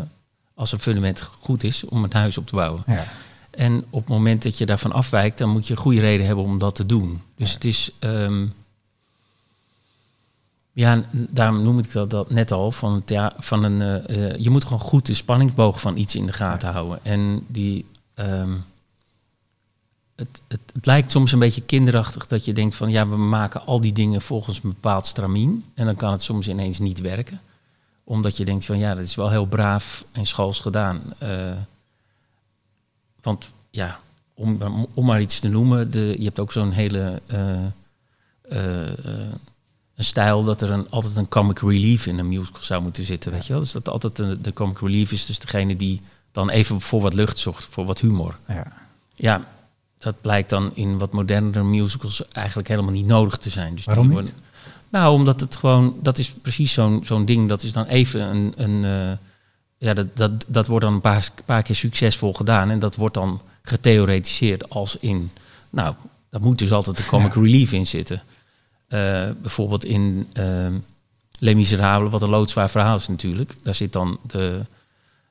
als 0.54 0.72
een 0.72 0.78
fundament 0.80 1.22
goed 1.22 1.62
is 1.64 1.84
om 1.84 2.02
het 2.02 2.12
huis 2.12 2.38
op 2.38 2.46
te 2.46 2.54
bouwen. 2.54 2.82
Ja. 2.86 3.04
En 3.50 3.84
op 3.90 4.00
het 4.00 4.08
moment 4.08 4.42
dat 4.42 4.58
je 4.58 4.66
daarvan 4.66 4.92
afwijkt, 4.92 5.38
dan 5.38 5.48
moet 5.50 5.66
je 5.66 5.76
goede 5.76 6.00
reden 6.00 6.26
hebben 6.26 6.44
om 6.44 6.58
dat 6.58 6.74
te 6.74 6.86
doen. 6.86 7.22
Dus 7.36 7.48
Ja. 7.48 7.54
het 7.54 7.64
is. 7.64 7.90
ehm, 7.98 8.46
ja, 10.72 11.02
daarom 11.10 11.62
noem 11.62 11.78
ik 11.78 11.92
dat, 11.92 12.10
dat 12.10 12.30
net 12.30 12.52
al. 12.52 12.72
Van, 12.72 12.94
het 12.94 13.06
thea- 13.06 13.34
van 13.38 13.64
een, 13.64 14.06
eh, 14.06 14.36
je 14.36 14.50
moet 14.50 14.62
gewoon 14.64 14.78
goed 14.80 15.06
de 15.06 15.14
spanningsboog 15.14 15.80
van 15.80 15.96
iets 15.96 16.14
in 16.14 16.26
de 16.26 16.32
gaten 16.32 16.72
houden. 16.72 17.04
En 17.04 17.44
die. 17.46 17.84
ehm, 18.14 18.50
het, 20.20 20.42
het, 20.48 20.60
het 20.72 20.86
lijkt 20.86 21.10
soms 21.10 21.32
een 21.32 21.38
beetje 21.38 21.62
kinderachtig 21.62 22.26
dat 22.26 22.44
je 22.44 22.52
denkt 22.52 22.74
van 22.74 22.90
ja, 22.90 23.08
we 23.08 23.16
maken 23.16 23.66
al 23.66 23.80
die 23.80 23.92
dingen 23.92 24.22
volgens 24.22 24.60
een 24.62 24.70
bepaald 24.70 25.06
stramien. 25.06 25.64
En 25.74 25.86
dan 25.86 25.96
kan 25.96 26.12
het 26.12 26.22
soms 26.22 26.48
ineens 26.48 26.78
niet 26.78 27.00
werken. 27.00 27.40
Omdat 28.04 28.36
je 28.36 28.44
denkt 28.44 28.64
van 28.64 28.78
ja, 28.78 28.94
dat 28.94 29.04
is 29.04 29.14
wel 29.14 29.30
heel 29.30 29.46
braaf 29.46 30.04
en 30.12 30.26
schools 30.26 30.60
gedaan. 30.60 31.02
Eh, 31.18 31.52
want 33.20 33.52
ja, 33.70 34.00
om, 34.34 34.58
om 34.94 35.04
maar 35.04 35.20
iets 35.20 35.40
te 35.40 35.48
noemen, 35.48 35.90
de, 35.90 36.14
je 36.18 36.24
hebt 36.24 36.38
ook 36.38 36.52
zo'n 36.52 36.72
hele 36.72 37.22
eh, 37.26 37.64
eh, 38.42 38.88
een 39.94 40.04
stijl 40.04 40.44
dat 40.44 40.60
er 40.60 40.70
een, 40.70 40.90
altijd 40.90 41.16
een 41.16 41.28
comic 41.28 41.58
relief 41.58 42.06
in 42.06 42.18
een 42.18 42.28
musical 42.28 42.62
zou 42.62 42.82
moeten 42.82 43.04
zitten, 43.04 43.32
weet 43.32 43.46
je 43.46 43.52
wel? 43.52 43.62
Dus 43.62 43.72
dat 43.72 43.88
altijd 43.88 44.16
de, 44.16 44.40
de 44.40 44.52
comic 44.52 44.78
relief 44.78 45.12
is 45.12 45.26
dus 45.26 45.38
degene 45.38 45.76
die 45.76 46.00
dan 46.32 46.50
even 46.50 46.80
voor 46.80 47.00
wat 47.00 47.14
lucht 47.14 47.38
zocht, 47.38 47.66
voor 47.70 47.84
wat 47.84 48.00
humor. 48.00 48.38
Ja. 48.48 48.72
Ja, 49.14 49.48
dat 50.00 50.20
blijkt 50.20 50.50
dan 50.50 50.70
in 50.74 50.98
wat 50.98 51.12
modernere 51.12 51.62
musicals 51.64 52.28
eigenlijk 52.28 52.68
helemaal 52.68 52.92
niet 52.92 53.06
nodig 53.06 53.36
te 53.36 53.50
zijn. 53.50 53.74
Dus 53.74 53.84
Waarom 53.84 54.10
worden- 54.10 54.32
Nou, 54.88 55.14
omdat 55.14 55.40
het 55.40 55.56
gewoon, 55.56 55.94
dat 56.02 56.18
is 56.18 56.32
precies 56.42 56.72
zo'n 56.72 57.00
zo'n 57.04 57.24
ding. 57.24 57.48
Dat 57.48 57.62
is 57.62 57.72
dan 57.72 57.84
even 57.84 58.20
een, 58.20 58.52
een 58.56 58.84
eh, 58.84 59.16
ja, 59.78 59.94
dat, 59.94 60.06
dat, 60.16 60.30
dat 60.46 60.66
wordt 60.66 60.84
dan 60.84 60.94
een 60.94 61.00
paar, 61.00 61.28
paar 61.44 61.62
keer 61.62 61.74
succesvol 61.74 62.32
gedaan. 62.34 62.70
En 62.70 62.78
dat 62.78 62.96
wordt 62.96 63.14
dan 63.14 63.40
getheoretiseerd 63.62 64.70
als 64.70 64.96
in, 64.96 65.30
nou, 65.70 65.94
daar 66.30 66.40
moet 66.40 66.58
dus 66.58 66.72
altijd 66.72 66.96
de 66.96 67.06
comic 67.06 67.34
relief 67.34 67.72
in 67.72 67.86
zitten. 67.86 68.22
Eh, 68.88 69.28
bijvoorbeeld 69.42 69.84
in 69.84 70.28
uh, 70.38 70.66
Les 71.38 71.54
Miserables, 71.54 72.10
wat 72.10 72.22
een 72.22 72.28
loodzwaar 72.28 72.70
verhaal 72.70 72.96
is 72.96 73.08
natuurlijk. 73.08 73.56
Daar 73.62 73.74
zit 73.74 73.92
dan 73.92 74.18
de, 74.26 74.60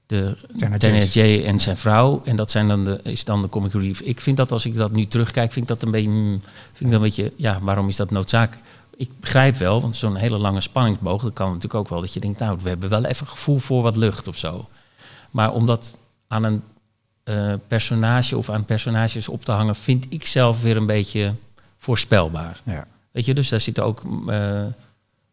de 0.10 0.36
Thénardier 0.78 1.46
en 1.46 1.60
zijn 1.60 1.78
vrouw. 1.78 2.22
En 2.24 2.36
dat 2.36 2.52
zijn 2.52 2.68
dan 2.68 2.86
de, 2.86 3.00
is 3.04 3.26
dan 3.26 3.42
de 3.42 3.50
comic 3.50 3.74
relief. 3.74 4.00
Ik 4.02 4.22
vind 4.22 4.38
dat 4.38 4.52
als 4.52 4.66
ik 4.66 4.76
dat 4.76 4.92
nu 4.92 5.08
terugkijk, 5.08 5.52
vind 5.52 5.70
ik 5.70 5.76
dat 5.78 5.84
een 5.84 5.92
beetje, 5.92 6.10
vind 6.10 6.80
ik 6.80 6.86
dat 6.86 6.94
een 6.94 7.02
beetje 7.02 7.32
ja, 7.36 7.60
waarom 7.62 7.88
is 7.88 7.96
dat 7.96 8.12
noodzakelijk? 8.12 8.68
ik 9.00 9.20
begrijp 9.20 9.56
wel, 9.56 9.82
want 9.82 9.96
zo'n 9.96 10.16
hele 10.16 10.38
lange 10.38 10.62
spanningsboog, 10.62 11.22
dat 11.22 11.34
kan 11.34 11.48
natuurlijk 11.48 11.74
ook 11.74 11.90
wel 11.90 12.02
dat 12.02 12.14
je 12.14 12.20
denkt, 12.20 12.40
nou, 12.40 12.60
we 12.62 12.70
hebben 12.70 12.90
wel 12.90 13.06
even 13.06 13.28
gevoel 13.28 13.60
voor 13.60 13.82
wat 13.82 13.96
lucht 13.96 14.28
of 14.28 14.38
zo. 14.38 14.70
Maar 15.32 15.54
om 15.54 15.66
dat 15.66 15.98
aan 16.28 16.44
een 16.44 16.64
uh, 17.24 17.54
personage 17.68 18.38
of 18.38 18.50
aan 18.50 18.66
personages 18.66 19.30
op 19.30 19.46
te 19.46 19.52
hangen, 19.52 19.76
vind 19.76 20.06
ik 20.10 20.28
zelf 20.28 20.62
weer 20.62 20.78
een 20.78 20.86
beetje 20.86 21.34
voorspelbaar. 21.78 22.62
Ja. 22.64 22.88
Weet 23.12 23.26
je, 23.26 23.34
dus 23.34 23.50
daar 23.50 23.60
zit 23.60 23.80
ook, 23.80 24.04
uh, 24.04 24.66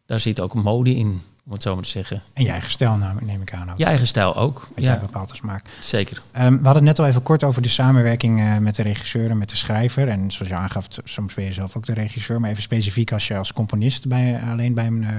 daar 0.05 0.19
zit 0.19 0.39
ook 0.39 0.53
mode 0.53 0.95
in 0.95 1.21
om 1.47 1.53
het 1.53 1.61
zo 1.61 1.73
maar 1.73 1.83
te 1.83 1.89
zeggen. 1.89 2.21
En 2.33 2.43
je 2.43 2.49
eigen 2.49 2.71
stijl 2.71 2.99
neem 3.21 3.41
ik 3.41 3.53
aan 3.53 3.71
ook. 3.71 3.77
Je 3.77 3.85
eigen 3.85 4.07
stijl 4.07 4.35
ook. 4.35 4.67
Wat 4.75 4.83
ja. 4.83 4.91
jij 4.91 4.99
bepaalt 4.99 5.29
als 5.31 5.41
maak. 5.41 5.65
Zeker. 5.79 6.17
Um, 6.17 6.57
we 6.57 6.63
hadden 6.63 6.73
het 6.73 6.83
net 6.83 6.99
al 6.99 7.05
even 7.05 7.23
kort 7.23 7.43
over 7.43 7.61
de 7.61 7.69
samenwerking 7.69 8.39
uh, 8.39 8.57
met 8.57 8.75
de 8.75 8.83
regisseur 8.83 9.29
en 9.29 9.37
met 9.37 9.49
de 9.49 9.55
schrijver. 9.55 10.07
En 10.07 10.31
zoals 10.31 10.51
je 10.51 10.57
aangaf, 10.57 10.87
soms 11.03 11.33
ben 11.33 11.45
je 11.45 11.53
zelf 11.53 11.75
ook 11.75 11.85
de 11.85 11.93
regisseur. 11.93 12.39
Maar 12.39 12.49
even 12.49 12.61
specifiek 12.61 13.11
als 13.11 13.27
je 13.27 13.37
als 13.37 13.53
componist 13.53 14.07
bij, 14.07 14.41
alleen 14.49 14.73
bij 14.73 14.85
een 14.85 15.01
uh, 15.01 15.09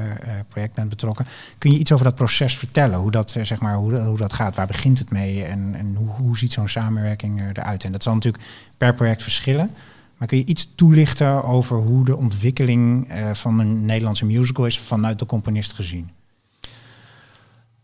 project 0.48 0.74
bent 0.74 0.88
betrokken. 0.88 1.26
Kun 1.58 1.70
je 1.70 1.78
iets 1.78 1.92
over 1.92 2.04
dat 2.04 2.14
proces 2.14 2.56
vertellen? 2.56 2.98
Hoe 2.98 3.10
dat, 3.10 3.30
zeg 3.42 3.60
maar, 3.60 3.76
hoe, 3.76 3.98
hoe 3.98 4.18
dat 4.18 4.32
gaat? 4.32 4.54
Waar 4.54 4.66
begint 4.66 4.98
het 4.98 5.10
mee? 5.10 5.44
En, 5.44 5.74
en 5.74 5.94
hoe, 5.94 6.08
hoe 6.08 6.38
ziet 6.38 6.52
zo'n 6.52 6.68
samenwerking 6.68 7.40
eruit? 7.40 7.84
En 7.84 7.92
dat 7.92 8.02
zal 8.02 8.14
natuurlijk 8.14 8.44
per 8.76 8.94
project 8.94 9.22
verschillen. 9.22 9.70
Maar 10.16 10.28
kun 10.28 10.38
je 10.38 10.44
iets 10.44 10.74
toelichten 10.74 11.44
over 11.44 11.76
hoe 11.76 12.04
de 12.04 12.16
ontwikkeling 12.16 13.12
van 13.32 13.58
een 13.58 13.84
Nederlandse 13.84 14.24
musical 14.24 14.66
is 14.66 14.78
vanuit 14.78 15.18
de 15.18 15.26
componist 15.26 15.72
gezien? 15.72 16.10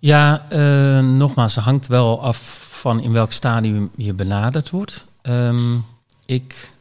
Ja, 0.05 0.53
uh, 0.53 1.01
nogmaals, 1.01 1.55
het 1.55 1.65
hangt 1.65 1.87
wel 1.87 2.23
af 2.23 2.67
van 2.71 3.01
in 3.01 3.13
welk 3.13 3.33
stadium 3.33 3.91
je 3.97 4.13
benaderd 4.13 4.71
wordt. 4.71 5.05
Um, 5.23 5.85
ik, 6.27 6.73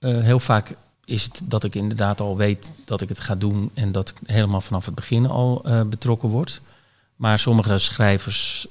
uh, 0.00 0.20
heel 0.20 0.40
vaak 0.40 0.76
is 1.04 1.24
het 1.24 1.40
dat 1.44 1.64
ik 1.64 1.74
inderdaad 1.74 2.20
al 2.20 2.36
weet 2.36 2.72
dat 2.84 3.00
ik 3.00 3.08
het 3.08 3.20
ga 3.20 3.34
doen 3.34 3.70
en 3.74 3.92
dat 3.92 4.08
ik 4.08 4.16
helemaal 4.24 4.60
vanaf 4.60 4.84
het 4.84 4.94
begin 4.94 5.26
al 5.26 5.62
uh, 5.64 5.82
betrokken 5.82 6.28
word. 6.28 6.60
Maar 7.16 7.38
sommige 7.38 7.78
schrijvers 7.78 8.66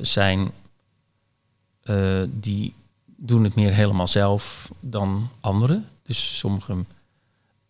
zijn 0.00 0.50
die 2.26 2.74
doen 3.06 3.44
het 3.44 3.54
meer 3.54 3.72
helemaal 3.72 4.08
zelf 4.08 4.70
dan 4.80 5.30
anderen. 5.40 5.88
Dus 6.02 6.38
sommigen 6.38 6.86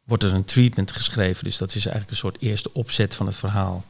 wordt 0.05 0.23
er 0.23 0.35
een 0.35 0.45
treatment 0.45 0.93
geschreven, 0.93 1.45
dus 1.45 1.57
dat 1.57 1.69
is 1.69 1.87
eigenlijk 1.87 2.11
een 2.11 2.17
soort 2.17 2.41
eerste 2.41 2.71
opzet 2.73 3.15
van 3.15 3.27
het 3.27 3.37
verhaal 3.37 3.85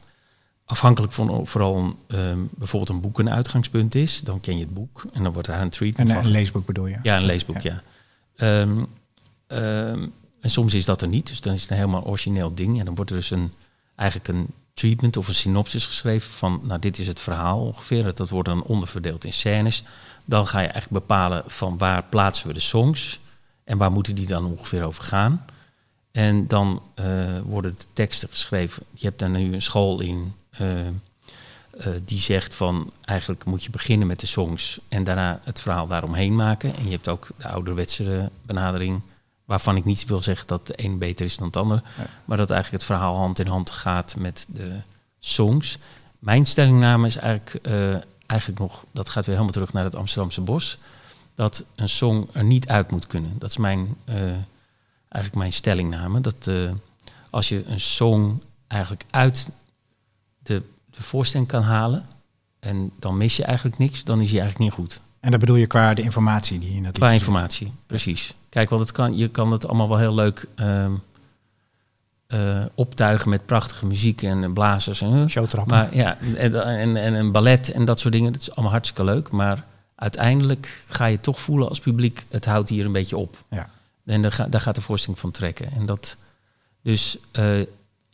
afhankelijk 0.67 1.13
van 1.13 1.47
vooral 1.47 1.95
um, 2.07 2.49
bijvoorbeeld 2.51 2.89
een 2.89 3.01
boek 3.01 3.19
een 3.19 3.29
uitgangspunt 3.29 3.95
is, 3.95 4.21
dan 4.21 4.39
ken 4.39 4.57
je 4.57 4.63
het 4.63 4.73
boek 4.73 5.05
en 5.11 5.23
dan 5.23 5.33
wordt 5.33 5.47
daar 5.47 5.61
een 5.61 5.69
treatment 5.69 6.09
en, 6.09 6.15
van. 6.15 6.25
Een 6.25 6.31
leesboek 6.31 6.65
bedoel 6.65 6.87
je? 6.87 6.99
Ja, 7.03 7.17
een 7.17 7.25
leesboek, 7.25 7.59
ja. 7.59 7.81
ja. 8.35 8.61
Um, 8.61 8.87
um, 9.47 10.13
en 10.41 10.49
soms 10.49 10.73
is 10.73 10.85
dat 10.85 11.01
er 11.01 11.07
niet, 11.07 11.27
dus 11.27 11.41
dan 11.41 11.53
is 11.53 11.61
het 11.61 11.69
een 11.69 11.75
helemaal 11.75 12.05
origineel 12.05 12.53
ding. 12.53 12.79
En 12.79 12.85
dan 12.85 12.95
wordt 12.95 13.11
er 13.11 13.17
dus 13.17 13.31
een, 13.31 13.53
eigenlijk 13.95 14.29
een 14.29 14.47
treatment 14.73 15.17
of 15.17 15.27
een 15.27 15.33
synopsis 15.33 15.85
geschreven 15.85 16.31
van, 16.31 16.61
nou 16.63 16.79
dit 16.79 16.97
is 16.97 17.07
het 17.07 17.19
verhaal 17.19 17.59
ongeveer. 17.59 18.15
Dat 18.15 18.29
wordt 18.29 18.49
dan 18.49 18.63
onderverdeeld 18.63 19.25
in 19.25 19.33
scènes. 19.33 19.83
Dan 20.25 20.47
ga 20.47 20.59
je 20.59 20.67
eigenlijk 20.67 21.05
bepalen 21.05 21.43
van 21.47 21.77
waar 21.77 22.03
plaatsen 22.03 22.47
we 22.47 22.53
de 22.53 22.59
songs 22.59 23.19
en 23.63 23.77
waar 23.77 23.91
moeten 23.91 24.15
die 24.15 24.27
dan 24.27 24.45
ongeveer 24.45 24.83
over 24.83 25.03
gaan. 25.03 25.45
En 26.11 26.47
dan 26.47 26.81
uh, 26.99 27.05
worden 27.45 27.75
de 27.77 27.85
teksten 27.93 28.29
geschreven. 28.29 28.83
Je 28.93 29.05
hebt 29.05 29.19
daar 29.19 29.29
nu 29.29 29.53
een 29.53 29.61
school 29.61 29.99
in 29.99 30.33
uh, 30.61 30.87
uh, 30.87 31.87
die 32.05 32.19
zegt 32.19 32.55
van 32.55 32.91
eigenlijk 33.05 33.45
moet 33.45 33.63
je 33.63 33.69
beginnen 33.69 34.07
met 34.07 34.19
de 34.19 34.25
songs 34.25 34.79
en 34.87 35.03
daarna 35.03 35.39
het 35.43 35.61
verhaal 35.61 35.87
daaromheen 35.87 36.35
maken. 36.35 36.75
En 36.75 36.85
je 36.85 36.91
hebt 36.91 37.07
ook 37.07 37.27
de 37.37 37.47
ouderwetse 37.47 38.29
benadering, 38.41 39.01
waarvan 39.45 39.75
ik 39.75 39.85
niet 39.85 40.05
wil 40.05 40.19
zeggen 40.19 40.47
dat 40.47 40.67
de 40.67 40.73
een 40.75 40.97
beter 40.97 41.25
is 41.25 41.37
dan 41.37 41.47
het 41.47 41.57
ander, 41.57 41.81
maar 42.25 42.37
dat 42.37 42.49
eigenlijk 42.49 42.83
het 42.83 42.91
verhaal 42.91 43.15
hand 43.15 43.39
in 43.39 43.47
hand 43.47 43.69
gaat 43.69 44.15
met 44.17 44.45
de 44.49 44.75
songs. 45.19 45.77
Mijn 46.19 46.45
stellingname 46.45 47.07
is 47.07 47.15
eigenlijk, 47.15 47.67
uh, 47.67 47.95
eigenlijk 48.25 48.59
nog, 48.59 48.83
dat 48.91 49.09
gaat 49.09 49.25
weer 49.25 49.35
helemaal 49.35 49.53
terug 49.53 49.73
naar 49.73 49.83
het 49.83 49.95
Amsterdamse 49.95 50.41
bos, 50.41 50.77
dat 51.35 51.63
een 51.75 51.89
song 51.89 52.27
er 52.31 52.43
niet 52.43 52.67
uit 52.67 52.91
moet 52.91 53.07
kunnen. 53.07 53.35
Dat 53.39 53.49
is 53.49 53.57
mijn, 53.57 53.97
eigenlijk 55.09 55.35
mijn 55.35 55.53
stellingname. 55.53 56.21
Dat 56.21 56.49
als 57.29 57.49
je 57.49 57.65
een 57.65 57.79
song 57.79 58.41
eigenlijk 58.67 59.03
uit 59.09 59.49
de, 60.47 60.61
de 60.89 61.01
voorstelling 61.01 61.47
kan 61.47 61.61
halen. 61.61 62.05
En 62.59 62.91
dan 62.99 63.17
mis 63.17 63.37
je 63.37 63.43
eigenlijk 63.43 63.77
niks, 63.77 64.03
dan 64.03 64.21
is 64.21 64.31
je 64.31 64.39
eigenlijk 64.39 64.69
niet 64.69 64.79
goed. 64.79 65.01
En 65.19 65.31
dat 65.31 65.39
bedoel 65.39 65.55
je 65.55 65.67
qua 65.67 65.93
de 65.93 66.01
informatie 66.01 66.59
die 66.59 66.67
je 66.67 66.75
natuurlijk. 66.75 66.97
Qua 66.97 67.11
informatie, 67.11 67.71
precies. 67.85 68.33
Kijk, 68.49 68.69
want 68.69 68.81
het 68.81 68.91
kan, 68.91 69.17
je 69.17 69.27
kan 69.29 69.51
het 69.51 69.67
allemaal 69.67 69.89
wel 69.89 69.97
heel 69.97 70.15
leuk 70.15 70.47
um, 70.55 71.01
uh, 72.27 72.65
optuigen 72.73 73.29
met 73.29 73.45
prachtige 73.45 73.85
muziek 73.85 74.21
en 74.21 74.53
blazers. 74.53 75.01
En, 75.01 75.29
Showtrappen. 75.29 75.75
Maar 75.75 75.95
ja, 75.95 76.17
en, 76.35 76.65
en, 76.65 76.95
en 76.97 77.13
een 77.13 77.31
ballet 77.31 77.71
en 77.71 77.85
dat 77.85 77.99
soort 77.99 78.13
dingen. 78.13 78.31
Dat 78.31 78.41
is 78.41 78.51
allemaal 78.51 78.71
hartstikke 78.71 79.03
leuk. 79.03 79.31
Maar 79.31 79.63
uiteindelijk 79.95 80.83
ga 80.87 81.05
je 81.05 81.19
toch 81.19 81.39
voelen 81.39 81.69
als 81.69 81.79
publiek, 81.79 82.25
het 82.29 82.45
houdt 82.45 82.69
hier 82.69 82.85
een 82.85 82.91
beetje 82.91 83.17
op. 83.17 83.43
Ja. 83.49 83.69
En 84.05 84.21
daar, 84.21 84.45
daar 84.49 84.61
gaat 84.61 84.75
de 84.75 84.81
voorstelling 84.81 85.19
van 85.19 85.31
trekken. 85.31 85.71
En 85.71 85.85
dat, 85.85 86.17
dus 86.81 87.17
uh, 87.39 87.45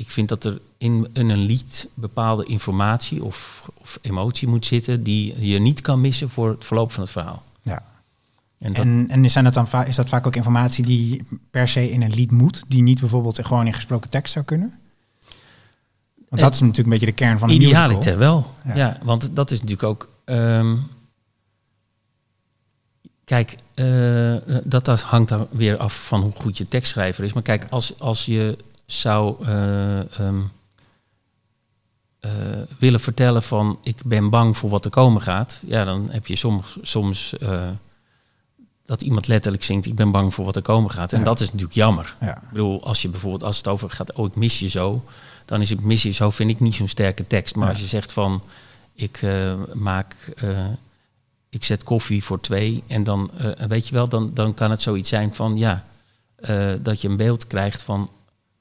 ik 0.04 0.12
vind 0.12 0.30
dat 0.30 0.44
er 0.44 0.60
in, 0.78 1.08
in 1.14 1.30
een 1.30 1.40
lied 1.40 1.88
bepaalde 1.94 2.46
informatie 2.46 3.24
of, 3.24 3.70
of, 3.82 4.00
emotie 4.02 4.48
moet 4.48 4.66
zitten 4.66 5.04
die 5.04 5.52
je 5.52 5.60
niet 5.60 5.82
kan 5.82 6.02
missen 6.02 6.30
voor 6.30 6.50
het 6.50 6.66
verloop 6.66 6.92
van 6.92 7.04
het 7.04 7.12
verhaal. 7.12 7.44
Ja. 7.62 7.84
En, 8.58 8.74
dat, 8.74 8.86
en, 8.86 9.06
en 9.10 9.26
is, 9.26 9.34
dat 9.34 9.54
dan 9.54 9.68
is 9.86 9.96
dat 9.96 10.10
vaak 10.10 10.28
ook 10.28 10.36
informatie 10.36 10.86
die 10.86 11.26
per 11.52 11.68
se 11.68 11.92
in 11.92 12.02
een 12.02 12.14
lied 12.14 12.32
moet, 12.32 12.64
die 12.68 12.82
niet 12.82 13.00
bijvoorbeeld 13.00 13.46
gewoon 13.46 13.66
in 13.66 13.74
gesproken 13.74 14.10
tekst 14.10 14.34
zou 14.34 14.46
kunnen? 14.46 14.74
Want 16.30 16.42
dat 16.42 16.54
is 16.54 16.60
natuurlijk 16.60 16.88
een 16.88 16.94
beetje 16.94 17.06
de 17.06 17.12
kern 17.12 17.40
van 17.40 17.50
een 17.50 17.56
Idealiter 17.56 18.18
wel, 18.18 18.54
ja. 18.66 18.76
ja. 18.76 18.98
Want 19.04 19.36
dat 19.36 19.52
is 19.52 19.62
natuurlijk 19.62 19.90
ook... 19.90 20.10
Um, 20.26 20.88
kijk, 23.24 23.58
uh, 23.76 24.36
dat, 24.64 24.86
dat 24.86 25.02
hangt 25.02 25.30
dan 25.30 25.48
weer 25.50 25.78
af 25.78 26.06
van 26.06 26.22
hoe 26.22 26.32
goed 26.36 26.58
je 26.58 26.68
tekstschrijver 26.68 27.24
is. 27.24 27.34
Maar 27.34 27.44
kijk, 27.44 27.66
als, 27.70 28.00
als 28.00 28.26
je 28.26 28.58
zou 29.00 29.46
uh, 29.46 30.00
um, 30.20 30.52
uh, 32.26 32.32
willen 32.80 33.00
vertellen 33.00 33.44
van 33.44 33.80
ik 33.84 34.02
ben 34.06 34.30
bang 34.30 34.58
voor 34.58 34.70
wat 34.70 34.86
er 34.86 34.92
komen 34.92 35.22
gaat, 35.22 35.62
ja, 35.66 35.84
dan 35.84 36.10
heb 36.12 36.28
je 36.28 36.36
soms, 36.36 36.78
soms 36.82 37.34
uh, 37.40 37.62
dat 38.86 39.02
iemand 39.02 39.28
letterlijk 39.28 39.64
zingt 39.64 39.86
ik 39.86 39.96
ben 39.96 40.12
bang 40.12 40.34
voor 40.34 40.46
wat 40.46 40.56
er 40.56 40.62
komen 40.62 40.92
gaat. 40.92 41.14
En 41.14 41.20
ja. 41.20 41.26
dat 41.26 41.40
is 41.40 41.46
natuurlijk 41.46 41.74
jammer. 41.74 42.16
Ja. 42.20 42.36
Ik 42.36 42.50
bedoel, 42.50 42.84
als 42.84 43.02
je 43.02 43.10
bijvoorbeeld 43.10 43.44
als 43.44 43.58
het 43.58 43.68
over 43.68 43.90
gaat, 43.90 44.14
oh 44.14 44.26
ik 44.26 44.36
mis 44.36 44.60
je 44.60 44.68
zo, 44.68 45.04
dan 45.46 45.62
is 45.62 45.70
het 45.70 45.84
mis 45.84 46.04
je 46.04 46.12
zo, 46.12 46.30
vind 46.30 46.50
ik 46.50 46.60
niet 46.60 46.76
zo'n 46.76 46.88
sterke 46.88 47.28
tekst. 47.28 47.56
Maar 47.56 47.66
ja. 47.66 47.72
als 47.72 47.82
je 47.82 47.88
zegt 47.88 48.12
van 48.12 48.44
ik 48.94 49.26
maak 49.74 50.16
ik 51.50 51.64
zet 51.64 51.84
koffie 51.84 52.24
voor 52.24 52.40
twee. 52.40 52.84
En 52.88 53.04
dan, 53.04 53.32
uh, 53.42 53.52
weet 53.68 53.88
je 53.88 53.94
wel, 53.94 54.10
dan, 54.10 54.32
dan 54.34 54.54
kan 54.54 54.72
het 54.72 54.82
zoiets 54.82 55.10
zijn 55.10 55.36
van 55.36 55.58
ja, 55.58 55.86
dat 56.82 57.02
je 57.02 57.08
een 57.08 57.18
beeld 57.18 57.48
krijgt 57.48 57.82
van 57.82 58.10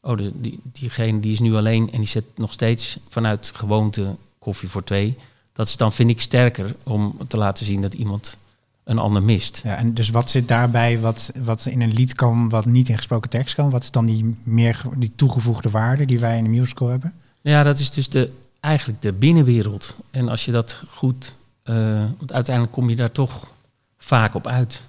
oh, 0.03 0.17
de, 0.17 0.33
die, 0.35 0.61
diegene 0.63 1.21
die 1.21 1.33
is 1.33 1.41
nu 1.41 1.55
alleen 1.55 1.93
en 1.93 1.99
die 1.99 2.09
zet 2.09 2.25
nog 2.35 2.53
steeds 2.53 2.99
vanuit 3.09 3.53
gewoonte 3.55 4.17
koffie 4.39 4.69
voor 4.69 4.85
twee. 4.85 5.17
Dat 5.53 5.67
is 5.67 5.77
dan, 5.77 5.93
vind 5.93 6.11
ik, 6.11 6.21
sterker 6.21 6.75
om 6.83 7.17
te 7.29 7.37
laten 7.37 7.67
zien 7.67 7.83
dat 7.83 7.95
iemand 7.95 8.37
een 8.85 8.99
ander 8.99 9.23
mist. 9.23 9.61
Ja, 9.65 9.77
en 9.77 9.95
dus 9.95 10.11
wat 10.11 10.31
zit 10.31 10.49
daarbij 10.49 11.01
wat, 11.01 11.33
wat 11.45 11.67
in 11.67 11.81
een 11.81 11.93
lied 11.93 12.15
kan, 12.15 12.49
wat 12.49 12.67
niet 12.67 12.89
in 12.89 12.97
gesproken 12.97 13.31
tekst 13.31 13.55
kan? 13.55 13.71
Wat 13.71 13.83
is 13.83 13.91
dan 13.91 14.07
die 14.07 14.37
meer 14.43 14.83
die 14.97 15.13
toegevoegde 15.17 15.71
waarde 15.71 16.05
die 16.05 16.19
wij 16.19 16.37
in 16.37 16.45
de 16.45 16.51
musical 16.51 16.89
hebben? 16.89 17.13
Ja, 17.41 17.63
dat 17.63 17.79
is 17.79 17.91
dus 17.91 18.09
de, 18.09 18.33
eigenlijk 18.61 19.03
de 19.03 19.13
binnenwereld. 19.13 19.97
En 20.11 20.29
als 20.29 20.45
je 20.45 20.53
dat 20.53 20.83
goed, 20.89 21.35
uh, 21.65 21.75
want 22.19 22.33
uiteindelijk 22.33 22.75
kom 22.75 22.89
je 22.89 22.97
daar 22.97 23.13
toch 23.13 23.51
vaak 23.99 24.35
op 24.35 24.47
uit 24.47 24.83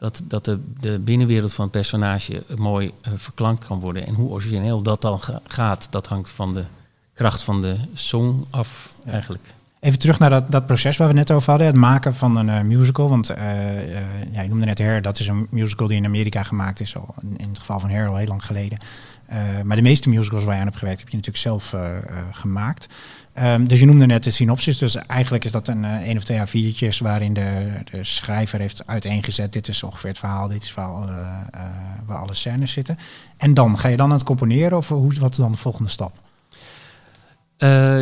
dat, 0.00 0.22
dat 0.24 0.44
de, 0.44 0.58
de 0.80 0.98
binnenwereld 0.98 1.52
van 1.52 1.64
het 1.64 1.72
personage 1.72 2.44
mooi 2.56 2.86
uh, 2.86 3.12
verklankt 3.16 3.64
kan 3.66 3.80
worden. 3.80 4.06
En 4.06 4.14
hoe 4.14 4.30
origineel 4.30 4.82
dat 4.82 5.02
dan 5.02 5.20
ga, 5.20 5.40
gaat, 5.46 5.86
dat 5.90 6.06
hangt 6.06 6.30
van 6.30 6.54
de 6.54 6.64
kracht 7.14 7.42
van 7.42 7.62
de 7.62 7.76
song 7.94 8.44
af 8.50 8.94
ja. 9.04 9.12
eigenlijk. 9.12 9.54
Even 9.80 9.98
terug 9.98 10.18
naar 10.18 10.30
dat, 10.30 10.50
dat 10.50 10.66
proces 10.66 10.96
waar 10.96 11.08
we 11.08 11.14
net 11.14 11.30
over 11.30 11.50
hadden, 11.50 11.66
het 11.66 11.76
maken 11.76 12.14
van 12.14 12.36
een 12.36 12.48
uh, 12.48 12.60
musical. 12.60 13.08
Want 13.08 13.30
uh, 13.30 13.36
ja, 14.32 14.42
je 14.42 14.48
noemde 14.48 14.64
net 14.64 14.78
Hair, 14.78 15.02
dat 15.02 15.18
is 15.18 15.26
een 15.26 15.46
musical 15.50 15.86
die 15.86 15.96
in 15.96 16.04
Amerika 16.04 16.42
gemaakt 16.42 16.80
is, 16.80 16.96
al 16.96 17.14
in 17.36 17.48
het 17.48 17.58
geval 17.58 17.80
van 17.80 17.90
Hair 17.90 18.08
al 18.08 18.16
heel 18.16 18.26
lang 18.26 18.44
geleden. 18.44 18.78
Eh, 19.30 19.60
maar 19.64 19.76
de 19.76 19.82
meeste 19.82 20.08
musicals 20.08 20.44
waar 20.44 20.54
je 20.54 20.60
aan 20.60 20.66
hebt 20.66 20.78
gewerkt, 20.78 21.00
heb 21.00 21.08
je 21.08 21.16
natuurlijk 21.16 21.44
zelf 21.44 21.72
eh, 21.72 21.96
eh, 21.96 22.02
gemaakt. 22.32 22.86
Ehm, 23.32 23.64
dus 23.64 23.80
je 23.80 23.86
noemde 23.86 24.06
net 24.06 24.24
de 24.24 24.30
synopsis. 24.30 24.78
Dus 24.78 24.94
eigenlijk 24.94 25.44
is 25.44 25.52
dat 25.52 25.68
een 25.68 25.82
uh, 25.82 25.94
één 25.94 26.16
of 26.16 26.24
twee 26.24 26.38
A4'tjes 26.38 26.98
waarin 26.98 27.34
de, 27.34 27.68
de 27.90 28.04
schrijver 28.04 28.60
heeft 28.60 28.86
uiteengezet. 28.86 29.52
Dit 29.52 29.68
is 29.68 29.82
ongeveer 29.82 30.08
het 30.08 30.18
verhaal, 30.18 30.48
dit 30.48 30.62
is 30.62 30.74
waar 30.74 30.86
alle, 30.86 31.10
uh, 31.10 31.62
waar 32.06 32.18
alle 32.18 32.34
scènes 32.34 32.72
zitten. 32.72 32.98
En 33.36 33.54
dan, 33.54 33.78
ga 33.78 33.88
je 33.88 33.96
dan 33.96 34.06
aan 34.06 34.16
het 34.16 34.26
componeren 34.26 34.76
of 34.76 34.88
hoe, 34.88 35.14
wat 35.14 35.30
is 35.30 35.36
dan 35.36 35.52
de 35.52 35.58
volgende 35.58 35.90
stap? 35.90 36.12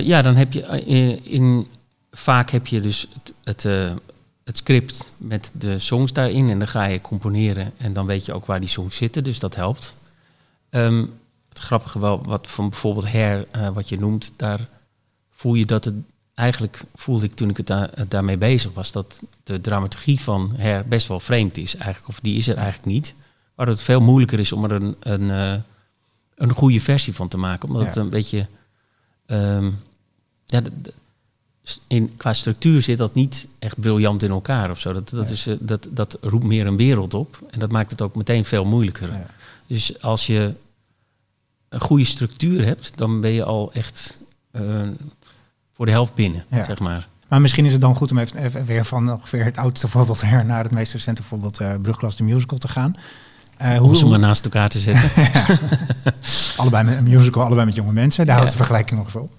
Ja, 0.00 0.22
dan 0.22 0.36
heb 0.36 0.52
je 0.52 0.84
in, 0.84 1.24
in, 1.24 1.66
vaak 2.10 2.50
heb 2.50 2.66
je 2.66 2.80
dus 2.80 3.08
het, 3.14 3.32
het, 3.44 3.62
het, 4.44 4.56
script 4.56 5.12
met 5.16 5.50
de 5.54 5.78
songs 5.78 6.12
daarin 6.12 6.50
en 6.50 6.58
dan 6.58 6.68
ga 6.68 6.84
je 6.84 7.00
componeren 7.00 7.72
en 7.76 7.92
dan 7.92 8.06
weet 8.06 8.24
je 8.24 8.32
ook 8.32 8.46
waar 8.46 8.60
die 8.60 8.68
songs 8.68 8.96
zitten, 8.96 9.24
dus 9.24 9.38
dat 9.38 9.54
helpt. 9.54 9.94
Um, 10.70 11.12
het 11.48 11.58
grappige 11.58 11.98
wel, 11.98 12.22
wat 12.24 12.46
van 12.46 12.68
bijvoorbeeld 12.68 13.10
Hair, 13.10 13.46
wat 13.72 13.88
je 13.88 13.98
noemt, 13.98 14.32
daar 14.36 14.68
voel 15.38 15.54
je 15.54 15.66
dat 15.66 15.84
het 15.84 15.94
eigenlijk 16.34 16.84
voelde 16.94 17.24
ik 17.24 17.34
toen 17.34 17.50
ik 17.50 17.56
het 17.56 17.66
daar, 17.66 17.90
daarmee 18.08 18.36
bezig 18.36 18.72
was, 18.72 18.92
dat 18.92 19.22
de 19.42 19.60
dramaturgie 19.60 20.20
van 20.20 20.52
Her 20.56 20.88
best 20.88 21.06
wel 21.06 21.20
vreemd 21.20 21.56
is 21.56 21.74
eigenlijk, 21.74 22.08
of 22.08 22.20
die 22.20 22.36
is 22.36 22.48
er 22.48 22.56
eigenlijk 22.56 22.86
niet. 22.86 23.14
Waardoor 23.54 23.74
het 23.74 23.84
veel 23.84 24.00
moeilijker 24.00 24.38
is 24.38 24.52
om 24.52 24.64
er 24.64 24.72
een, 24.72 24.96
een, 25.00 25.22
uh, 25.22 25.54
een 26.34 26.52
goede 26.52 26.80
versie 26.80 27.14
van 27.14 27.28
te 27.28 27.38
maken. 27.38 27.68
Omdat 27.68 27.82
ja. 27.82 27.88
het 27.88 27.96
een 27.96 28.10
beetje. 28.10 28.46
Um, 29.26 29.78
ja, 30.46 30.62
in, 31.86 32.16
qua 32.16 32.32
structuur 32.32 32.82
zit 32.82 32.98
dat 32.98 33.14
niet 33.14 33.48
echt 33.58 33.80
briljant 33.80 34.22
in 34.22 34.30
elkaar 34.30 34.70
of 34.70 34.80
zo. 34.80 34.92
Dat, 34.92 35.08
dat, 35.08 35.26
ja. 35.26 35.32
is, 35.32 35.46
uh, 35.46 35.54
dat, 35.60 35.88
dat 35.90 36.18
roept 36.20 36.44
meer 36.44 36.66
een 36.66 36.76
wereld 36.76 37.14
op. 37.14 37.42
En 37.50 37.58
dat 37.58 37.70
maakt 37.70 37.90
het 37.90 38.02
ook 38.02 38.14
meteen 38.14 38.44
veel 38.44 38.64
moeilijker. 38.64 39.12
Ja. 39.12 39.26
Dus 39.66 40.02
als 40.02 40.26
je 40.26 40.54
een 41.68 41.80
goede 41.80 42.04
structuur 42.04 42.64
hebt, 42.64 42.92
dan 42.96 43.20
ben 43.20 43.30
je 43.30 43.44
al 43.44 43.72
echt. 43.72 44.18
Uh, 44.52 44.88
voor 45.78 45.86
de 45.86 45.92
helft 45.92 46.14
binnen, 46.14 46.44
ja. 46.50 46.64
zeg 46.64 46.78
maar. 46.78 47.08
Maar 47.28 47.40
misschien 47.40 47.64
is 47.64 47.72
het 47.72 47.80
dan 47.80 47.94
goed 47.94 48.10
om 48.10 48.18
even, 48.18 48.44
even 48.44 48.64
weer 48.64 48.84
van 48.84 49.12
ongeveer 49.12 49.44
het 49.44 49.58
oudste 49.58 49.88
voorbeeld 49.88 50.20
her 50.20 50.44
naar 50.44 50.62
het 50.62 50.72
meest 50.72 50.92
recente 50.92 51.22
voorbeeld 51.22 51.60
uh, 51.60 51.70
Brugklas 51.82 52.16
de 52.16 52.24
Musical 52.24 52.58
te 52.58 52.68
gaan. 52.68 52.96
Uh, 53.62 53.76
hoe 53.76 53.96
ze 53.96 54.06
maar 54.06 54.18
naast 54.18 54.44
elkaar 54.44 54.68
te 54.68 54.80
zetten. 54.80 55.10
allebei 56.56 56.84
met 56.84 56.96
een 56.96 57.04
musical, 57.04 57.44
allebei 57.44 57.66
met 57.66 57.74
jonge 57.74 57.92
mensen. 57.92 58.26
Daar 58.26 58.36
houdt 58.36 58.50
de 58.50 58.56
vergelijking 58.56 59.00
ongeveer 59.00 59.20
op. 59.20 59.32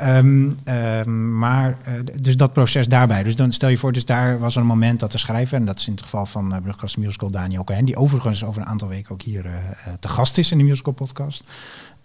Um, 0.00 0.58
um, 0.64 1.38
maar 1.38 1.76
uh, 1.88 1.94
dus 2.20 2.36
dat 2.36 2.52
proces 2.52 2.88
daarbij. 2.88 3.22
Dus 3.22 3.36
dan 3.36 3.52
stel 3.52 3.68
je 3.68 3.78
voor, 3.78 3.92
dus 3.92 4.04
daar 4.04 4.38
was 4.38 4.56
een 4.56 4.66
moment 4.66 5.00
dat 5.00 5.12
de 5.12 5.18
schrijver, 5.18 5.56
en 5.56 5.64
dat 5.64 5.78
is 5.78 5.86
in 5.86 5.92
het 5.92 6.02
geval 6.02 6.26
van 6.26 6.54
uh, 6.54 6.60
Brugklas 6.62 6.96
Musical 6.96 7.30
Daniel 7.30 7.64
Cohen, 7.64 7.84
die 7.84 7.96
overigens 7.96 8.44
over 8.44 8.60
een 8.60 8.68
aantal 8.68 8.88
weken 8.88 9.12
ook 9.12 9.22
hier 9.22 9.44
uh, 9.46 9.52
te 10.00 10.08
gast 10.08 10.38
is 10.38 10.52
in 10.52 10.58
de 10.58 10.64
musical 10.64 10.92
podcast. 10.92 11.44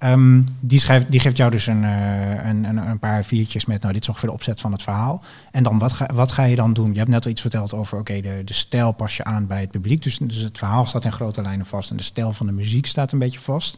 Um, 0.03 0.45
die, 0.60 0.79
schrijft, 0.79 1.12
die 1.12 1.19
geeft 1.19 1.38
jou 1.38 1.51
dus 1.51 1.67
een, 1.67 1.83
een, 1.83 2.63
een, 2.63 2.77
een, 2.77 2.99
paar 2.99 3.25
viertjes 3.25 3.65
met, 3.65 3.81
nou 3.81 3.93
dit 3.93 4.01
is 4.01 4.10
ongeveer 4.10 4.29
de 4.29 4.36
opzet 4.36 4.62
van 4.62 4.71
het 4.71 4.83
verhaal. 4.83 5.23
En 5.51 5.63
dan, 5.63 5.79
wat 5.79 5.93
ga, 5.93 6.10
wat 6.13 6.31
ga 6.31 6.43
je 6.43 6.55
dan 6.55 6.73
doen? 6.73 6.91
Je 6.91 6.97
hebt 6.97 7.10
net 7.10 7.25
al 7.25 7.31
iets 7.31 7.41
verteld 7.41 7.73
over, 7.73 7.99
oké, 7.99 8.12
okay, 8.15 8.38
de, 8.38 8.43
de 8.43 8.53
stijl 8.53 8.91
pas 8.91 9.17
je 9.17 9.23
aan 9.23 9.47
bij 9.47 9.62
het 9.62 9.71
publiek. 9.71 10.03
Dus, 10.03 10.17
dus 10.17 10.41
het 10.41 10.57
verhaal 10.57 10.86
staat 10.86 11.05
in 11.05 11.12
grote 11.12 11.41
lijnen 11.41 11.65
vast 11.65 11.89
en 11.89 11.97
de 11.97 12.03
stijl 12.03 12.33
van 12.33 12.45
de 12.45 12.51
muziek 12.51 12.86
staat 12.86 13.12
een 13.12 13.19
beetje 13.19 13.39
vast. 13.39 13.77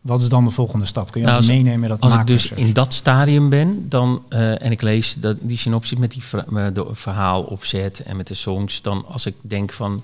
Wat 0.00 0.20
is 0.20 0.28
dan 0.28 0.44
de 0.44 0.50
volgende 0.50 0.86
stap? 0.86 1.10
Kun 1.10 1.20
je 1.20 1.26
nou, 1.26 1.46
meenemen 1.46 1.88
dat 1.88 2.00
Als 2.00 2.14
ik 2.14 2.26
dus 2.26 2.50
in 2.50 2.72
dat 2.72 2.92
stadium 2.92 3.48
ben 3.48 3.88
dan, 3.88 4.22
uh, 4.30 4.62
en 4.62 4.70
ik 4.72 4.82
lees 4.82 5.14
dat, 5.14 5.36
die 5.40 5.58
synopsis 5.58 5.98
met 5.98 6.10
die 6.10 6.22
ver, 6.22 6.74
de 6.74 6.88
verhaal 6.92 7.42
opzet 7.42 8.02
en 8.02 8.16
met 8.16 8.26
de 8.26 8.34
songs, 8.34 8.82
dan 8.82 9.06
als 9.06 9.26
ik 9.26 9.34
denk 9.40 9.72
van, 9.72 10.02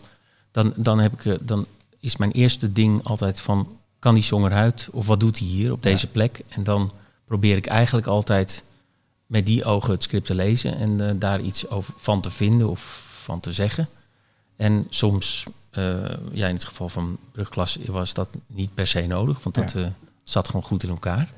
dan, 0.51 0.73
dan, 0.77 0.99
heb 0.99 1.21
ik, 1.21 1.39
dan 1.41 1.67
is 2.01 2.17
mijn 2.17 2.31
eerste 2.31 2.73
ding 2.73 3.05
altijd 3.05 3.41
van, 3.41 3.69
kan 4.03 4.15
die 4.15 4.23
song 4.23 4.45
eruit? 4.45 4.89
Of 4.93 5.07
wat 5.07 5.21
doet 5.21 5.39
hij 5.39 5.49
hier 5.49 5.73
op 5.73 5.83
deze 5.83 6.07
ja. 6.07 6.13
plek? 6.13 6.41
En 6.49 6.65
dan 6.65 6.93
probeer 7.25 7.57
ik 7.57 7.67
eigenlijk 7.67 8.07
altijd 8.07 8.65
met 9.27 9.47
die 9.47 9.65
ogen 9.65 9.91
het 9.91 10.03
script 10.03 10.27
te 10.27 10.35
lezen 10.35 10.77
en 10.77 11.01
uh, 11.01 11.11
daar 11.15 11.41
iets 11.41 11.69
over 11.69 11.95
van 11.97 12.21
te 12.21 12.31
vinden 12.31 12.69
of 12.69 13.03
van 13.23 13.41
te 13.41 13.53
zeggen. 13.53 13.89
En 14.57 14.87
soms 14.91 15.47
uh, 15.73 15.95
ja, 16.33 16.49
in 16.49 16.55
het 16.55 16.65
geval 16.65 16.89
van 16.89 17.17
brugklas 17.33 17.79
was 17.87 18.15
dat 18.15 18.29
niet 18.47 18.75
per 18.75 18.87
se 18.87 19.07
nodig, 19.07 19.43
want 19.43 19.55
dat 19.55 19.73
ja. 19.73 19.81
uh, 19.81 19.87
zat 20.23 20.47
gewoon 20.47 20.63
goed 20.63 20.83
in 20.83 20.89
elkaar. 20.89 21.33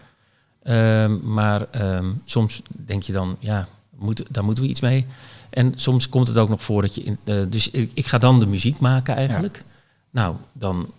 Uh, 0.63 1.07
maar 1.23 1.67
um, 1.97 2.23
soms 2.25 2.63
denk 2.69 3.03
je 3.03 3.13
dan, 3.13 3.37
ja, 3.39 3.69
moet, 3.91 4.25
daar 4.29 4.45
moeten 4.45 4.65
we 4.65 4.71
iets 4.71 4.81
mee. 4.81 5.07
En 5.51 5.73
soms 5.77 6.09
komt 6.09 6.29
het 6.29 6.37
ook 6.37 6.49
nog 6.49 6.63
voor 6.63 6.83
dat 6.83 6.95
je. 6.95 7.03
In, 7.03 7.19
dus 7.51 7.71
ik, 7.71 7.91
ik, 7.95 8.07
ga 8.07 8.19
dan 8.19 8.41
de 8.41 8.47
muziek 8.47 8.79
maken 8.79 9.17
eigenlijk. 9.17 9.57
Ja. 9.57 9.63
Nou, 10.11 10.37
dan 10.53 10.91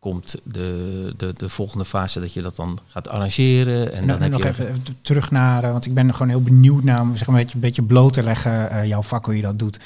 komt 0.00 0.36
de, 0.44 1.14
de, 1.16 1.34
de 1.36 1.48
volgende 1.48 1.84
fase 1.84 2.20
dat 2.20 2.32
je 2.32 2.42
dat 2.42 2.56
dan 2.56 2.78
gaat 2.86 3.08
arrangeren. 3.08 3.92
En 3.92 4.06
dan 4.06 4.22
heb 4.22 4.30
nog 4.30 4.42
je 4.42 4.48
even 4.48 4.84
terug 5.02 5.30
naar, 5.30 5.62
want 5.62 5.86
ik 5.86 5.94
ben 5.94 6.12
gewoon 6.12 6.28
heel 6.28 6.42
benieuwd 6.42 6.84
naar, 6.84 7.06
zeg 7.14 7.26
maar, 7.26 7.36
een 7.36 7.42
beetje, 7.42 7.54
een 7.54 7.60
beetje 7.60 7.82
bloot 7.82 8.12
te 8.12 8.22
leggen, 8.22 8.88
jouw 8.88 9.02
vak, 9.02 9.24
hoe 9.24 9.36
je 9.36 9.42
dat 9.42 9.58
doet. 9.58 9.78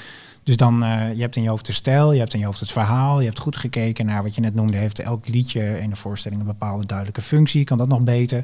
Dus 0.45 0.57
dan, 0.57 0.83
uh, 0.83 1.13
je 1.13 1.21
hebt 1.21 1.35
in 1.35 1.41
je 1.41 1.49
hoofd 1.49 1.65
de 1.65 1.71
stijl, 1.71 2.13
je 2.13 2.19
hebt 2.19 2.33
in 2.33 2.39
je 2.39 2.45
hoofd 2.45 2.59
het 2.59 2.71
verhaal, 2.71 3.19
je 3.19 3.25
hebt 3.25 3.39
goed 3.39 3.55
gekeken 3.55 4.05
naar 4.05 4.23
wat 4.23 4.35
je 4.35 4.41
net 4.41 4.55
noemde, 4.55 4.77
heeft 4.77 4.99
elk 4.99 5.27
liedje 5.27 5.79
in 5.79 5.89
de 5.89 5.95
voorstelling 5.95 6.41
een 6.41 6.47
bepaalde 6.47 6.85
duidelijke 6.85 7.21
functie, 7.21 7.63
kan 7.63 7.77
dat 7.77 7.87
nog 7.87 8.01
beter? 8.01 8.43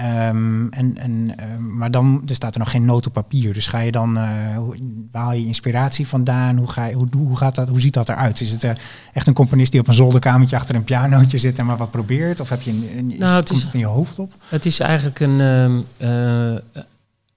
Um, 0.00 0.68
en, 0.70 0.96
en, 0.98 1.12
uh, 1.12 1.56
maar 1.56 1.90
dan 1.90 2.22
er 2.26 2.34
staat 2.34 2.54
er 2.54 2.58
nog 2.58 2.70
geen 2.70 2.84
noot 2.84 3.06
op 3.06 3.12
papier. 3.12 3.52
Dus 3.52 3.66
ga 3.66 3.78
je 3.78 3.92
dan, 3.92 4.18
hoe, 4.56 4.76
waar 5.12 5.22
haal 5.22 5.32
je 5.32 5.46
inspiratie 5.46 6.06
vandaan? 6.06 6.56
Hoe, 6.56 6.68
ga 6.68 6.86
je, 6.86 6.94
hoe, 6.94 7.08
hoe, 7.16 7.36
gaat 7.36 7.54
dat, 7.54 7.68
hoe 7.68 7.80
ziet 7.80 7.94
dat 7.94 8.08
eruit? 8.08 8.40
Is 8.40 8.50
het 8.50 8.64
uh, 8.64 8.70
echt 9.12 9.26
een 9.26 9.34
componist 9.34 9.70
die 9.72 9.80
op 9.80 9.88
een 9.88 9.94
zolderkamertje 9.94 10.56
achter 10.56 10.74
een 10.74 10.84
pianootje 10.84 11.38
zit 11.38 11.58
en 11.58 11.66
maar 11.66 11.76
wat 11.76 11.90
probeert? 11.90 12.40
Of 12.40 12.48
heb 12.48 12.62
je 12.62 12.70
een, 12.70 12.90
een, 12.96 13.14
nou, 13.18 13.40
het 13.40 13.50
is, 13.50 13.62
het 13.62 13.74
in 13.74 13.78
je 13.78 13.86
hoofd 13.86 14.18
op? 14.18 14.32
Het 14.48 14.66
is 14.66 14.80
eigenlijk 14.80 15.20
een 15.20 15.40
ehm, 15.40 16.58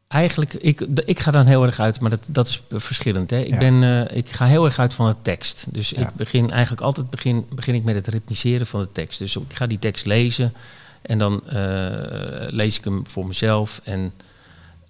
eigenlijk, 0.10 0.54
ik, 0.54 0.82
ik 1.06 1.19
ga 1.19 1.32
dan 1.32 1.45
heel 1.45 1.65
erg 1.65 1.80
uit, 1.80 2.00
maar 2.00 2.10
dat, 2.10 2.24
dat 2.28 2.48
is 2.48 2.63
verschillend. 2.69 3.30
Hè? 3.30 3.39
Ik, 3.39 3.54
ja. 3.54 3.58
ben, 3.58 3.82
uh, 3.82 4.17
ik 4.17 4.30
ga 4.30 4.45
heel 4.45 4.65
erg 4.65 4.80
uit 4.80 4.93
van 4.93 5.10
de 5.10 5.15
tekst. 5.22 5.65
Dus 5.72 5.89
ja. 5.89 6.00
ik 6.00 6.13
begin 6.13 6.52
eigenlijk 6.52 6.82
altijd 6.82 7.10
begin, 7.10 7.45
begin 7.56 7.76
ik 7.76 7.84
met 7.84 7.95
het 7.95 8.08
ritmiseren 8.08 8.67
van 8.67 8.82
de 8.82 8.91
tekst. 8.91 9.19
Dus 9.19 9.36
ik 9.36 9.54
ga 9.54 9.67
die 9.67 9.80
tekst 9.80 10.06
lezen 10.06 10.54
en 11.10 11.17
dan 11.17 11.41
uh, 11.45 11.54
lees 12.48 12.78
ik 12.78 12.84
hem 12.84 13.08
voor 13.08 13.28
mezelf. 13.28 13.82
En 13.84 14.13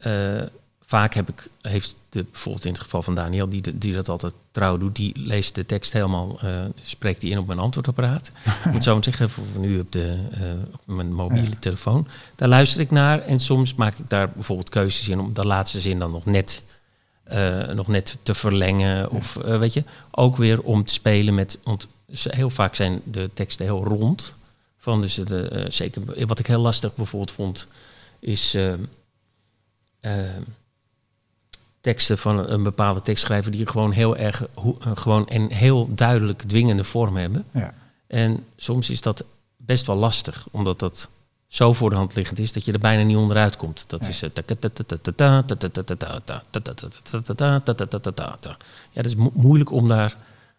uh, 0.08 0.42
vaak 0.86 1.14
heb 1.14 1.30
ik, 1.30 1.50
heeft 1.62 1.96
de, 2.10 2.26
bijvoorbeeld 2.32 2.66
in 2.66 2.72
het 2.72 2.82
geval 2.82 3.02
van 3.02 3.16
Daniel, 3.16 3.50
die, 3.50 3.78
die 3.78 3.94
dat 3.94 4.10
altijd 4.10 4.34
trouw 4.52 4.78
doet, 4.78 4.96
die 4.96 5.20
leest 5.20 5.56
de 5.56 5.66
tekst 5.66 5.94
helemaal, 5.94 6.40
uh, 6.44 6.62
spreekt 6.82 7.22
die 7.22 7.32
in 7.32 7.38
op 7.38 7.48
mijn 7.48 7.60
antwoordapparaat. 7.60 8.32
ik 8.66 8.72
moet 8.72 8.84
zo 8.84 9.02
zeggen, 9.02 9.30
voor 9.30 9.44
nu 9.58 9.80
op, 9.80 9.92
de, 9.92 10.18
uh, 10.32 10.52
op 10.74 10.96
mijn 10.96 11.14
mobiele 11.14 11.50
ja. 11.50 11.60
telefoon. 11.60 12.08
Daar 12.36 12.50
luister 12.50 12.82
ik 12.82 12.92
naar 12.92 13.22
en 13.22 13.40
soms 13.40 13.76
maak 13.76 13.98
ik 13.98 14.10
daar 14.10 14.30
bijvoorbeeld 14.30 14.70
keuzes 14.70 15.10
in 15.10 15.20
om 15.20 15.34
de 15.34 15.46
laatste 15.46 15.80
zin 15.80 16.00
dan 16.00 16.12
nog 16.12 16.26
net, 16.26 16.64
uh, 17.34 17.68
nog 17.68 17.88
net 17.88 18.18
te 18.24 18.34
verlengen. 18.34 19.12
Of 19.12 19.34
weet 19.34 19.74
je, 19.74 19.84
ook 20.12 20.38
weer 20.38 20.62
om 20.62 20.84
te 20.84 20.94
spelen 20.94 21.36
met, 21.36 21.60
want 21.64 21.88
heel 22.12 22.50
vaak 22.50 22.76
zijn 22.76 23.02
de 23.04 23.30
teksten 23.34 23.66
heel 23.66 23.84
rond. 23.84 24.38
Van 24.90 25.02
dus 25.02 25.14
de, 25.14 25.66
zeker 25.70 26.28
wat 26.28 26.40
ik 26.40 26.48
heel 26.48 26.62
lastig 26.62 26.96
bijvoorbeeld 26.96 27.32
vond, 27.32 27.68
is 28.20 28.58
teksten 31.82 32.18
van 32.18 32.50
een 32.50 32.64
bepaalde 32.64 33.02
tekstschrijver 33.02 33.52
die 33.52 33.68
gewoon 33.68 33.92
heel 33.92 34.18
erg 34.18 34.44
gewoon 34.94 35.26
een 35.30 35.52
heel 35.52 35.90
duidelijk 35.96 36.42
dwingende 36.42 36.84
vorm 36.84 37.18
hebben. 37.18 37.46
Ja. 37.52 37.74
En 38.08 38.46
soms 38.56 38.90
is 38.90 39.02
dat 39.02 39.24
best 39.58 39.88
wel 39.88 39.96
lastig, 39.96 40.48
omdat 40.52 40.80
dat 40.80 41.10
zo 41.48 41.74
voor 41.74 41.90
de 41.90 41.96
hand 41.96 42.16
liggend 42.16 42.40
is 42.40 42.54
dat 42.54 42.66
je 42.66 42.72
er 42.72 42.80
bijna 42.80 43.04
niet 43.04 43.18
onderuit 43.18 43.58
komt. 43.58 43.84
Dat 43.88 44.08
is 44.08 44.20
ja, 44.20 44.30
dat 49.02 49.06
is 49.06 49.16
mo 49.16 49.32
moeilijk 49.34 49.72
om 49.72 49.88
daar 49.88 50.18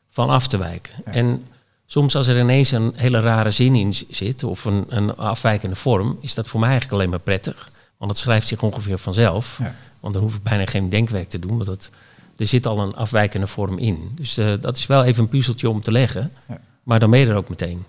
van 0.09 0.29
af 0.29 0.49
te 0.49 0.57
wijken. 0.57 1.05
En 1.05 1.47
soms 1.91 2.17
als 2.17 2.27
er 2.27 2.39
ineens 2.39 2.71
een 2.71 2.93
hele 2.97 3.21
rare 3.21 3.51
zin 3.51 3.75
in 3.75 3.95
zit 4.11 4.45
of 4.45 4.65
een, 4.65 4.85
een 4.89 5.17
afwijkende 5.17 5.77
vorm, 5.77 6.19
is 6.21 6.35
dat 6.35 6.49
voor 6.49 6.61
mij 6.61 6.69
eigenlijk 6.69 6.99
alleen 6.99 7.11
maar 7.11 7.21
prettig. 7.21 7.71
Want 7.97 8.11
het 8.11 8.21
schrijft 8.21 8.47
zich 8.47 8.63
ongeveer 8.63 8.99
vanzelf. 8.99 9.59
Ja. 9.59 9.75
Want 10.01 10.15
dan 10.15 10.23
hoef 10.23 10.35
ik 10.35 10.43
bijna 10.43 10.67
geen 10.67 10.89
denkwerk 10.89 11.29
te 11.29 11.39
doen. 11.39 11.51
Want 11.57 11.67
dat, 11.67 11.91
er 12.37 12.47
zit 12.47 12.67
al 12.67 12.81
een 12.81 12.95
afwijkende 12.95 13.47
vorm 13.47 13.79
in. 13.79 14.13
Dus 14.15 14.39
uh, 14.39 14.53
dat 14.61 14.77
is 14.77 14.87
wel 14.87 15.05
even 15.05 15.23
een 15.23 15.29
puzzeltje 15.29 15.71
om 15.71 15.81
te 15.81 15.93
leggen. 15.93 16.33
Ja. 16.49 16.61
Maar 16.83 16.99
dan 16.99 17.11
ben 17.11 17.21
je 17.21 17.27
er 17.27 17.37
ook 17.37 17.49
meteen. 17.49 17.85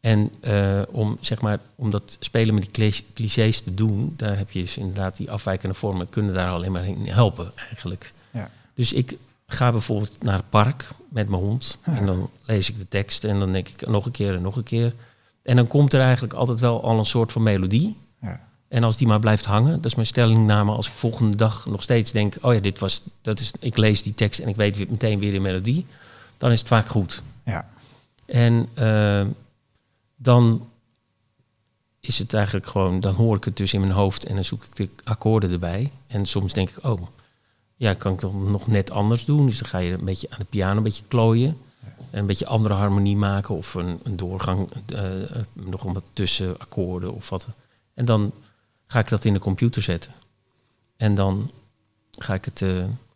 En 0.00 0.30
uh, 0.44 0.82
om, 0.90 1.18
zeg 1.20 1.40
maar, 1.40 1.60
om 1.74 1.90
dat 1.90 2.16
spelen 2.20 2.54
met 2.54 2.74
die 2.74 3.04
clichés 3.14 3.60
te 3.60 3.74
doen, 3.74 4.14
daar 4.16 4.38
heb 4.38 4.50
je 4.50 4.60
dus 4.60 4.76
inderdaad 4.76 5.16
die 5.16 5.30
afwijkende 5.30 5.74
vormen 5.74 6.10
kunnen 6.10 6.34
daar 6.34 6.50
alleen 6.50 6.72
maar 6.72 6.86
in 6.86 7.06
helpen 7.06 7.52
eigenlijk. 7.68 8.12
Ja. 8.30 8.50
Dus 8.74 8.92
ik 8.92 9.16
ga 9.46 9.72
bijvoorbeeld 9.72 10.16
naar 10.20 10.36
het 10.36 10.50
park 10.50 10.84
met 11.12 11.28
mijn 11.28 11.42
hond 11.42 11.78
ja. 11.86 11.96
en 11.96 12.06
dan 12.06 12.30
lees 12.42 12.70
ik 12.70 12.78
de 12.78 12.88
tekst 12.88 13.24
en 13.24 13.38
dan 13.38 13.52
denk 13.52 13.68
ik 13.68 13.88
nog 13.88 14.06
een 14.06 14.12
keer 14.12 14.34
en 14.34 14.42
nog 14.42 14.56
een 14.56 14.62
keer. 14.62 14.94
En 15.42 15.56
dan 15.56 15.66
komt 15.66 15.92
er 15.92 16.00
eigenlijk 16.00 16.34
altijd 16.34 16.60
wel 16.60 16.82
al 16.82 16.98
een 16.98 17.04
soort 17.04 17.32
van 17.32 17.42
melodie. 17.42 17.96
Ja. 18.20 18.40
En 18.68 18.84
als 18.84 18.96
die 18.96 19.06
maar 19.06 19.20
blijft 19.20 19.44
hangen, 19.44 19.76
dat 19.76 19.84
is 19.84 19.94
mijn 19.94 20.06
stellingname. 20.06 20.72
Als 20.72 20.86
ik 20.86 20.92
volgende 20.92 21.36
dag 21.36 21.66
nog 21.66 21.82
steeds 21.82 22.12
denk, 22.12 22.36
oh 22.40 22.54
ja, 22.54 22.60
dit 22.60 22.78
was, 22.78 23.02
dat 23.22 23.40
is, 23.40 23.52
ik 23.60 23.76
lees 23.76 24.02
die 24.02 24.14
tekst 24.14 24.40
en 24.40 24.48
ik 24.48 24.56
weet 24.56 24.90
meteen 24.90 25.18
weer 25.18 25.32
de 25.32 25.40
melodie, 25.40 25.86
dan 26.36 26.50
is 26.50 26.58
het 26.58 26.68
vaak 26.68 26.86
goed. 26.86 27.22
Ja. 27.44 27.68
En 28.26 28.68
uh, 28.78 29.26
dan 30.16 30.68
is 32.00 32.18
het 32.18 32.34
eigenlijk 32.34 32.66
gewoon, 32.66 33.00
dan 33.00 33.14
hoor 33.14 33.36
ik 33.36 33.44
het 33.44 33.56
dus 33.56 33.74
in 33.74 33.80
mijn 33.80 33.92
hoofd 33.92 34.24
en 34.24 34.34
dan 34.34 34.44
zoek 34.44 34.64
ik 34.64 34.76
de 34.76 34.88
akkoorden 35.04 35.50
erbij. 35.50 35.90
En 36.06 36.26
soms 36.26 36.52
denk 36.52 36.70
ik, 36.70 36.84
oh, 36.84 37.02
ja, 37.82 37.94
kan 37.94 38.12
ik 38.12 38.18
toch 38.18 38.48
nog 38.48 38.66
net 38.66 38.90
anders 38.90 39.24
doen? 39.24 39.46
Dus 39.46 39.58
dan 39.58 39.68
ga 39.68 39.78
je 39.78 39.92
een 39.92 40.04
beetje 40.04 40.26
aan 40.30 40.38
de 40.38 40.44
piano 40.44 40.76
een 40.76 40.82
beetje 40.82 41.04
klooien. 41.08 41.56
En 42.10 42.18
een 42.18 42.26
beetje 42.26 42.46
andere 42.46 42.74
harmonie 42.74 43.16
maken 43.16 43.54
of 43.54 43.74
een, 43.74 43.98
een 44.02 44.16
doorgang, 44.16 44.68
eh, 44.86 45.00
nog 45.52 45.82
wat 45.82 46.02
tussen 46.12 46.58
akkoorden 46.58 47.14
of 47.14 47.28
wat. 47.30 47.46
En 47.94 48.04
dan 48.04 48.32
ga 48.86 48.98
ik 48.98 49.08
dat 49.08 49.24
in 49.24 49.32
de 49.32 49.38
computer 49.38 49.82
zetten. 49.82 50.12
En 50.96 51.14
dan 51.14 51.50
ga 52.18 52.34
ik 52.34 52.44
het 52.44 52.62
eh, 52.62 52.68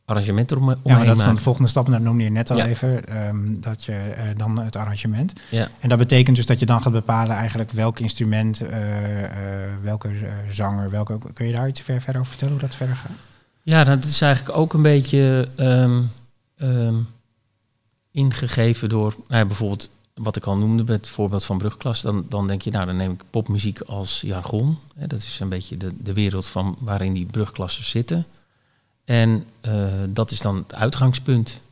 arrangement 0.04 0.50
erom, 0.50 0.62
omheen 0.62 0.80
Ja, 0.84 0.96
maar 0.96 1.06
dat 1.06 1.16
maken. 1.16 1.34
de 1.34 1.40
volgende 1.40 1.68
stap. 1.68 1.86
En 1.86 1.92
dat 1.92 2.00
noemde 2.00 2.24
je 2.24 2.30
net 2.30 2.50
al 2.50 2.56
Ja. 2.56 2.66
even. 2.66 3.04
ehm, 3.08 3.60
dat 3.60 3.84
je 3.84 4.14
dan 4.36 4.58
het 4.58 4.76
arrangement. 4.76 5.32
Ja. 5.50 5.68
En 5.80 5.88
dat 5.88 5.98
betekent 5.98 6.36
dus 6.36 6.46
dat 6.46 6.58
je 6.58 6.66
dan 6.66 6.82
gaat 6.82 6.92
bepalen 6.92 7.36
eigenlijk 7.36 7.70
welk 7.70 7.98
instrument, 7.98 8.62
welke 9.82 10.10
zanger, 10.50 10.90
welke. 10.90 11.18
Kun 11.34 11.46
je 11.46 11.54
daar 11.54 11.68
iets 11.68 11.80
ver, 11.80 12.00
verder 12.00 12.20
over 12.20 12.32
vertellen 12.32 12.54
hoe 12.58 12.66
dat 12.68 12.74
verder 12.76 12.96
gaat? 12.96 13.18
Ja, 13.66 13.84
dat 13.84 14.04
is 14.04 14.20
eigenlijk 14.20 14.58
ook 14.58 14.72
een 14.72 14.82
beetje 14.82 15.48
ehm, 15.56 16.02
ehm, 16.56 16.94
ingegeven 18.10 18.88
door 18.88 19.16
nou 19.28 19.46
bijvoorbeeld 19.46 19.90
wat 20.14 20.36
ik 20.36 20.44
al 20.44 20.56
noemde 20.56 20.84
bij 20.84 20.94
het 20.94 21.08
voorbeeld 21.08 21.44
van 21.44 21.58
brugklas. 21.58 22.00
Dan, 22.00 22.26
dan 22.28 22.46
denk 22.46 22.62
je, 22.62 22.70
nou 22.70 22.86
dan 22.86 22.96
neem 22.96 23.12
ik 23.12 23.22
popmuziek 23.30 23.80
als 23.80 24.20
jargon. 24.20 24.78
Hè, 24.94 25.06
dat 25.06 25.18
is 25.18 25.40
een 25.40 25.48
beetje 25.48 25.76
de, 25.76 25.92
de 26.02 26.12
wereld 26.12 26.46
van 26.46 26.76
waarin 26.80 27.12
die 27.12 27.26
brugklassen 27.26 27.84
zitten. 27.84 28.26
En 29.04 29.44
eh, 29.60 29.86
dat 30.08 30.30
is 30.30 30.40
dan 30.40 30.56
het 30.56 30.74
uitgangspunt. 30.74 31.62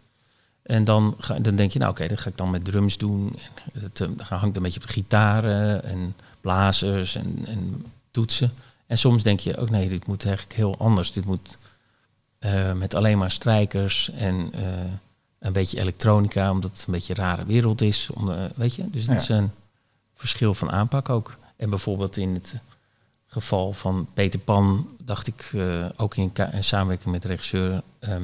En 0.63 0.85
dan, 0.85 1.15
ga, 1.19 1.39
dan 1.39 1.57
denk 1.57 1.71
je, 1.71 1.79
nou 1.79 1.91
oké, 1.91 2.09
dat 2.09 2.19
ga 2.19 2.31
ik 2.31 2.37
dan 2.37 2.51
met 2.51 2.65
drums 2.65 2.99
doen. 2.99 3.37
En 3.73 3.81
het 3.83 4.01
eh, 4.01 4.09
hangt 4.19 4.57
een 4.57 4.63
beetje 4.63 4.81
op 4.81 4.87
de 4.87 4.93
gitaren 4.93 5.85
en 5.85 6.15
blazers 6.41 7.15
en, 7.15 7.39
en 7.47 7.85
toetsen. 8.11 8.53
En 8.87 8.99
soms 8.99 9.23
denk 9.23 9.41
je 9.41 9.57
ook, 9.57 9.71
nee, 9.71 9.89
dit 9.89 10.07
moet 10.07 10.25
eigenlijk 10.25 10.57
heel 10.57 10.79
anders. 10.79 11.13
Dit 11.13 11.25
moet 11.25 11.59
eh, 12.45 12.73
met 12.73 12.95
alleen 12.95 13.19
maar 13.19 13.31
strijkers 13.31 14.11
en 14.11 14.51
eh, 14.53 14.63
een 15.39 15.53
beetje 15.53 15.81
elektronica, 15.81 16.51
omdat 16.51 16.71
het 16.71 16.85
een 16.87 16.93
beetje 16.93 17.15
een 17.17 17.25
rare 17.25 17.45
wereld 17.45 17.81
is. 17.81 18.11
Om, 18.11 18.31
eh, 18.31 18.45
weet 18.55 18.75
je, 18.75 18.91
dus 18.91 19.07
Ja. 19.07 19.13
is 19.15 19.29
een 19.29 19.51
verschil 20.15 20.55
van 20.55 20.71
aanpak 20.71 21.09
ook. 21.09 21.37
En 21.57 21.71
bijvoorbeeld 21.71 22.17
in 22.17 22.35
het 22.35 22.55
geval 23.27 23.73
van 23.73 24.07
Peter 24.15 24.41
Pan 24.41 24.89
dacht 24.99 25.27
ik 25.27 25.53
ook 25.97 26.17
in, 26.17 26.33
samenwerking 26.61 27.13
met 27.13 27.23
de 27.23 27.29
regisseur 27.29 27.83
ehm, 27.99 28.23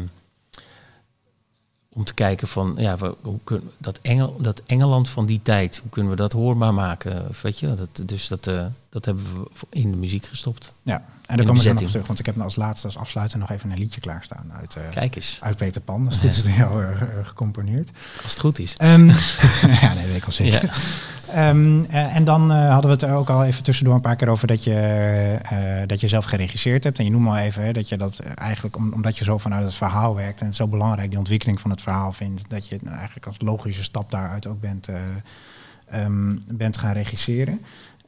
om 1.89 2.05
te 2.05 2.15
kijken 2.15 2.49
van 2.49 2.75
ja, 2.77 2.97
we, 2.97 3.15
hoe 3.21 3.39
kunnen 3.45 3.71
dat, 3.79 3.99
Engel, 4.03 4.37
dat 4.41 4.63
Engeland 4.67 5.09
van 5.09 5.27
die 5.27 5.43
tijd, 5.43 5.79
hoe 5.79 5.91
kunnen 5.91 6.11
we 6.11 6.17
dat 6.17 6.33
hoorbaar 6.33 6.75
maken? 6.75 7.27
Weet 7.43 7.59
je, 7.59 7.75
dat, 7.75 8.03
dus 8.09 8.29
dat, 8.29 8.45
dat 8.89 9.05
hebben 9.05 9.25
we 9.35 9.67
in 9.71 9.91
de 9.91 9.97
muziek 9.97 10.27
gestopt. 10.27 10.73
Ja, 10.83 11.05
en 11.31 11.37
daar 11.37 11.47
komen 11.47 11.63
we 11.63 11.73
nog 11.73 11.91
terug. 11.91 12.07
Want 12.07 12.19
ik 12.19 12.27
heb 12.27 12.41
als 12.41 12.57
laatste, 12.57 12.87
als 12.87 12.97
afsluiter, 12.99 13.39
nog 13.39 13.51
even 13.51 13.71
een 13.71 13.79
liedje 13.79 14.01
klaarstaan 14.01 14.53
uit, 14.59 14.77
eh, 14.77 14.83
Kijk 14.91 15.17
eens, 15.17 15.39
uit 15.43 15.57
Peter 15.57 15.81
Pan. 15.81 16.05
Dat 16.05 16.13
is 16.13 16.19
goed 16.19 16.29
is 16.29 16.45
heel 16.45 16.81
erg, 16.81 17.01
eh, 17.01 17.07
gecomponeerd. 17.23 17.91
als 18.23 18.31
het 18.33 18.41
goed 18.41 18.59
is. 18.59 18.75
Ehm, 18.77 19.07
ja, 19.83 19.95
nee, 19.95 20.07
weet 20.07 20.17
ik 20.17 20.25
al 20.25 20.33
zeker. 20.33 20.63
Ja. 20.65 20.71
Ehm, 21.49 21.85
eh, 21.85 22.17
en 22.17 22.25
dan 22.25 22.53
eh, 22.53 22.69
hadden 22.73 22.87
we 22.91 22.97
het 22.97 23.03
er 23.03 23.15
ook 23.15 23.29
al 23.31 23.45
even 23.45 23.63
tussendoor 23.63 23.95
een 23.95 24.01
paar 24.01 24.17
keer 24.17 24.29
over 24.29 24.47
dat 24.47 24.65
je, 24.65 24.75
eh, 25.43 25.59
dat 25.87 26.01
je 26.01 26.09
zelf 26.09 26.25
geregisseerd 26.25 26.85
hebt. 26.85 26.99
En 26.99 27.05
je 27.05 27.11
noemt 27.11 27.29
al 27.29 27.37
even 27.37 27.65
hè, 27.65 27.73
dat 27.73 27.89
je 27.89 27.97
dat 27.97 28.19
eh, 28.19 28.31
eigenlijk, 28.35 28.77
om- 28.77 28.93
omdat 28.93 29.19
je 29.19 29.25
zo 29.25 29.39
vanuit 29.39 29.65
het 29.65 29.75
verhaal 29.75 30.15
werkt 30.15 30.41
en 30.41 30.47
het 30.47 30.55
zo 30.57 30.67
belangrijk, 30.67 31.09
die 31.09 31.19
ontwikkeling 31.19 31.61
van 31.61 31.71
het 31.71 31.83
verhaal 31.83 32.13
vindt, 32.13 32.43
dat 32.49 32.69
je 32.69 32.79
nou 32.83 32.97
eigenlijk 32.97 33.27
als 33.27 33.37
logische 33.41 33.83
stap 33.83 34.11
daaruit 34.11 34.47
ook 34.47 34.61
bent, 34.61 34.89
eh, 34.89 34.95
ehm, 35.89 36.37
bent 36.47 36.77
gaan 36.77 36.93
regisseren. 36.93 37.61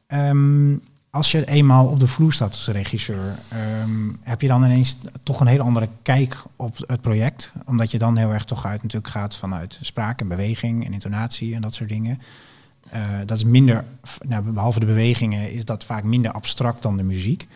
Ehm, 0.06 0.72
als 1.12 1.30
je 1.30 1.48
eenmaal 1.48 1.86
op 1.86 2.00
de 2.00 2.06
vloer 2.06 2.32
staat 2.32 2.52
als 2.52 2.68
regisseur, 2.68 3.38
ehm, 3.48 3.90
heb 4.20 4.40
je 4.40 4.48
dan 4.48 4.64
ineens 4.64 4.96
toch 5.22 5.40
een 5.40 5.46
hele 5.46 5.62
andere 5.62 5.88
kijk 6.02 6.42
op 6.56 6.76
het 6.86 7.00
project? 7.00 7.52
Omdat 7.66 7.90
je 7.90 7.98
dan 7.98 8.16
heel 8.16 8.32
erg 8.32 8.44
toch 8.44 8.66
uit 8.66 8.82
natuurlijk 8.82 9.12
gaat 9.12 9.36
vanuit 9.36 9.78
spraak 9.80 10.20
en 10.20 10.28
beweging 10.28 10.86
en 10.86 10.92
intonatie 10.92 11.54
en 11.54 11.60
dat 11.60 11.74
soort 11.74 11.88
dingen. 11.88 12.20
Eh, 12.90 13.00
dat 13.26 13.36
is 13.36 13.44
minder, 13.44 13.84
nou, 14.28 14.42
behalve 14.42 14.80
de 14.80 14.86
bewegingen, 14.86 15.52
is 15.52 15.64
dat 15.64 15.84
vaak 15.84 16.04
minder 16.04 16.32
abstract 16.32 16.82
dan 16.82 16.96
de 16.96 17.02
muziek. 17.02 17.48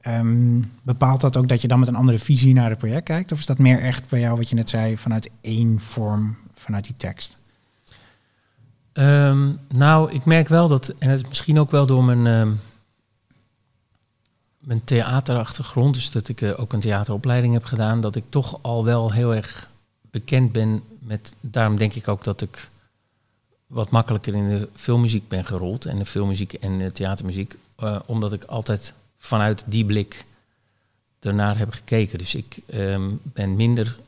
Ehm, 0.00 0.60
bepaalt 0.82 1.20
dat 1.20 1.36
ook 1.36 1.48
dat 1.48 1.62
je 1.62 1.68
dan 1.68 1.78
met 1.78 1.88
een 1.88 1.96
andere 1.96 2.18
visie 2.18 2.54
naar 2.54 2.70
het 2.70 2.78
project 2.78 3.04
kijkt? 3.04 3.32
Of 3.32 3.38
is 3.38 3.46
dat 3.46 3.58
meer 3.58 3.80
echt 3.80 4.08
bij 4.08 4.20
jou, 4.20 4.36
wat 4.36 4.48
je 4.48 4.54
net 4.54 4.70
zei, 4.70 4.96
vanuit 4.96 5.30
één 5.40 5.80
vorm, 5.80 6.36
vanuit 6.54 6.84
die 6.84 6.96
tekst? 6.96 7.36
Ehm, 8.92 9.52
nou, 9.68 10.12
ik 10.12 10.24
merk 10.24 10.48
wel 10.48 10.68
dat, 10.68 10.88
en 10.88 11.10
het 11.10 11.20
is 11.20 11.28
misschien 11.28 11.58
ook 11.58 11.70
wel 11.70 11.86
door 11.86 12.04
mijn, 12.04 12.58
mijn 14.68 14.84
theaterachtergrond, 14.84 15.94
dus 15.94 16.10
dat 16.10 16.28
ik 16.28 16.40
eh, 16.40 16.60
ook 16.60 16.72
een 16.72 16.80
theateropleiding 16.80 17.52
heb 17.52 17.64
gedaan, 17.64 18.00
dat 18.00 18.14
ik 18.14 18.24
toch 18.28 18.58
al 18.62 18.84
wel 18.84 19.12
heel 19.12 19.34
erg 19.34 19.70
bekend 20.10 20.52
ben 20.52 20.82
met. 20.98 21.36
Daarom 21.40 21.76
denk 21.76 21.94
ik 21.94 22.08
ook 22.08 22.24
dat 22.24 22.40
ik 22.40 22.70
wat 23.66 23.90
makkelijker 23.90 24.34
in 24.34 24.48
de 24.48 24.68
filmmuziek 24.74 25.28
ben 25.28 25.44
gerold 25.44 25.84
en 25.84 25.98
de 25.98 26.06
filmmuziek 26.06 26.52
en 26.52 26.78
de 26.78 26.92
theatermuziek, 26.92 27.54
eh, 27.76 27.98
omdat 28.06 28.32
ik 28.32 28.44
altijd 28.44 28.94
vanuit 29.18 29.64
die 29.66 29.84
blik 29.84 30.24
ernaar 31.20 31.58
heb 31.58 31.72
gekeken. 31.72 32.18
Dus 32.18 32.34
ik 32.34 32.60
ehm, 32.66 33.10
ben 33.22 33.56
minder. 33.56 33.98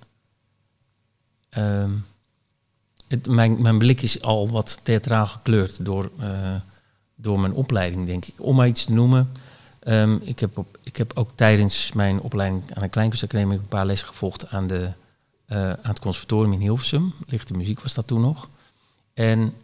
ehm, 1.49 1.91
mijn, 3.29 3.63
mijn 3.63 3.79
blik 3.79 4.03
is 4.03 4.23
al 4.23 4.51
wat 4.51 4.81
theatraal 4.83 5.27
gekleurd 5.27 5.85
door, 5.85 6.11
eh, 6.19 6.55
door 7.15 7.41
mijn 7.41 7.53
opleiding, 7.53 8.07
denk 8.07 8.25
ik. 8.25 8.35
Om 8.37 8.57
maar 8.57 8.69
iets 8.69 8.85
te 8.85 8.93
noemen. 8.93 9.31
Ehm, 9.91 10.17
ik, 10.23 10.39
heb 10.41 10.59
op, 10.59 10.79
ik 10.83 10.97
heb 10.97 11.13
ook 11.15 11.31
tijdens 11.35 11.93
mijn 11.93 12.21
opleiding 12.21 12.63
aan 12.75 12.83
de 12.83 12.89
Kleinkunstacademie 12.89 13.59
een 13.59 13.69
paar 13.69 13.87
lessen 13.87 14.09
gevolgd 14.09 14.49
aan, 14.49 14.67
de, 14.67 14.91
eh, 15.47 15.71
aan 15.71 15.79
het 15.83 15.99
conservatorium 15.99 16.53
in 16.53 16.61
Hilversum. 16.61 17.13
Lichte 17.27 17.53
muziek 17.53 17.81
was 17.81 17.95
dat 17.95 18.07
toen 18.07 18.21
nog. 18.21 18.49
En 19.15 19.55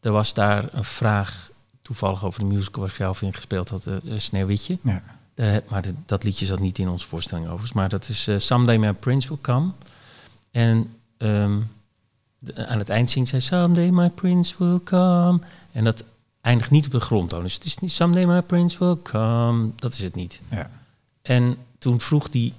er 0.00 0.12
was 0.12 0.34
daar 0.34 0.68
een 0.72 0.84
vraag, 0.84 1.50
toevallig 1.82 2.24
over 2.24 2.40
de 2.40 2.46
musical 2.46 2.80
waar 2.80 2.90
ik 2.90 2.96
zelf 2.96 3.22
in 3.22 3.34
gespeeld 3.34 3.68
had, 3.68 3.86
eh, 3.86 3.94
Sneeuwwitje. 4.16 4.78
Ja. 4.82 5.02
Daar, 5.34 5.62
maar 5.68 5.82
de- 5.82 5.94
dat 6.06 6.22
liedje 6.24 6.46
zat 6.46 6.58
niet 6.60 6.78
in 6.78 6.88
onze 6.88 7.06
voorstelling 7.08 7.46
overigens. 7.46 7.72
Maar 7.72 7.88
dat 7.88 8.08
is 8.08 8.28
Someday 8.36 8.76
My 8.76 8.92
Prince 8.92 9.28
Will 9.28 9.38
Come. 9.40 9.70
En 10.50 10.94
ehm, 11.18 11.58
de- 12.38 12.66
aan 12.66 12.78
het 12.78 12.88
eind 12.88 13.10
zingt 13.10 13.28
zij 13.30 13.40
Someday 13.40 13.88
My 13.90 14.08
Prince 14.10 14.54
Will 14.58 14.80
Come. 14.84 15.38
En 15.72 15.84
dat 15.84 16.04
eindigt 16.40 16.70
niet 16.70 16.86
op 16.86 16.92
de 16.92 17.00
grondtoon. 17.00 17.42
Dus 17.42 17.54
het 17.54 17.64
is 17.64 17.78
niet 17.78 17.92
Someday 17.92 18.24
My 18.24 18.42
Prince 18.42 18.78
Will 18.78 18.96
Come. 19.02 19.70
Dat 19.76 19.92
is 19.92 20.02
het 20.02 20.14
niet. 20.14 20.40
Ja. 20.50 20.70
En 21.22 21.56
toen 21.78 22.00
vroeg 22.00 22.28
die, 22.28 22.54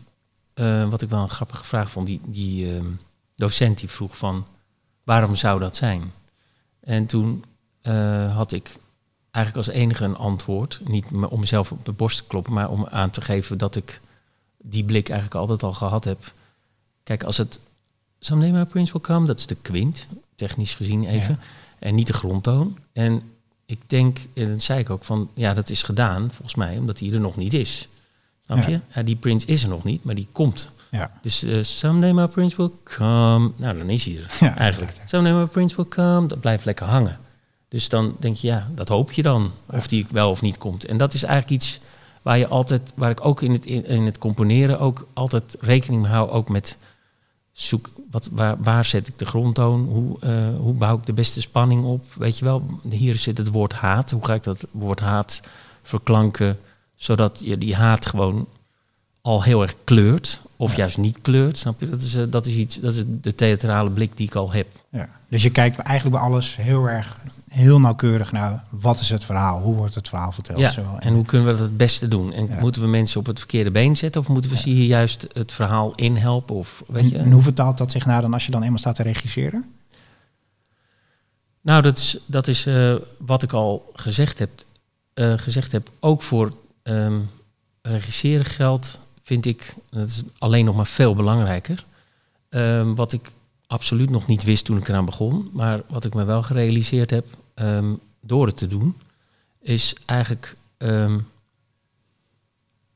eh, 0.53 0.89
wat 0.89 1.01
ik 1.01 1.09
wel 1.09 1.21
een 1.21 1.29
grappige 1.29 1.63
vraag 1.63 1.91
vond, 1.91 2.05
die, 2.05 2.21
die 2.25 2.75
ehm, 2.75 2.86
docent 3.36 3.79
die 3.79 3.89
vroeg 3.89 4.17
van, 4.17 4.45
waarom 5.03 5.36
zou 5.36 5.59
dat 5.59 5.75
zijn? 5.75 6.11
En 6.79 7.05
toen 7.05 7.43
eh, 7.82 8.36
had 8.36 8.51
ik 8.51 8.77
eigenlijk 9.32 9.67
als 9.67 9.75
enige 9.75 10.03
een 10.03 10.17
antwoord, 10.17 10.82
niet 10.84 11.05
om 11.29 11.39
mezelf 11.39 11.71
op 11.71 11.86
de 11.86 11.91
borst 11.91 12.17
te 12.17 12.23
kloppen, 12.23 12.53
maar 12.53 12.69
om 12.69 12.88
aan 12.88 13.09
te 13.09 13.21
geven 13.21 13.57
dat 13.57 13.75
ik 13.75 14.01
die 14.57 14.84
blik 14.84 15.09
eigenlijk 15.09 15.39
altijd 15.39 15.63
al 15.63 15.73
gehad 15.73 16.03
heb. 16.03 16.34
Kijk, 17.03 17.23
als 17.23 17.38
het 17.38 17.59
Someday 18.19 18.51
My 18.51 18.65
Prince 18.65 18.91
Will 18.93 19.01
Come, 19.01 19.25
dat 19.27 19.39
is 19.39 19.47
de 19.47 19.55
kwint, 19.55 20.07
technisch 20.36 20.75
gezien 20.75 21.05
even, 21.05 21.39
en 21.79 21.95
niet 21.95 22.07
de 22.07 22.13
grondtoon. 22.13 22.77
En 22.93 23.21
ik 23.72 23.80
denk, 23.88 24.17
en 24.34 24.51
dat 24.51 24.61
zei 24.61 24.80
ik 24.80 24.89
ook, 24.89 25.03
van 25.03 25.30
ja, 25.34 25.53
dat 25.53 25.69
is 25.69 25.84
gedaan 25.84 26.30
volgens 26.32 26.55
mij, 26.55 26.78
omdat 26.78 26.99
hij 26.99 27.11
er 27.11 27.19
nog 27.19 27.36
niet 27.36 27.53
is. 27.53 27.88
Snap 28.45 28.67
je? 28.67 28.80
Ja, 28.93 29.03
die 29.03 29.15
prins 29.15 29.45
is 29.45 29.63
er 29.63 29.69
nog 29.69 29.84
niet, 29.84 30.03
maar 30.03 30.15
die 30.15 30.28
komt. 30.32 30.69
Ja. 30.91 31.11
Dus 31.22 31.43
eh 31.43 31.63
Someday 31.63 32.11
My 32.11 32.28
Prince 32.28 32.57
Will 32.57 32.72
Come, 32.84 33.51
nou 33.55 33.78
dan 33.78 33.89
is 33.89 34.05
hij 34.05 34.15
er 34.15 34.38
Ja, 34.39 34.57
eigenlijk. 34.57 35.01
Someday 35.05 35.39
My 35.39 35.45
Prince 35.45 35.76
Will 35.76 35.86
Come, 35.86 36.28
dat 36.28 36.39
blijft 36.39 36.65
lekker 36.65 36.86
hangen. 36.86 37.19
Dus 37.69 37.89
dan 37.89 38.15
denk 38.19 38.36
je, 38.38 38.47
ja, 38.47 38.67
dat 38.76 38.88
hoop 38.88 39.11
je 39.11 39.22
dan, 39.22 39.51
of 39.65 39.88
die 39.88 40.05
wel 40.11 40.30
of 40.30 40.41
niet 40.41 40.57
komt. 40.57 40.86
En 40.86 40.97
dat 40.97 41.13
is 41.13 41.24
eigenlijk 41.24 41.61
iets 41.61 41.80
waar 42.22 42.38
je 42.38 42.47
altijd, 42.47 42.93
waar 42.95 43.09
ik 43.09 43.26
ook 43.26 43.41
in 43.41 43.51
het, 43.51 43.65
in, 43.65 43.86
in 43.86 44.05
het 44.05 44.17
componeren 44.17 44.80
ook 44.80 45.07
altijd 45.13 45.55
rekening 45.59 46.01
mee 46.01 46.11
hou, 46.11 46.30
ook 46.30 46.49
met 46.49 46.78
zoek, 47.52 47.89
wat, 48.12 48.30
waar, 48.32 48.56
waar 48.60 48.86
zet 48.86 49.08
ik 49.08 49.18
de 49.18 49.26
grondtoon, 49.26 49.86
hoe, 49.86 50.20
eh, 50.20 50.58
hoe 50.58 50.74
bouw 50.74 50.97
ik 50.97 51.06
de 51.06 51.14
beste 51.14 51.41
spanning 51.41 51.84
op, 51.86 52.06
weet 52.14 52.38
je 52.38 52.45
wel. 52.45 52.66
Hier 52.89 53.16
zit 53.16 53.38
het 53.38 53.47
woord 53.47 53.74
haat, 53.74 54.12
hoe 54.12 54.26
ga 54.26 54.34
ik 54.34 54.43
dat 54.43 54.66
woord 54.72 54.99
haat 54.99 55.41
verklanken, 55.84 56.60
zodat 56.95 57.41
je 57.45 57.58
die 57.58 57.76
haat 57.76 58.06
gewoon 58.06 58.47
al 59.22 59.43
heel 59.43 59.62
erg 59.62 59.76
kleurt, 59.84 60.41
of 60.58 60.72
Ja. 60.72 60.78
juist 60.78 60.97
niet 60.97 61.18
kleurt, 61.22 61.58
snap 61.58 61.80
je? 61.80 61.89
Dat 61.89 62.02
is, 62.02 62.16
eh, 62.16 62.24
dat 62.30 62.45
is 62.45 62.56
iets, 62.56 62.80
dat 62.80 62.93
is 62.93 63.04
de 63.08 63.36
theatrale 63.36 63.89
blik 63.89 64.18
die 64.18 64.28
ik 64.28 64.36
al 64.36 64.52
heb. 64.52 64.68
Ja. 64.89 65.10
Dus 65.28 65.43
je 65.43 65.49
kijkt 65.49 65.78
eigenlijk 65.78 66.18
bij 66.18 66.26
alles 66.26 66.56
heel 66.56 66.89
erg, 66.89 67.20
heel 67.54 67.80
nauwkeurig 67.80 68.32
naar 68.32 68.64
wat 68.70 68.99
is 68.99 69.10
het 69.10 69.24
verhaal, 69.24 69.62
hoe 69.62 69.76
wordt 69.76 69.95
het 69.95 70.10
verhaal 70.10 70.32
verteld. 70.32 70.60
Ja, 70.60 70.70
Zo. 70.70 70.95
en 70.99 71.14
hoe 71.14 71.26
kunnen 71.26 71.47
we 71.47 71.54
dat 71.54 71.62
het 71.62 71.78
beste 71.78 72.08
doen? 72.08 72.34
En 72.34 72.47
Ja. 72.47 72.60
moeten 72.60 72.82
we 72.82 72.88
mensen 72.88 73.20
op 73.20 73.26
het 73.26 73.39
verkeerde 73.39 73.72
been 73.72 73.97
zetten? 73.97 74.22
Of 74.22 74.28
moeten 74.28 74.52
we 74.52 74.58
ze 74.58 74.70
hier 74.70 74.86
juist 74.86 75.28
het 75.34 75.52
verhaal 75.52 75.95
inhelpen? 75.95 76.56
Of, 76.56 76.84
weet 76.88 77.10
je? 77.10 77.18
en, 77.18 77.24
en 77.26 77.32
hoe 77.32 77.41
vertaalt 77.41 77.78
dat 77.78 77.91
zich 77.91 78.06
nou 78.06 78.22
dan 78.22 78.34
als 78.34 78.45
je 78.45 78.52
dan 78.52 78.64
eenmaal 78.64 78.78
staat 78.78 78.95
te 78.95 79.04
regisseren? 79.04 79.66
Nou, 81.62 81.82
dat 81.82 81.97
is, 81.97 82.18
dat 82.26 82.47
is 82.47 82.66
eh, 82.66 82.95
wat 83.18 83.43
ik 83.43 83.54
al 83.54 83.91
gezegd 83.93 84.39
heb. 84.39 84.49
eh, 85.14 85.34
gezegd 85.38 85.72
heb, 85.72 85.89
ook 85.99 86.22
voor 86.22 86.54
ehm, 86.84 87.20
regisseren 87.82 88.45
geldt, 88.45 88.99
vind 89.24 89.45
ik, 89.45 89.76
dat 89.89 90.08
is 90.08 90.24
alleen 90.38 90.66
nog 90.66 90.76
maar 90.76 90.88
veel 90.88 91.16
belangrijker. 91.16 91.86
Ehm, 92.49 92.93
wat 92.93 93.14
ik 93.14 93.32
absoluut 93.68 94.10
nog 94.10 94.28
niet 94.28 94.43
wist 94.43 94.66
toen 94.66 94.78
ik 94.78 94.88
eraan 94.88 95.06
begon, 95.06 95.49
maar 95.54 95.82
wat 95.89 96.06
ik 96.06 96.14
me 96.14 96.24
wel 96.24 96.43
gerealiseerd 96.43 97.10
heb 97.10 97.26
ehm, 97.54 97.93
door 98.22 98.45
het 98.45 98.58
te 98.58 98.68
doen, 98.68 98.97
is 99.60 99.95
eigenlijk 100.06 100.56
ehm, 100.78 101.20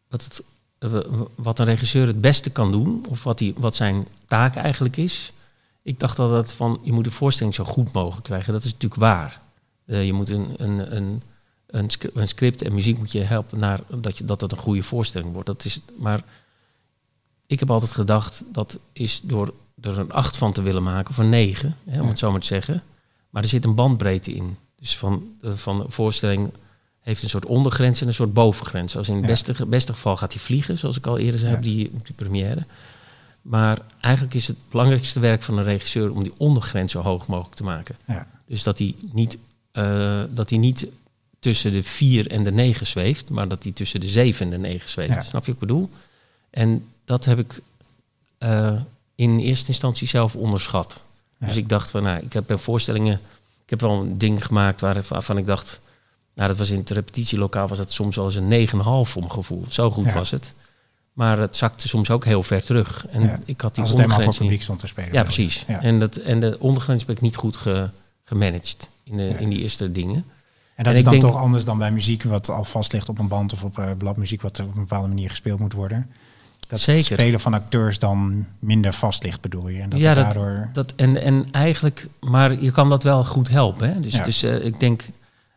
wat, 0.07 0.23
het, 0.23 0.43
eh, 0.77 0.99
wat 1.35 1.59
een 1.59 1.65
regisseur 1.65 2.07
het 2.07 2.21
beste 2.21 2.49
kan 2.49 2.71
doen, 2.71 3.05
of 3.09 3.23
wat, 3.23 3.37
die, 3.37 3.53
wat 3.57 3.75
zijn 3.75 4.07
taak 4.25 4.55
eigenlijk 4.55 4.97
is. 4.97 5.33
Ik 5.81 5.99
dacht 5.99 6.19
altijd 6.19 6.51
van, 6.51 6.79
je 6.83 6.91
moet 6.91 7.03
de 7.03 7.11
voorstelling 7.11 7.55
zo 7.55 7.63
goed 7.63 7.91
mogelijk 7.91 8.25
krijgen. 8.25 8.53
Dat 8.53 8.63
is 8.63 8.71
natuurlijk 8.73 9.01
waar. 9.01 9.41
Eh, 9.85 10.05
je 10.05 10.13
moet 10.13 10.29
een, 10.29 10.53
een, 10.57 10.95
een, 10.95 11.21
een, 11.67 11.89
scri- 11.89 12.11
een 12.13 12.27
script 12.27 12.61
en 12.61 12.73
muziek 12.73 12.97
moet 12.97 13.11
je 13.11 13.21
helpen 13.21 13.59
naar 13.59 13.79
dat, 13.95 14.17
je, 14.17 14.25
dat 14.25 14.41
het 14.41 14.51
een 14.51 14.57
goede 14.57 14.83
voorstelling 14.83 15.31
wordt. 15.31 15.47
Dat 15.47 15.65
is, 15.65 15.79
maar 15.97 16.23
ik 17.47 17.59
heb 17.59 17.71
altijd 17.71 17.91
gedacht, 17.91 18.43
dat 18.51 18.79
is 18.93 19.21
door 19.23 19.53
er 19.81 19.99
een 19.99 20.11
acht 20.11 20.37
van 20.37 20.53
te 20.53 20.61
willen 20.61 20.83
maken, 20.83 21.09
of 21.09 21.17
een 21.17 21.29
negen, 21.29 21.77
hè, 21.83 22.01
om 22.01 22.07
het 22.07 22.19
zo 22.19 22.31
maar 22.31 22.39
te 22.39 22.45
zeggen. 22.45 22.83
Maar 23.35 23.43
er 23.43 23.49
zit 23.49 23.65
een 23.65 23.75
bandbreedte 23.75 24.31
in. 24.33 24.57
Dus 24.79 24.97
van, 24.97 25.23
eh, 25.41 25.51
van 25.53 25.77
de 25.79 25.85
voorstelling 25.87 26.49
heeft 26.99 27.23
een 27.23 27.29
soort 27.29 27.45
ondergrens 27.45 28.01
en 28.01 28.07
een 28.07 28.13
soort 28.13 28.33
bovengrens. 28.33 28.97
Als 28.97 29.07
in 29.09 29.13
het 29.15 29.23
Ja. 29.23 29.29
beste, 29.29 29.65
beste 29.65 29.93
geval 29.93 30.17
gaat 30.17 30.33
hij 30.33 30.41
vliegen, 30.41 30.77
zoals 30.77 30.97
ik 30.97 31.07
al 31.07 31.17
eerder 31.17 31.39
zei 31.39 31.51
Ja. 31.51 31.57
op, 31.57 31.63
die, 31.63 31.91
op 31.93 32.05
die 32.05 32.15
première. 32.15 32.65
Maar 33.41 33.79
eigenlijk 33.99 34.33
is 34.33 34.47
het 34.47 34.57
belangrijkste 34.69 35.19
werk 35.19 35.43
van 35.43 35.57
een 35.57 35.63
regisseur 35.63 36.11
om 36.11 36.23
die 36.23 36.33
ondergrens 36.37 36.91
zo 36.91 37.01
hoog 37.01 37.27
mogelijk 37.27 37.55
te 37.55 37.63
maken. 37.63 37.95
Ja. 38.07 38.27
Dus 38.47 38.63
dat 38.63 38.77
hij 38.77 38.95
niet, 39.11 39.37
eh, 39.71 40.21
dat 40.29 40.49
hij 40.49 40.59
niet 40.59 40.87
tussen 41.39 41.71
de 41.71 41.83
vier 41.83 42.31
en 42.31 42.43
de 42.43 42.51
negen 42.51 42.85
zweeft, 42.85 43.29
maar 43.29 43.47
dat 43.47 43.63
hij 43.63 43.71
tussen 43.71 43.99
de 43.99 44.07
zeven 44.07 44.45
en 44.45 44.51
de 44.51 44.57
negen 44.67 44.89
zweeft. 44.89 45.13
Ja. 45.13 45.19
Snap 45.19 45.45
je 45.45 45.51
wat 45.51 45.61
ik 45.61 45.67
bedoel? 45.67 45.89
En 46.49 46.85
dat 47.05 47.25
heb 47.25 47.39
ik 47.39 47.61
eh, 48.37 48.81
in 49.15 49.39
eerste 49.39 49.67
instantie 49.67 50.07
zelf 50.07 50.35
onderschat. 50.35 51.01
Ja. 51.39 51.47
Dus 51.47 51.55
ik 51.55 51.69
dacht 51.69 51.91
van, 51.91 52.03
nou, 52.03 52.19
ik 52.23 52.33
heb 52.33 52.43
bij 52.47 52.57
voorstellingen, 52.57 53.13
ik 53.63 53.69
heb 53.69 53.81
wel 53.81 54.01
een 54.01 54.17
ding 54.17 54.45
gemaakt 54.45 54.81
waar, 54.81 55.03
waarvan 55.07 55.37
ik 55.37 55.45
dacht, 55.45 55.79
nou, 56.35 56.47
dat 56.49 56.57
was 56.57 56.69
in 56.69 56.79
het 56.79 56.89
repetitielokaal, 56.89 57.67
was 57.67 57.77
het 57.79 57.91
soms 57.91 58.15
wel 58.15 58.25
eens 58.25 58.35
een 58.35 58.67
9,5 58.67 59.11
voor 59.11 59.21
mijn 59.21 59.31
gevoel. 59.33 59.63
Zo 59.69 59.91
goed 59.91 60.05
Ja. 60.05 60.13
was 60.13 60.31
het. 60.31 60.53
Maar 61.13 61.37
het 61.39 61.55
zakte 61.55 61.87
soms 61.87 62.09
ook 62.09 62.25
heel 62.25 62.43
ver 62.43 62.63
terug. 62.63 63.07
En 63.07 63.21
Ja. 63.21 63.39
ik 63.45 63.61
had 63.61 63.73
die 63.75 63.83
Als 63.83 63.91
het 63.93 64.01
helemaal 64.01 64.07
voor 64.07 64.09
ondergrens 64.15 64.37
publiek 64.37 64.61
stond 64.61 64.79
te 64.79 64.87
spelen. 64.87 65.13
Ja, 65.13 65.23
precies. 65.23 65.63
Ja. 65.67 65.81
En, 65.81 65.99
dat, 65.99 66.15
en 66.15 66.39
de 66.39 66.57
ondergrens 66.59 67.01
heb 67.05 67.15
ik 67.15 67.21
niet 67.21 67.35
goed 67.35 67.57
ge, 67.57 67.89
gemanaged 68.23 68.89
in, 69.03 69.17
de, 69.17 69.27
in 69.39 69.49
die 69.49 69.59
eerste 69.61 69.91
dingen. 69.91 70.25
En 70.75 70.83
dat 70.83 70.93
En 70.93 70.99
is 70.99 71.03
dan 71.03 71.11
denk- 71.19 71.25
toch 71.25 71.41
anders 71.41 71.65
dan 71.65 71.77
bij 71.77 71.91
muziek 71.91 72.23
wat 72.23 72.49
al 72.49 72.63
vast 72.63 72.93
ligt 72.93 73.09
op 73.09 73.19
een 73.19 73.27
band 73.27 73.53
of 73.53 73.63
op 73.63 73.79
eh, 73.79 73.89
bladmuziek 73.97 74.41
wat 74.41 74.59
op 74.59 74.67
een 74.67 74.73
bepaalde 74.81 75.07
manier 75.07 75.29
gespeeld 75.29 75.59
moet 75.59 75.73
worden. 75.73 76.09
Dat 76.67 76.79
Zeker. 76.79 77.09
het 77.09 77.19
spelen 77.19 77.39
van 77.39 77.53
acteurs 77.53 77.99
dan 77.99 78.47
minder 78.59 78.93
vast 78.93 79.23
ligt, 79.23 79.41
bedoel 79.41 79.67
je? 79.67 79.81
En 79.81 79.89
dat 79.89 79.99
Ja, 79.99 80.13
dat- 80.13 80.23
daardoor... 80.23 80.69
Dat, 80.73 80.93
en, 80.95 81.21
en 81.21 81.45
eigenlijk, 81.51 82.07
maar 82.19 82.61
je 82.61 82.71
kan 82.71 82.89
dat 82.89 83.03
wel 83.03 83.25
goed 83.25 83.49
helpen. 83.49 83.93
Hè? 83.93 83.99
Dus, 83.99 84.13
Ja. 84.13 84.23
dus 84.23 84.43
ik 84.43 84.79
denk, 84.79 85.03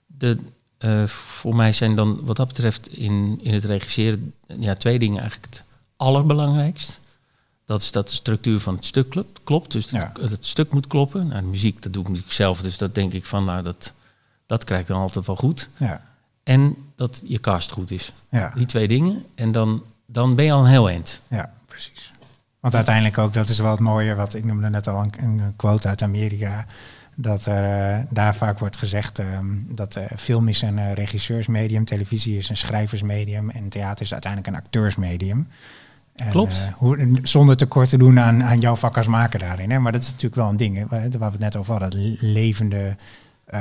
de, 0.06 0.38
eh, 0.78 1.04
voor 1.06 1.56
mij 1.56 1.72
zijn 1.72 1.96
dan 1.96 2.20
wat 2.24 2.36
dat 2.36 2.48
betreft 2.48 2.88
in, 2.88 3.38
in 3.42 3.54
het 3.54 3.64
regisseren 3.64 4.32
ja, 4.58 4.74
twee 4.74 4.98
dingen 4.98 5.20
eigenlijk 5.20 5.54
het 5.54 5.64
allerbelangrijkst. 5.96 7.00
Dat 7.64 7.82
is 7.82 7.92
dat 7.92 8.08
de 8.08 8.14
structuur 8.14 8.60
van 8.60 8.74
het 8.74 8.84
stuk 8.84 9.08
klopt. 9.10 9.40
klopt 9.44 9.72
dus 9.72 9.90
Ja. 9.90 10.12
het, 10.20 10.30
het 10.30 10.44
stuk 10.46 10.72
moet 10.72 10.86
kloppen. 10.86 11.26
Nou, 11.28 11.40
de 11.40 11.46
muziek, 11.46 11.82
dat 11.82 11.92
doe 11.92 12.02
ik 12.02 12.08
natuurlijk 12.08 12.34
zelf. 12.36 12.60
Dus 12.60 12.78
dat 12.78 12.94
denk 12.94 13.12
ik 13.12 13.26
van, 13.26 13.44
nou, 13.44 13.62
dat, 13.62 13.92
dat 14.46 14.64
krijg 14.64 14.80
ik 14.80 14.86
dan 14.86 15.00
altijd 15.00 15.26
wel 15.26 15.36
goed. 15.36 15.68
Ja, 15.76 16.02
En 16.42 16.76
dat 16.96 17.22
je 17.26 17.40
cast 17.40 17.70
goed 17.70 17.90
is. 17.90 18.12
ja, 18.30 18.52
Die 18.56 18.66
twee 18.66 18.88
dingen. 18.88 19.24
En 19.34 19.52
dan, 19.52 19.82
dan 20.10 20.34
ben 20.34 20.44
je 20.44 20.52
al 20.52 20.60
een 20.60 20.70
heel 20.70 20.88
eind. 20.88 21.22
ja, 21.28 21.52
precies. 21.66 22.12
Want 22.60 22.74
uiteindelijk 22.74 23.18
ook, 23.18 23.34
dat 23.34 23.48
is 23.48 23.58
wel 23.58 23.70
het 23.70 23.80
mooie, 23.80 24.14
wat 24.14 24.34
ik 24.34 24.44
noemde 24.44 24.70
net 24.70 24.88
al 24.88 25.02
een, 25.02 25.12
een 25.20 25.52
quote 25.56 25.88
uit 25.88 26.02
Amerika, 26.02 26.66
dat 27.20 27.46
er 27.46 27.94
eh, 27.94 28.04
daar 28.10 28.34
vaak 28.34 28.58
wordt 28.58 28.76
gezegd 28.76 29.18
ehm, 29.18 29.46
dat 29.66 29.96
eh, 29.96 30.04
film 30.16 30.48
is 30.48 30.62
een 30.62 30.78
eh, 30.78 30.92
regisseursmedium, 30.92 31.84
televisie 31.84 32.36
is 32.36 32.48
een 32.48 32.56
schrijversmedium 32.56 33.50
en 33.50 33.68
theater 33.68 34.04
is 34.04 34.12
uiteindelijk 34.12 34.52
een 34.52 34.62
acteursmedium. 34.62 35.48
En, 36.14 36.30
Klopt. 36.30 36.72
hoe, 36.76 37.18
zonder 37.22 37.56
tekort 37.56 37.88
te 37.88 37.98
doen 37.98 38.20
aan, 38.20 38.42
aan 38.42 38.60
jouw 38.60 38.76
vak 38.76 38.96
als 38.96 39.06
maker 39.06 39.38
daarin. 39.38 39.70
Hè? 39.70 39.78
Maar 39.78 39.92
dat 39.92 40.02
is 40.02 40.08
natuurlijk 40.08 40.34
wel 40.34 40.48
een 40.48 40.56
ding, 40.56 40.76
hè, 40.76 40.86
waar, 40.88 41.10
we 41.10 41.24
het 41.24 41.38
net 41.38 41.56
over 41.56 41.72
hadden, 41.72 42.10
het 42.10 42.20
levende 42.20 42.96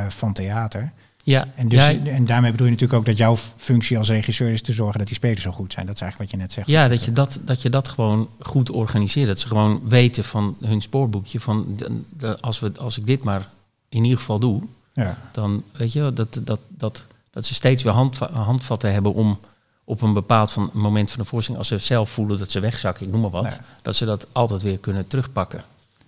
van 0.07 0.33
theater. 0.33 0.91
Ja, 1.31 1.47
En, 1.55 1.67
dus, 1.67 1.79
ja, 1.85 1.93
en 2.05 2.25
daarmee 2.25 2.51
bedoel 2.51 2.65
je 2.65 2.71
natuurlijk 2.73 2.99
ook 2.99 3.05
dat 3.05 3.17
jouw 3.17 3.37
functie 3.57 3.97
als 3.97 4.09
regisseur 4.09 4.51
is 4.51 4.61
te 4.61 4.73
zorgen 4.73 4.97
dat 4.97 5.07
die 5.07 5.15
spelers 5.15 5.41
zo 5.41 5.51
goed 5.51 5.73
zijn. 5.73 5.85
Dat 5.85 5.95
is 5.95 6.01
eigenlijk 6.01 6.31
wat 6.31 6.39
je 6.39 6.45
net 6.45 6.55
zegt. 6.55 6.67
Ja, 6.67 6.87
dat 6.87 7.03
je 7.05 7.11
dat, 7.11 7.39
dat 7.43 7.61
je 7.61 7.69
dat 7.69 7.87
gewoon 7.87 8.29
goed 8.39 8.69
organiseert. 8.71 9.27
Dat 9.27 9.39
ze 9.39 9.47
gewoon 9.47 9.81
weten 9.87 10.23
van 10.23 10.55
hun 10.61 10.81
spoorboekje. 10.81 11.39
Van 11.39 11.65
de, 11.77 12.01
de- 12.17 12.39
als, 12.39 12.59
we, 12.59 12.71
als 12.79 12.97
ik 12.97 13.05
dit 13.05 13.23
maar 13.23 13.49
in 13.89 14.03
ieder 14.03 14.17
geval 14.19 14.39
doe, 14.39 14.61
Ja, 14.93 15.17
dan 15.31 15.63
weet 15.71 15.93
je 15.93 16.11
dat, 16.13 16.39
dat, 16.43 16.59
dat, 16.67 17.05
dat 17.31 17.45
ze 17.45 17.53
steeds 17.53 17.83
weer 17.83 17.93
handva- 17.93 18.31
handvatten 18.31 18.93
hebben 18.93 19.13
om 19.13 19.39
op 19.83 20.01
een 20.01 20.13
bepaald 20.13 20.51
van, 20.51 20.69
moment 20.73 21.11
van 21.11 21.19
de 21.21 21.27
voorstelling, 21.27 21.63
als 21.63 21.71
ze 21.71 21.77
zelf 21.77 22.09
voelen 22.09 22.37
dat 22.37 22.51
ze 22.51 22.59
wegzakken, 22.59 23.05
ik 23.05 23.11
noem 23.11 23.21
maar 23.21 23.29
wat, 23.29 23.51
Ja. 23.51 23.59
dat 23.81 23.95
ze 23.95 24.05
dat 24.05 24.27
altijd 24.31 24.61
weer 24.61 24.77
kunnen 24.77 25.07
terugpakken. 25.07 25.63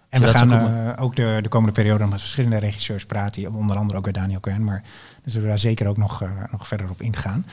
En 0.10 0.22
we 0.22 0.28
gaan 0.28 0.54
ook 0.54 0.68
eh, 0.68 1.04
ook 1.04 1.16
de, 1.16 1.40
de 1.42 1.50
komende 1.50 1.74
periode 1.74 2.06
met 2.06 2.20
verschillende 2.20 2.58
regisseurs 2.58 3.06
praten. 3.06 3.54
Onder 3.54 3.78
andere 3.78 3.98
ook 3.98 4.06
weer 4.06 4.14
Daniel 4.14 4.40
Kern. 4.40 4.64
Maar 4.64 4.84
zullen 5.26 5.42
we 5.42 5.48
daar 5.48 5.60
zeker 5.60 5.88
ook 5.88 5.98
nog, 5.98 6.22
eh, 6.22 6.30
nog 6.52 6.68
verder 6.68 6.90
op 6.90 7.02
ingaan. 7.02 7.46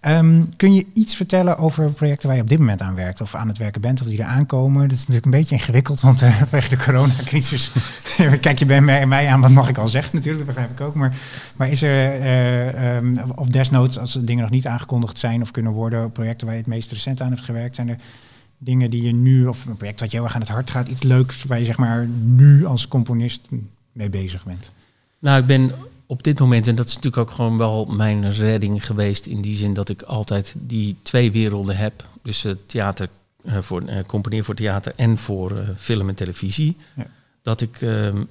Ehm, 0.00 0.42
kun 0.56 0.74
je 0.74 0.86
iets 0.94 1.16
vertellen 1.16 1.58
over 1.58 1.90
projecten 1.90 2.26
waar 2.26 2.36
je 2.36 2.42
op 2.42 2.48
dit 2.48 2.58
moment 2.58 2.82
aan 2.82 2.94
werkt? 2.94 3.20
Of 3.20 3.34
aan 3.34 3.48
het 3.48 3.58
werken 3.58 3.80
bent 3.80 4.00
of 4.00 4.06
die 4.06 4.18
er 4.18 4.24
aankomen? 4.24 4.82
Dat 4.82 4.92
is 4.92 4.98
natuurlijk 4.98 5.24
een 5.24 5.30
beetje 5.30 5.54
ingewikkeld, 5.54 6.00
want 6.00 6.22
eh 6.22 6.36
vanwege 6.38 6.68
de 6.68 6.76
coronacrisis... 6.76 7.72
kijk 8.40 8.58
je 8.58 8.66
bij 8.66 8.80
mij, 8.80 9.06
mij 9.06 9.28
aan, 9.28 9.40
wat 9.40 9.50
mag 9.50 9.68
ik 9.68 9.78
al 9.78 9.88
zeggen 9.88 10.14
natuurlijk, 10.14 10.44
dat 10.44 10.54
begrijp 10.54 10.78
ik 10.78 10.86
ook. 10.86 10.94
Maar, 10.94 11.16
maar 11.56 11.68
is 11.68 11.82
er, 11.82 12.20
eh, 12.20 12.96
ehm, 12.96 13.16
of 13.34 13.46
desnoods, 13.46 13.98
als 13.98 14.14
er 14.14 14.24
dingen 14.24 14.42
nog 14.42 14.52
niet 14.52 14.66
aangekondigd 14.66 15.18
zijn 15.18 15.42
of 15.42 15.50
kunnen 15.50 15.72
worden... 15.72 16.12
projecten 16.12 16.46
waar 16.46 16.56
je 16.56 16.62
het 16.62 16.70
meest 16.70 16.90
recent 16.92 17.22
aan 17.22 17.30
hebt 17.30 17.44
gewerkt... 17.44 17.74
zijn 17.74 17.88
er 17.88 17.98
dingen 18.58 18.90
die 18.90 19.02
je 19.02 19.12
nu, 19.12 19.46
of 19.46 19.64
een 19.64 19.76
project 19.76 20.00
wat 20.00 20.10
je 20.10 20.16
heel 20.16 20.24
erg 20.24 20.34
aan 20.34 20.40
het 20.40 20.50
hart 20.50 20.70
gaat, 20.70 20.88
iets 20.88 21.02
leuks 21.02 21.44
waar 21.44 21.58
je 21.58 21.64
zeg 21.64 21.76
maar 21.76 22.06
nu 22.22 22.64
als 22.64 22.88
componist 22.88 23.48
mee 23.92 24.10
bezig 24.10 24.44
bent? 24.44 24.70
Nou, 25.18 25.40
ik 25.40 25.46
ben 25.46 25.72
op 26.06 26.22
dit 26.22 26.38
moment, 26.38 26.66
en 26.66 26.74
dat 26.74 26.86
is 26.86 26.94
natuurlijk 26.94 27.28
ook 27.28 27.34
gewoon 27.34 27.58
wel 27.58 27.84
mijn 27.84 28.32
redding 28.32 28.86
geweest, 28.86 29.26
in 29.26 29.40
die 29.40 29.56
zin 29.56 29.74
dat 29.74 29.88
ik 29.88 30.02
altijd 30.02 30.54
die 30.58 30.96
twee 31.02 31.32
werelden 31.32 31.76
heb. 31.76 32.04
Dus 32.22 32.44
eh, 32.44 32.52
theater, 32.66 33.08
eh, 33.44 33.58
voor, 33.58 33.82
eh, 33.82 34.04
componeren 34.06 34.44
voor 34.44 34.54
theater 34.54 34.92
en 34.96 35.18
voor 35.18 35.74
film 35.76 36.08
en 36.08 36.14
televisie. 36.14 36.76
Ja. 36.96 37.06
Dat 37.42 37.60
ik 37.60 37.82
ehm, 37.82 38.22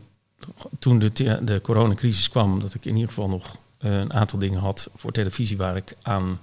toen 0.79 0.99
de, 0.99 1.39
de 1.43 1.59
coronacrisis 1.61 2.29
kwam, 2.29 2.59
dat 2.59 2.73
ik 2.73 2.85
in 2.85 2.93
ieder 2.93 3.07
geval 3.07 3.29
nog 3.29 3.57
een 3.77 4.13
aantal 4.13 4.39
dingen 4.39 4.59
had 4.59 4.89
voor 4.95 5.11
televisie 5.11 5.57
waar 5.57 5.75
ik 5.75 5.95
aan 6.01 6.39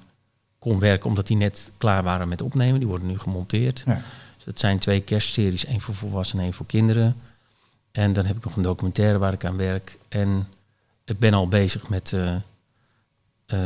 kon 0.65 0.79
werken, 0.79 1.09
omdat 1.09 1.27
die 1.27 1.37
net 1.37 1.73
klaar 1.79 2.03
waren 2.03 2.29
met 2.29 2.43
opnemen. 2.43 2.79
Die 2.79 2.89
worden 2.89 3.07
nu 3.07 3.19
gemonteerd. 3.19 3.83
Ja. 3.87 4.01
Dus 4.37 4.45
dat 4.45 4.59
zijn 4.59 4.79
twee 4.79 5.01
kerstseries, 5.01 5.65
één 5.65 5.81
voor 5.81 5.95
volwassenen 5.95 6.41
en 6.41 6.49
één 6.49 6.57
voor 6.57 6.67
kinderen. 6.67 7.17
En 7.93 8.13
dan 8.13 8.25
heb 8.25 8.37
ik 8.37 8.45
nog 8.45 8.57
een 8.57 8.63
documentaire 8.63 9.19
waar 9.19 9.33
ik 9.33 9.45
aan 9.45 9.57
werk. 9.57 9.99
En 10.09 10.49
ik 11.05 11.19
ben 11.19 11.35
al 11.35 11.49
bezig 11.49 11.89
met, 11.89 12.13
eh, 12.13 12.37
eh, 13.47 13.59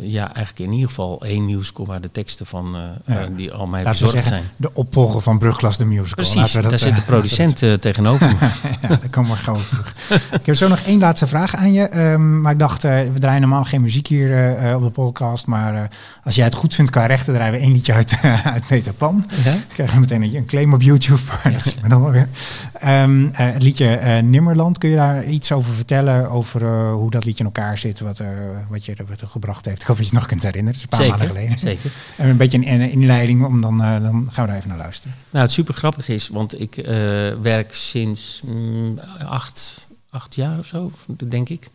ja, 0.00 0.24
eigenlijk 0.34 0.58
in 0.58 0.72
ieder 0.72 0.88
geval 0.88 1.22
één 1.24 1.44
musical 1.44 1.86
waar 1.86 2.00
de 2.00 2.10
teksten 2.10 2.46
van, 2.46 2.76
eh, 2.76 2.82
Ja. 3.14 3.20
eh, 3.20 3.26
die 3.36 3.52
al 3.52 3.66
mij 3.66 3.82
bezorgd 3.82 4.12
zeggen, 4.12 4.30
zijn. 4.30 4.42
de 4.56 4.70
opvolger 4.74 5.20
van 5.20 5.38
Brugklas 5.38 5.78
de 5.78 5.84
Musical. 5.84 6.14
Precies, 6.14 6.34
Laten 6.34 6.56
we 6.56 6.60
dat, 6.62 6.70
daar 6.70 6.78
zit 6.78 6.94
de 6.96 7.02
producent 7.02 7.82
tegenover 7.82 8.26
me. 8.26 8.48
ja, 8.88 8.98
komen 9.10 9.30
we 9.30 9.36
gauw 9.36 9.54
op 9.54 9.60
terug. 9.62 9.94
ik 10.32 10.46
heb 10.46 10.54
zo 10.54 10.68
nog 10.68 10.78
één 10.80 10.98
laatste 11.00 11.26
vraag 11.26 11.54
aan 11.54 11.72
je. 11.72 11.88
Ehm, 11.88 12.40
maar 12.40 12.52
ik 12.52 12.58
dacht, 12.58 12.82
we 12.82 13.12
draaien 13.18 13.40
normaal 13.40 13.64
geen 13.64 13.80
muziek 13.80 14.06
hier 14.06 14.56
op 14.76 14.82
de 14.82 14.90
podcast. 14.90 15.46
Maar 15.46 15.88
als 16.24 16.34
jij 16.34 16.44
het 16.44 16.54
goed 16.54 16.74
vindt 16.74 16.90
qua 16.90 17.06
rechten, 17.06 17.34
draaien 17.34 17.52
we 17.52 17.58
één 17.58 17.72
liedje 17.72 17.92
uit, 17.92 18.18
uit 18.54 18.66
Peter 18.66 18.92
Pan. 18.92 19.24
Ja? 19.44 19.50
Dan 19.50 19.60
krijgen 19.68 19.94
we 19.94 20.00
meteen 20.00 20.22
een, 20.22 20.34
een 20.34 20.46
claim 20.46 20.74
op 20.74 20.82
YouTube. 20.82 21.20
Maar 21.44 21.52
dat 21.52 21.74
we 21.82 21.88
dan 21.88 22.02
wel 22.02 22.10
weer. 22.10 22.28
Ehm, 22.72 23.26
eh, 23.26 23.52
het 23.52 23.62
liedje 23.62 23.86
Nimmerland, 24.22 24.78
kun 24.78 24.88
je 24.90 24.96
daar 24.96 25.24
iets 25.24 25.52
over 25.52 25.72
vertellen? 25.72 26.30
Over 26.30 26.88
hoe 26.90 27.10
dat 27.10 27.24
liedje 27.24 27.44
in 27.44 27.50
elkaar 27.54 27.78
zit? 27.78 28.00
Wat, 28.00 28.22
wat 28.68 28.84
je 28.84 28.94
er 28.94 29.04
gebracht 29.28 29.64
heeft? 29.64 29.80
Ik 29.80 29.86
hoop 29.86 29.96
dat 29.96 30.06
je 30.06 30.10
het 30.10 30.20
nog 30.20 30.28
kunt 30.28 30.42
herinneren. 30.42 30.78
Is 30.78 30.82
een 30.82 30.88
paar 30.98 31.08
maanden 31.08 31.26
geleden. 31.26 31.58
zeker. 31.58 31.90
En 32.16 32.28
een 32.28 32.36
beetje 32.36 32.58
een, 32.58 32.80
een 32.80 32.90
inleiding, 32.90 33.44
om 33.44 33.60
dan, 33.60 33.82
eh, 33.82 34.02
dan 34.02 34.28
gaan 34.30 34.44
we 34.44 34.50
daar 34.50 34.56
even 34.56 34.68
naar 34.68 34.78
luisteren. 34.78 35.16
Nou, 35.30 35.44
het 35.44 35.54
super 35.54 35.74
grappig 35.74 36.08
is, 36.08 36.28
want 36.28 36.60
ik 36.60 36.76
eh, 36.76 36.94
werk 37.42 37.74
sinds 37.74 38.42
mm, 38.44 38.98
acht, 39.26 39.86
acht 40.10 40.34
jaar 40.34 40.58
of 40.58 40.66
zo, 40.66 40.90
denk 41.28 41.48
ik, 41.48 41.68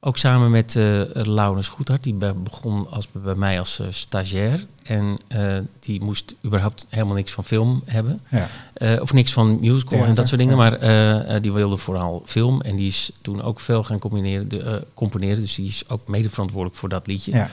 Ook 0.00 0.16
samen 0.16 0.50
met 0.50 0.74
uh, 0.74 1.00
Laurens 1.12 1.68
Goedhart, 1.68 2.02
die 2.02 2.14
begon 2.14 2.90
als, 2.90 3.08
bij 3.12 3.34
mij 3.34 3.58
als 3.58 3.78
uh, 3.80 3.86
stagiair. 3.90 4.66
En 4.82 5.18
uh, 5.28 5.56
die 5.80 6.04
moest 6.04 6.34
überhaupt 6.44 6.86
helemaal 6.88 7.14
niks 7.14 7.32
van 7.32 7.44
film 7.44 7.82
hebben. 7.84 8.20
Ja. 8.28 8.98
of 9.00 9.12
niks 9.12 9.32
van 9.32 9.60
musical 9.60 9.88
Theater, 9.88 10.08
en 10.08 10.14
dat 10.14 10.28
soort 10.28 10.40
dingen. 10.40 10.56
Maar 10.56 11.42
die 11.42 11.52
wilde 11.52 11.76
vooral 11.76 12.22
film. 12.26 12.60
En 12.60 12.76
die 12.76 12.88
is 12.88 13.12
toen 13.20 13.42
ook 13.42 13.60
veel 13.60 13.84
gaan 13.84 13.98
combineren, 13.98 14.48
de, 14.48 14.86
componeren. 14.94 15.40
Dus 15.40 15.54
die 15.54 15.66
is 15.66 15.88
ook 15.88 16.08
mede 16.08 16.30
verantwoordelijk 16.30 16.78
voor 16.78 16.88
dat 16.88 17.06
liedje. 17.06 17.32
Ja. 17.32 17.48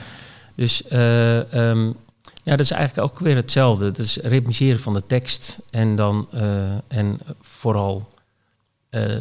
Dus 0.54 0.82
um, 0.92 1.94
ja, 2.42 2.56
dat 2.56 2.60
is 2.60 2.70
eigenlijk 2.70 3.10
ook 3.10 3.18
weer 3.18 3.36
hetzelfde. 3.36 3.84
Het 3.84 3.98
is 3.98 4.16
ritmiseren 4.16 4.80
van 4.80 4.94
de 4.94 5.02
tekst. 5.06 5.58
En 5.70 5.96
dan 5.96 6.28
en 6.88 7.20
vooral 7.42 8.08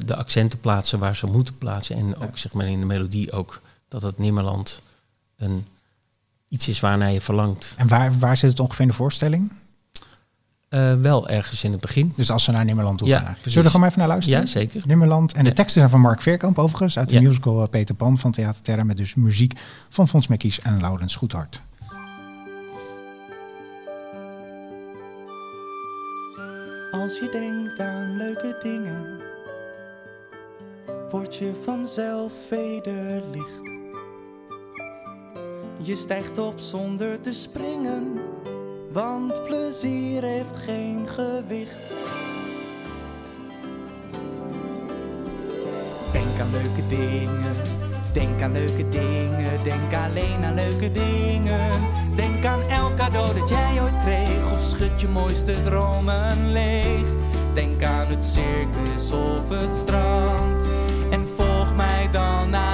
de 0.06 0.16
accenten 0.16 0.60
plaatsen 0.60 1.00
waar 1.00 1.16
ze 1.16 1.26
moeten 1.26 1.58
plaatsen. 1.58 1.96
En 1.96 2.18
ook 2.18 2.38
zeg 2.38 2.54
maar 2.54 2.68
in 2.68 2.80
de 2.80 2.86
melodie 2.86 3.32
ook 3.32 3.62
dat 3.88 4.02
het 4.02 4.18
Nimmerland 4.18 4.82
een, 5.38 5.66
iets 6.48 6.68
is 6.68 6.80
waarnaar 6.80 7.12
je 7.12 7.22
verlangt. 7.22 7.74
En 7.78 7.88
waar, 7.88 8.20
waar 8.20 8.38
zit 8.38 8.50
het 8.50 8.60
ongeveer 8.60 8.82
in 8.82 8.88
de 8.88 8.94
voorstelling? 8.94 9.52
Uh, 10.70 10.94
wel 11.02 11.30
ergens 11.30 11.64
in 11.64 11.72
het 11.72 11.82
begin. 11.82 12.14
Dus 12.16 12.32
als 12.32 12.44
ze 12.44 12.52
naar 12.52 12.66
Nimmerland 12.66 12.98
toe 12.98 13.08
ja, 13.08 13.20
gaan. 13.20 13.36
Zullen 13.36 13.58
we 13.58 13.64
er 13.64 13.70
gewoon 13.70 13.86
even 13.86 14.00
naar 14.00 14.08
luisteren? 14.08 14.40
Ja, 14.40 14.46
zeker. 14.46 14.82
Nimmerland. 14.86 15.34
En 15.34 15.44
de 15.44 15.54
teksten 15.54 15.80
zijn 15.80 15.90
van 15.90 16.02
Mark 16.02 16.22
Veerkamp 16.22 16.60
overigens. 16.60 16.98
Uit 16.98 17.10
de 17.10 17.22
musical 17.22 17.62
eh, 17.62 17.70
Peter 17.70 17.96
Pan 17.96 18.20
van 18.20 18.32
Theater 18.32 18.62
Terra. 18.62 18.84
Met 18.84 18.98
dus 18.98 19.16
muziek 19.16 19.60
van 19.90 20.08
Fons 20.08 20.28
Mekkies 20.28 20.60
en 20.60 20.82
Laurens 20.82 21.16
Goedhart. 21.16 21.62
Als 26.92 27.20
je 27.20 27.30
denkt 27.32 27.80
aan 27.80 28.18
leuke 28.18 28.58
dingen 28.62 29.35
word 31.16 31.36
je 31.36 31.52
vanzelf 31.64 32.34
vederlicht. 32.48 33.62
Je 35.78 35.96
stijgt 35.96 36.38
op 36.38 36.60
zonder 36.60 37.22
te 37.22 37.32
springen, 37.32 38.22
want 38.92 39.44
plezier 39.44 40.24
heeft 40.24 40.58
geen 40.58 41.08
gewicht. 41.08 41.92
Denk 46.12 46.40
aan 46.40 46.52
leuke 46.52 46.88
dingen, 46.88 47.56
denk 48.14 48.42
aan 48.42 48.52
leuke 48.52 48.90
dingen, 48.90 49.64
denk 49.64 49.94
alleen 49.94 50.44
aan 50.44 50.56
leuke 50.56 50.92
dingen. 50.92 51.72
Denk 52.16 52.46
aan 52.46 52.62
elk 52.62 52.96
cadeau 52.96 53.40
dat 53.40 53.50
jij 53.50 53.82
ooit 53.82 54.00
kreeg, 54.00 54.52
of 54.52 54.62
schud 54.62 55.02
je 55.02 55.08
mooiste 55.08 55.64
dromen 55.64 56.52
leeg. 56.52 57.08
Denk 57.54 57.84
aan 57.84 58.08
het 58.08 58.24
circus 58.24 59.12
of 59.12 59.50
het 59.50 59.76
strand 59.76 60.75
volg 62.16 62.50
mij 62.50 62.65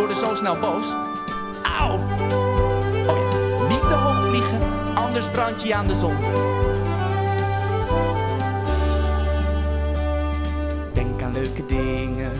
worden 0.00 0.18
zo 0.18 0.34
snel 0.34 0.58
boos. 0.58 0.86
Auw! 1.78 1.98
Oh 3.06 3.16
ja, 3.16 3.68
niet 3.68 3.88
te 3.88 3.94
hoog 3.94 4.26
vliegen, 4.26 4.60
anders 4.94 5.28
brand 5.28 5.62
je 5.62 5.74
aan 5.74 5.86
de 5.86 5.96
zon. 5.96 6.16
Denk 10.92 11.22
aan 11.22 11.32
leuke 11.32 11.66
dingen, 11.66 12.32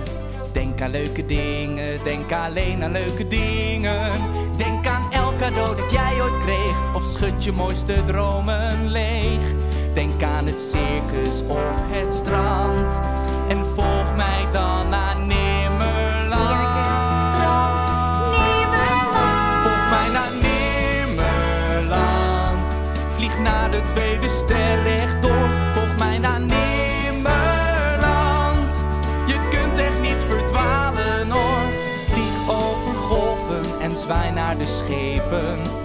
denk 0.52 0.80
aan 0.80 0.90
leuke 0.90 1.26
dingen, 1.26 1.98
denk 2.02 2.32
alleen 2.32 2.84
aan 2.84 2.92
leuke 2.92 3.26
dingen. 3.26 4.10
Denk 4.56 4.86
aan 4.86 5.12
elk 5.12 5.38
cadeau 5.38 5.76
dat 5.76 5.90
jij 5.90 6.22
ooit 6.22 6.38
kreeg, 6.42 6.94
of 6.94 7.04
schud 7.04 7.44
je 7.44 7.52
mooiste 7.52 8.04
dromen 8.04 8.90
leeg. 8.90 9.42
Denk 9.94 10.22
aan 10.22 10.46
het 10.46 10.60
circus 10.60 11.42
of 11.46 11.74
het 11.90 12.14
strand, 12.14 13.00
en 13.48 13.64
volg 13.64 13.89
zwaai 34.10 34.30
naar 34.32 34.58
de 34.58 34.64
schepen. 34.64 35.79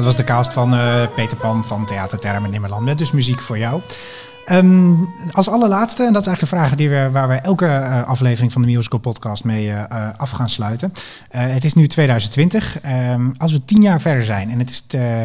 Dat 0.00 0.08
was 0.08 0.26
de 0.26 0.32
cast 0.32 0.52
van 0.52 0.74
uh, 0.74 1.02
Peter 1.14 1.38
Pan 1.38 1.64
van 1.64 1.86
Theater 1.86 2.18
Term 2.18 2.44
in 2.44 2.50
Nimmerland. 2.50 2.84
Met 2.84 2.98
dus 2.98 3.12
muziek 3.12 3.40
voor 3.40 3.58
jou. 3.58 3.80
Um, 4.46 5.08
als 5.32 5.48
allerlaatste, 5.48 6.04
en 6.04 6.12
dat 6.12 6.22
is 6.22 6.28
eigenlijk 6.28 6.40
een 6.40 6.58
vraag 6.58 6.78
die 6.78 6.88
we, 6.88 7.10
waar 7.12 7.28
we 7.28 7.34
elke 7.34 7.66
uh, 7.66 8.02
aflevering 8.02 8.52
van 8.52 8.62
de 8.62 8.68
Musical 8.68 8.98
Podcast 8.98 9.44
mee 9.44 9.66
uh, 9.66 9.84
af 10.16 10.30
gaan 10.30 10.48
sluiten. 10.48 10.92
het 11.28 11.64
is 11.64 11.74
nu 11.74 11.86
2020. 11.86 12.76
Um, 12.76 12.90
ehm, 12.90 13.30
als 13.36 13.52
we 13.52 13.64
tien 13.64 13.82
jaar 13.82 14.00
verder 14.00 14.24
zijn 14.24 14.50
en 14.50 14.58
het 14.58 14.70
is 14.70 14.84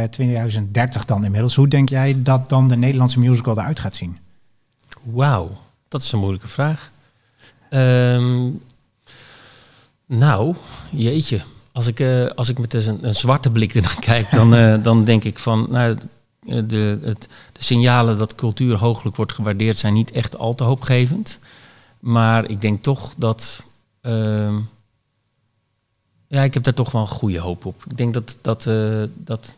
2030 0.10 1.06
dan 1.06 1.26
inmiddels, 1.26 1.56
hoe 1.56 1.68
denk 1.68 1.90
jij 1.90 2.22
dat 2.22 2.50
dan 2.50 2.68
de 2.68 2.78
Nederlandse 2.78 3.20
musical 3.20 3.58
eruit 3.58 3.80
gaat 3.80 3.96
zien? 3.96 4.18
Wauw, 5.04 5.52
dat 5.88 6.02
is 6.02 6.12
een 6.12 6.20
moeilijke 6.20 6.48
vraag. 6.48 6.92
Um, 7.70 8.62
nou, 10.06 10.56
jeetje 10.90 11.42
als 11.76 11.88
ik, 11.88 12.00
uh, 12.00 12.26
als 12.26 12.50
ik 12.50 12.58
met 12.58 12.74
een, 12.74 13.08
een, 13.08 13.16
zwarte 13.16 13.52
blik 13.52 13.76
ernaar 13.76 14.00
kijk, 14.00 14.32
dan, 14.32 14.54
uh, 14.54 14.84
dan 14.84 15.04
denk 15.04 15.24
ik 15.24 15.40
van, 15.40 15.68
nou, 15.70 15.98
de, 16.40 17.00
het, 17.02 17.28
de 17.52 17.64
signalen 17.64 18.18
dat 18.18 18.36
cultuur 18.36 18.78
hooglijk 18.78 19.16
wordt 19.16 19.34
gewaardeerd 19.34 19.78
zijn 19.78 19.94
niet 19.94 20.12
echt 20.12 20.38
al 20.38 20.56
te 20.56 20.64
hoopgevend. 20.64 21.40
Maar 22.00 22.50
ik 22.50 22.62
denk 22.62 22.84
toch 22.84 23.14
dat. 23.18 23.64
Uh, 24.02 24.56
ja, 26.28 26.44
ik 26.44 26.54
heb 26.54 26.64
daar 26.64 26.74
toch 26.74 26.92
wel 26.92 27.02
een 27.02 27.08
goede 27.08 27.40
hoop 27.40 27.66
op. 27.66 27.84
Ik 27.90 27.98
denk 27.98 28.14
dat. 28.14 28.38
dat, 28.42 28.70
dat 29.14 29.56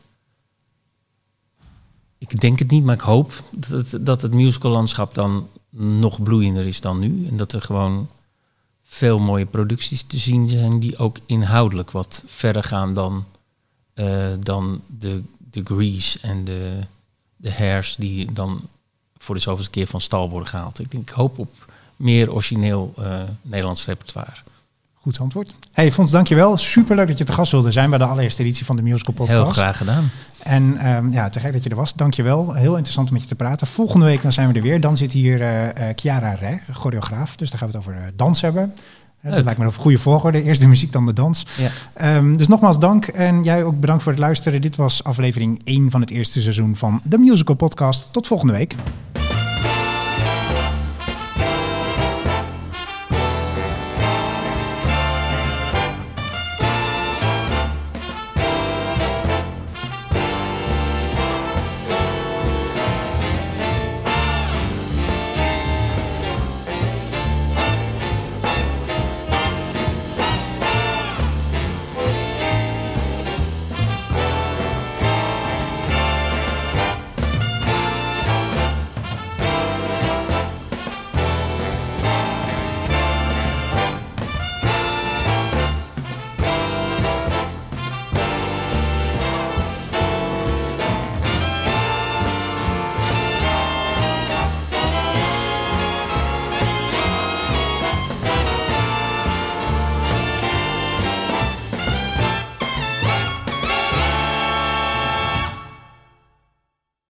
ik 2.18 2.39
denk 2.39 2.59
het 2.59 2.72
niet, 2.72 2.84
maar 2.84 2.95
ik 2.95 3.01
hoop 3.01 3.43
dat, 3.51 3.97
dat 4.01 4.22
het 4.22 4.34
musicallandschap 4.34 5.13
dan 5.13 5.47
nog 5.70 6.24
bloeiender 6.24 6.65
is 6.65 6.82
dan 6.82 6.99
nu. 6.99 7.28
En 7.28 7.38
dat 7.38 7.51
er 7.51 7.61
gewoon 7.61 8.09
veel 8.88 9.19
mooie 9.19 9.45
producties 9.45 10.01
te 10.03 10.17
zien 10.17 10.49
zijn 10.49 10.79
die 10.79 10.97
ook 10.97 11.17
inhoudelijk 11.25 11.91
wat 11.91 12.23
verder 12.25 12.63
gaan 12.63 12.93
dan, 12.93 13.25
uh, 13.95 14.27
dan 14.39 14.81
de, 14.99 15.21
de 15.38 15.61
Grease 15.63 16.19
en 16.21 16.45
de, 16.45 16.79
de 17.35 17.53
Hairs 17.53 17.95
die 17.95 18.33
dan 18.33 18.61
voor 19.17 19.35
de 19.35 19.41
zoveelste 19.41 19.71
keer 19.71 19.88
van 19.88 20.01
stal 20.01 20.29
worden 20.29 20.49
gehaald. 20.49 20.79
Ik, 20.79 20.91
denk, 20.91 21.09
ik 21.09 21.15
hoop 21.15 21.39
op 21.39 21.71
meer 21.95 22.31
origineel 22.31 22.93
uh, 22.99 23.21
Nederlands 23.41 23.85
repertoire. 23.85 24.38
Goed 25.08 25.20
antwoord. 25.20 25.55
Hey 25.72 25.91
Fons, 25.91 26.12
dankjewel. 26.12 26.58
Superleuk 26.58 27.08
dat 27.08 27.18
je 27.18 27.24
te 27.24 27.32
gast 27.32 27.51
wilde 27.51 27.72
zijn 27.72 27.89
bij 27.89 27.99
de 27.99 28.05
allereerste 28.05 28.41
editie 28.41 28.66
van 28.66 28.76
de 28.76 28.82
Musical 28.82 29.14
Podcast. 29.14 29.43
Heel 29.43 29.51
graag 29.51 29.78
gedaan. 29.78 30.10
En 30.38 30.88
um, 30.95 31.12
ja, 31.12 31.30
te 31.30 31.39
gek 31.39 31.53
dat 31.53 31.64
je 31.64 31.70
er 31.70 31.76
was. 31.76 31.93
Dankjewel. 31.93 32.53
Heel 32.53 32.74
interessant 32.74 33.08
om 33.08 33.14
met 33.14 33.22
je 33.22 33.28
te 33.28 33.36
praten. 33.36 33.68
Volgende 33.68 34.05
week 34.05 34.22
dan 34.22 34.32
zijn 34.32 34.47
we 34.47 34.53
er 34.53 34.62
weer. 34.62 34.82
Dan 34.82 34.97
zit 34.97 35.12
hier 35.12 35.41
uh, 35.41 35.88
Chiara 35.95 36.34
Re, 36.34 36.60
choreograaf. 36.72 37.36
Dus 37.36 37.49
daar 37.49 37.60
gaan 37.60 37.72
we 37.72 37.78
het 37.78 37.88
over 37.88 38.12
dans 38.16 38.41
hebben. 38.41 38.74
dat 39.22 39.34
Leuk. 39.34 39.43
lijkt 39.43 39.60
me 39.60 39.66
een 39.66 39.74
goede 39.74 39.99
volgorde. 39.99 40.43
Eerst 40.43 40.62
de 40.62 40.68
muziek, 40.68 40.91
dan 40.91 41.05
de 41.05 41.14
dans. 41.14 41.45
Ja. 41.58 41.70
Ehm, 41.93 42.36
dus 42.36 42.47
nogmaals 42.47 42.80
dank 42.80 43.05
en 43.05 43.43
jij 43.43 43.64
ook 43.64 43.80
bedankt 43.80 44.03
voor 44.03 44.12
het 44.12 44.22
luisteren. 44.22 44.62
Dit 44.62 44.76
was 44.76 45.03
aflevering 45.03 45.62
1 45.64 45.91
van 45.91 46.01
het 46.01 46.10
eerste 46.10 46.41
seizoen 46.41 46.76
van 46.76 47.01
de 47.03 47.18
Musical 47.18 47.55
Podcast. 47.55 48.10
Tot 48.12 48.28
volgende 48.28 48.53
week. 48.53 48.76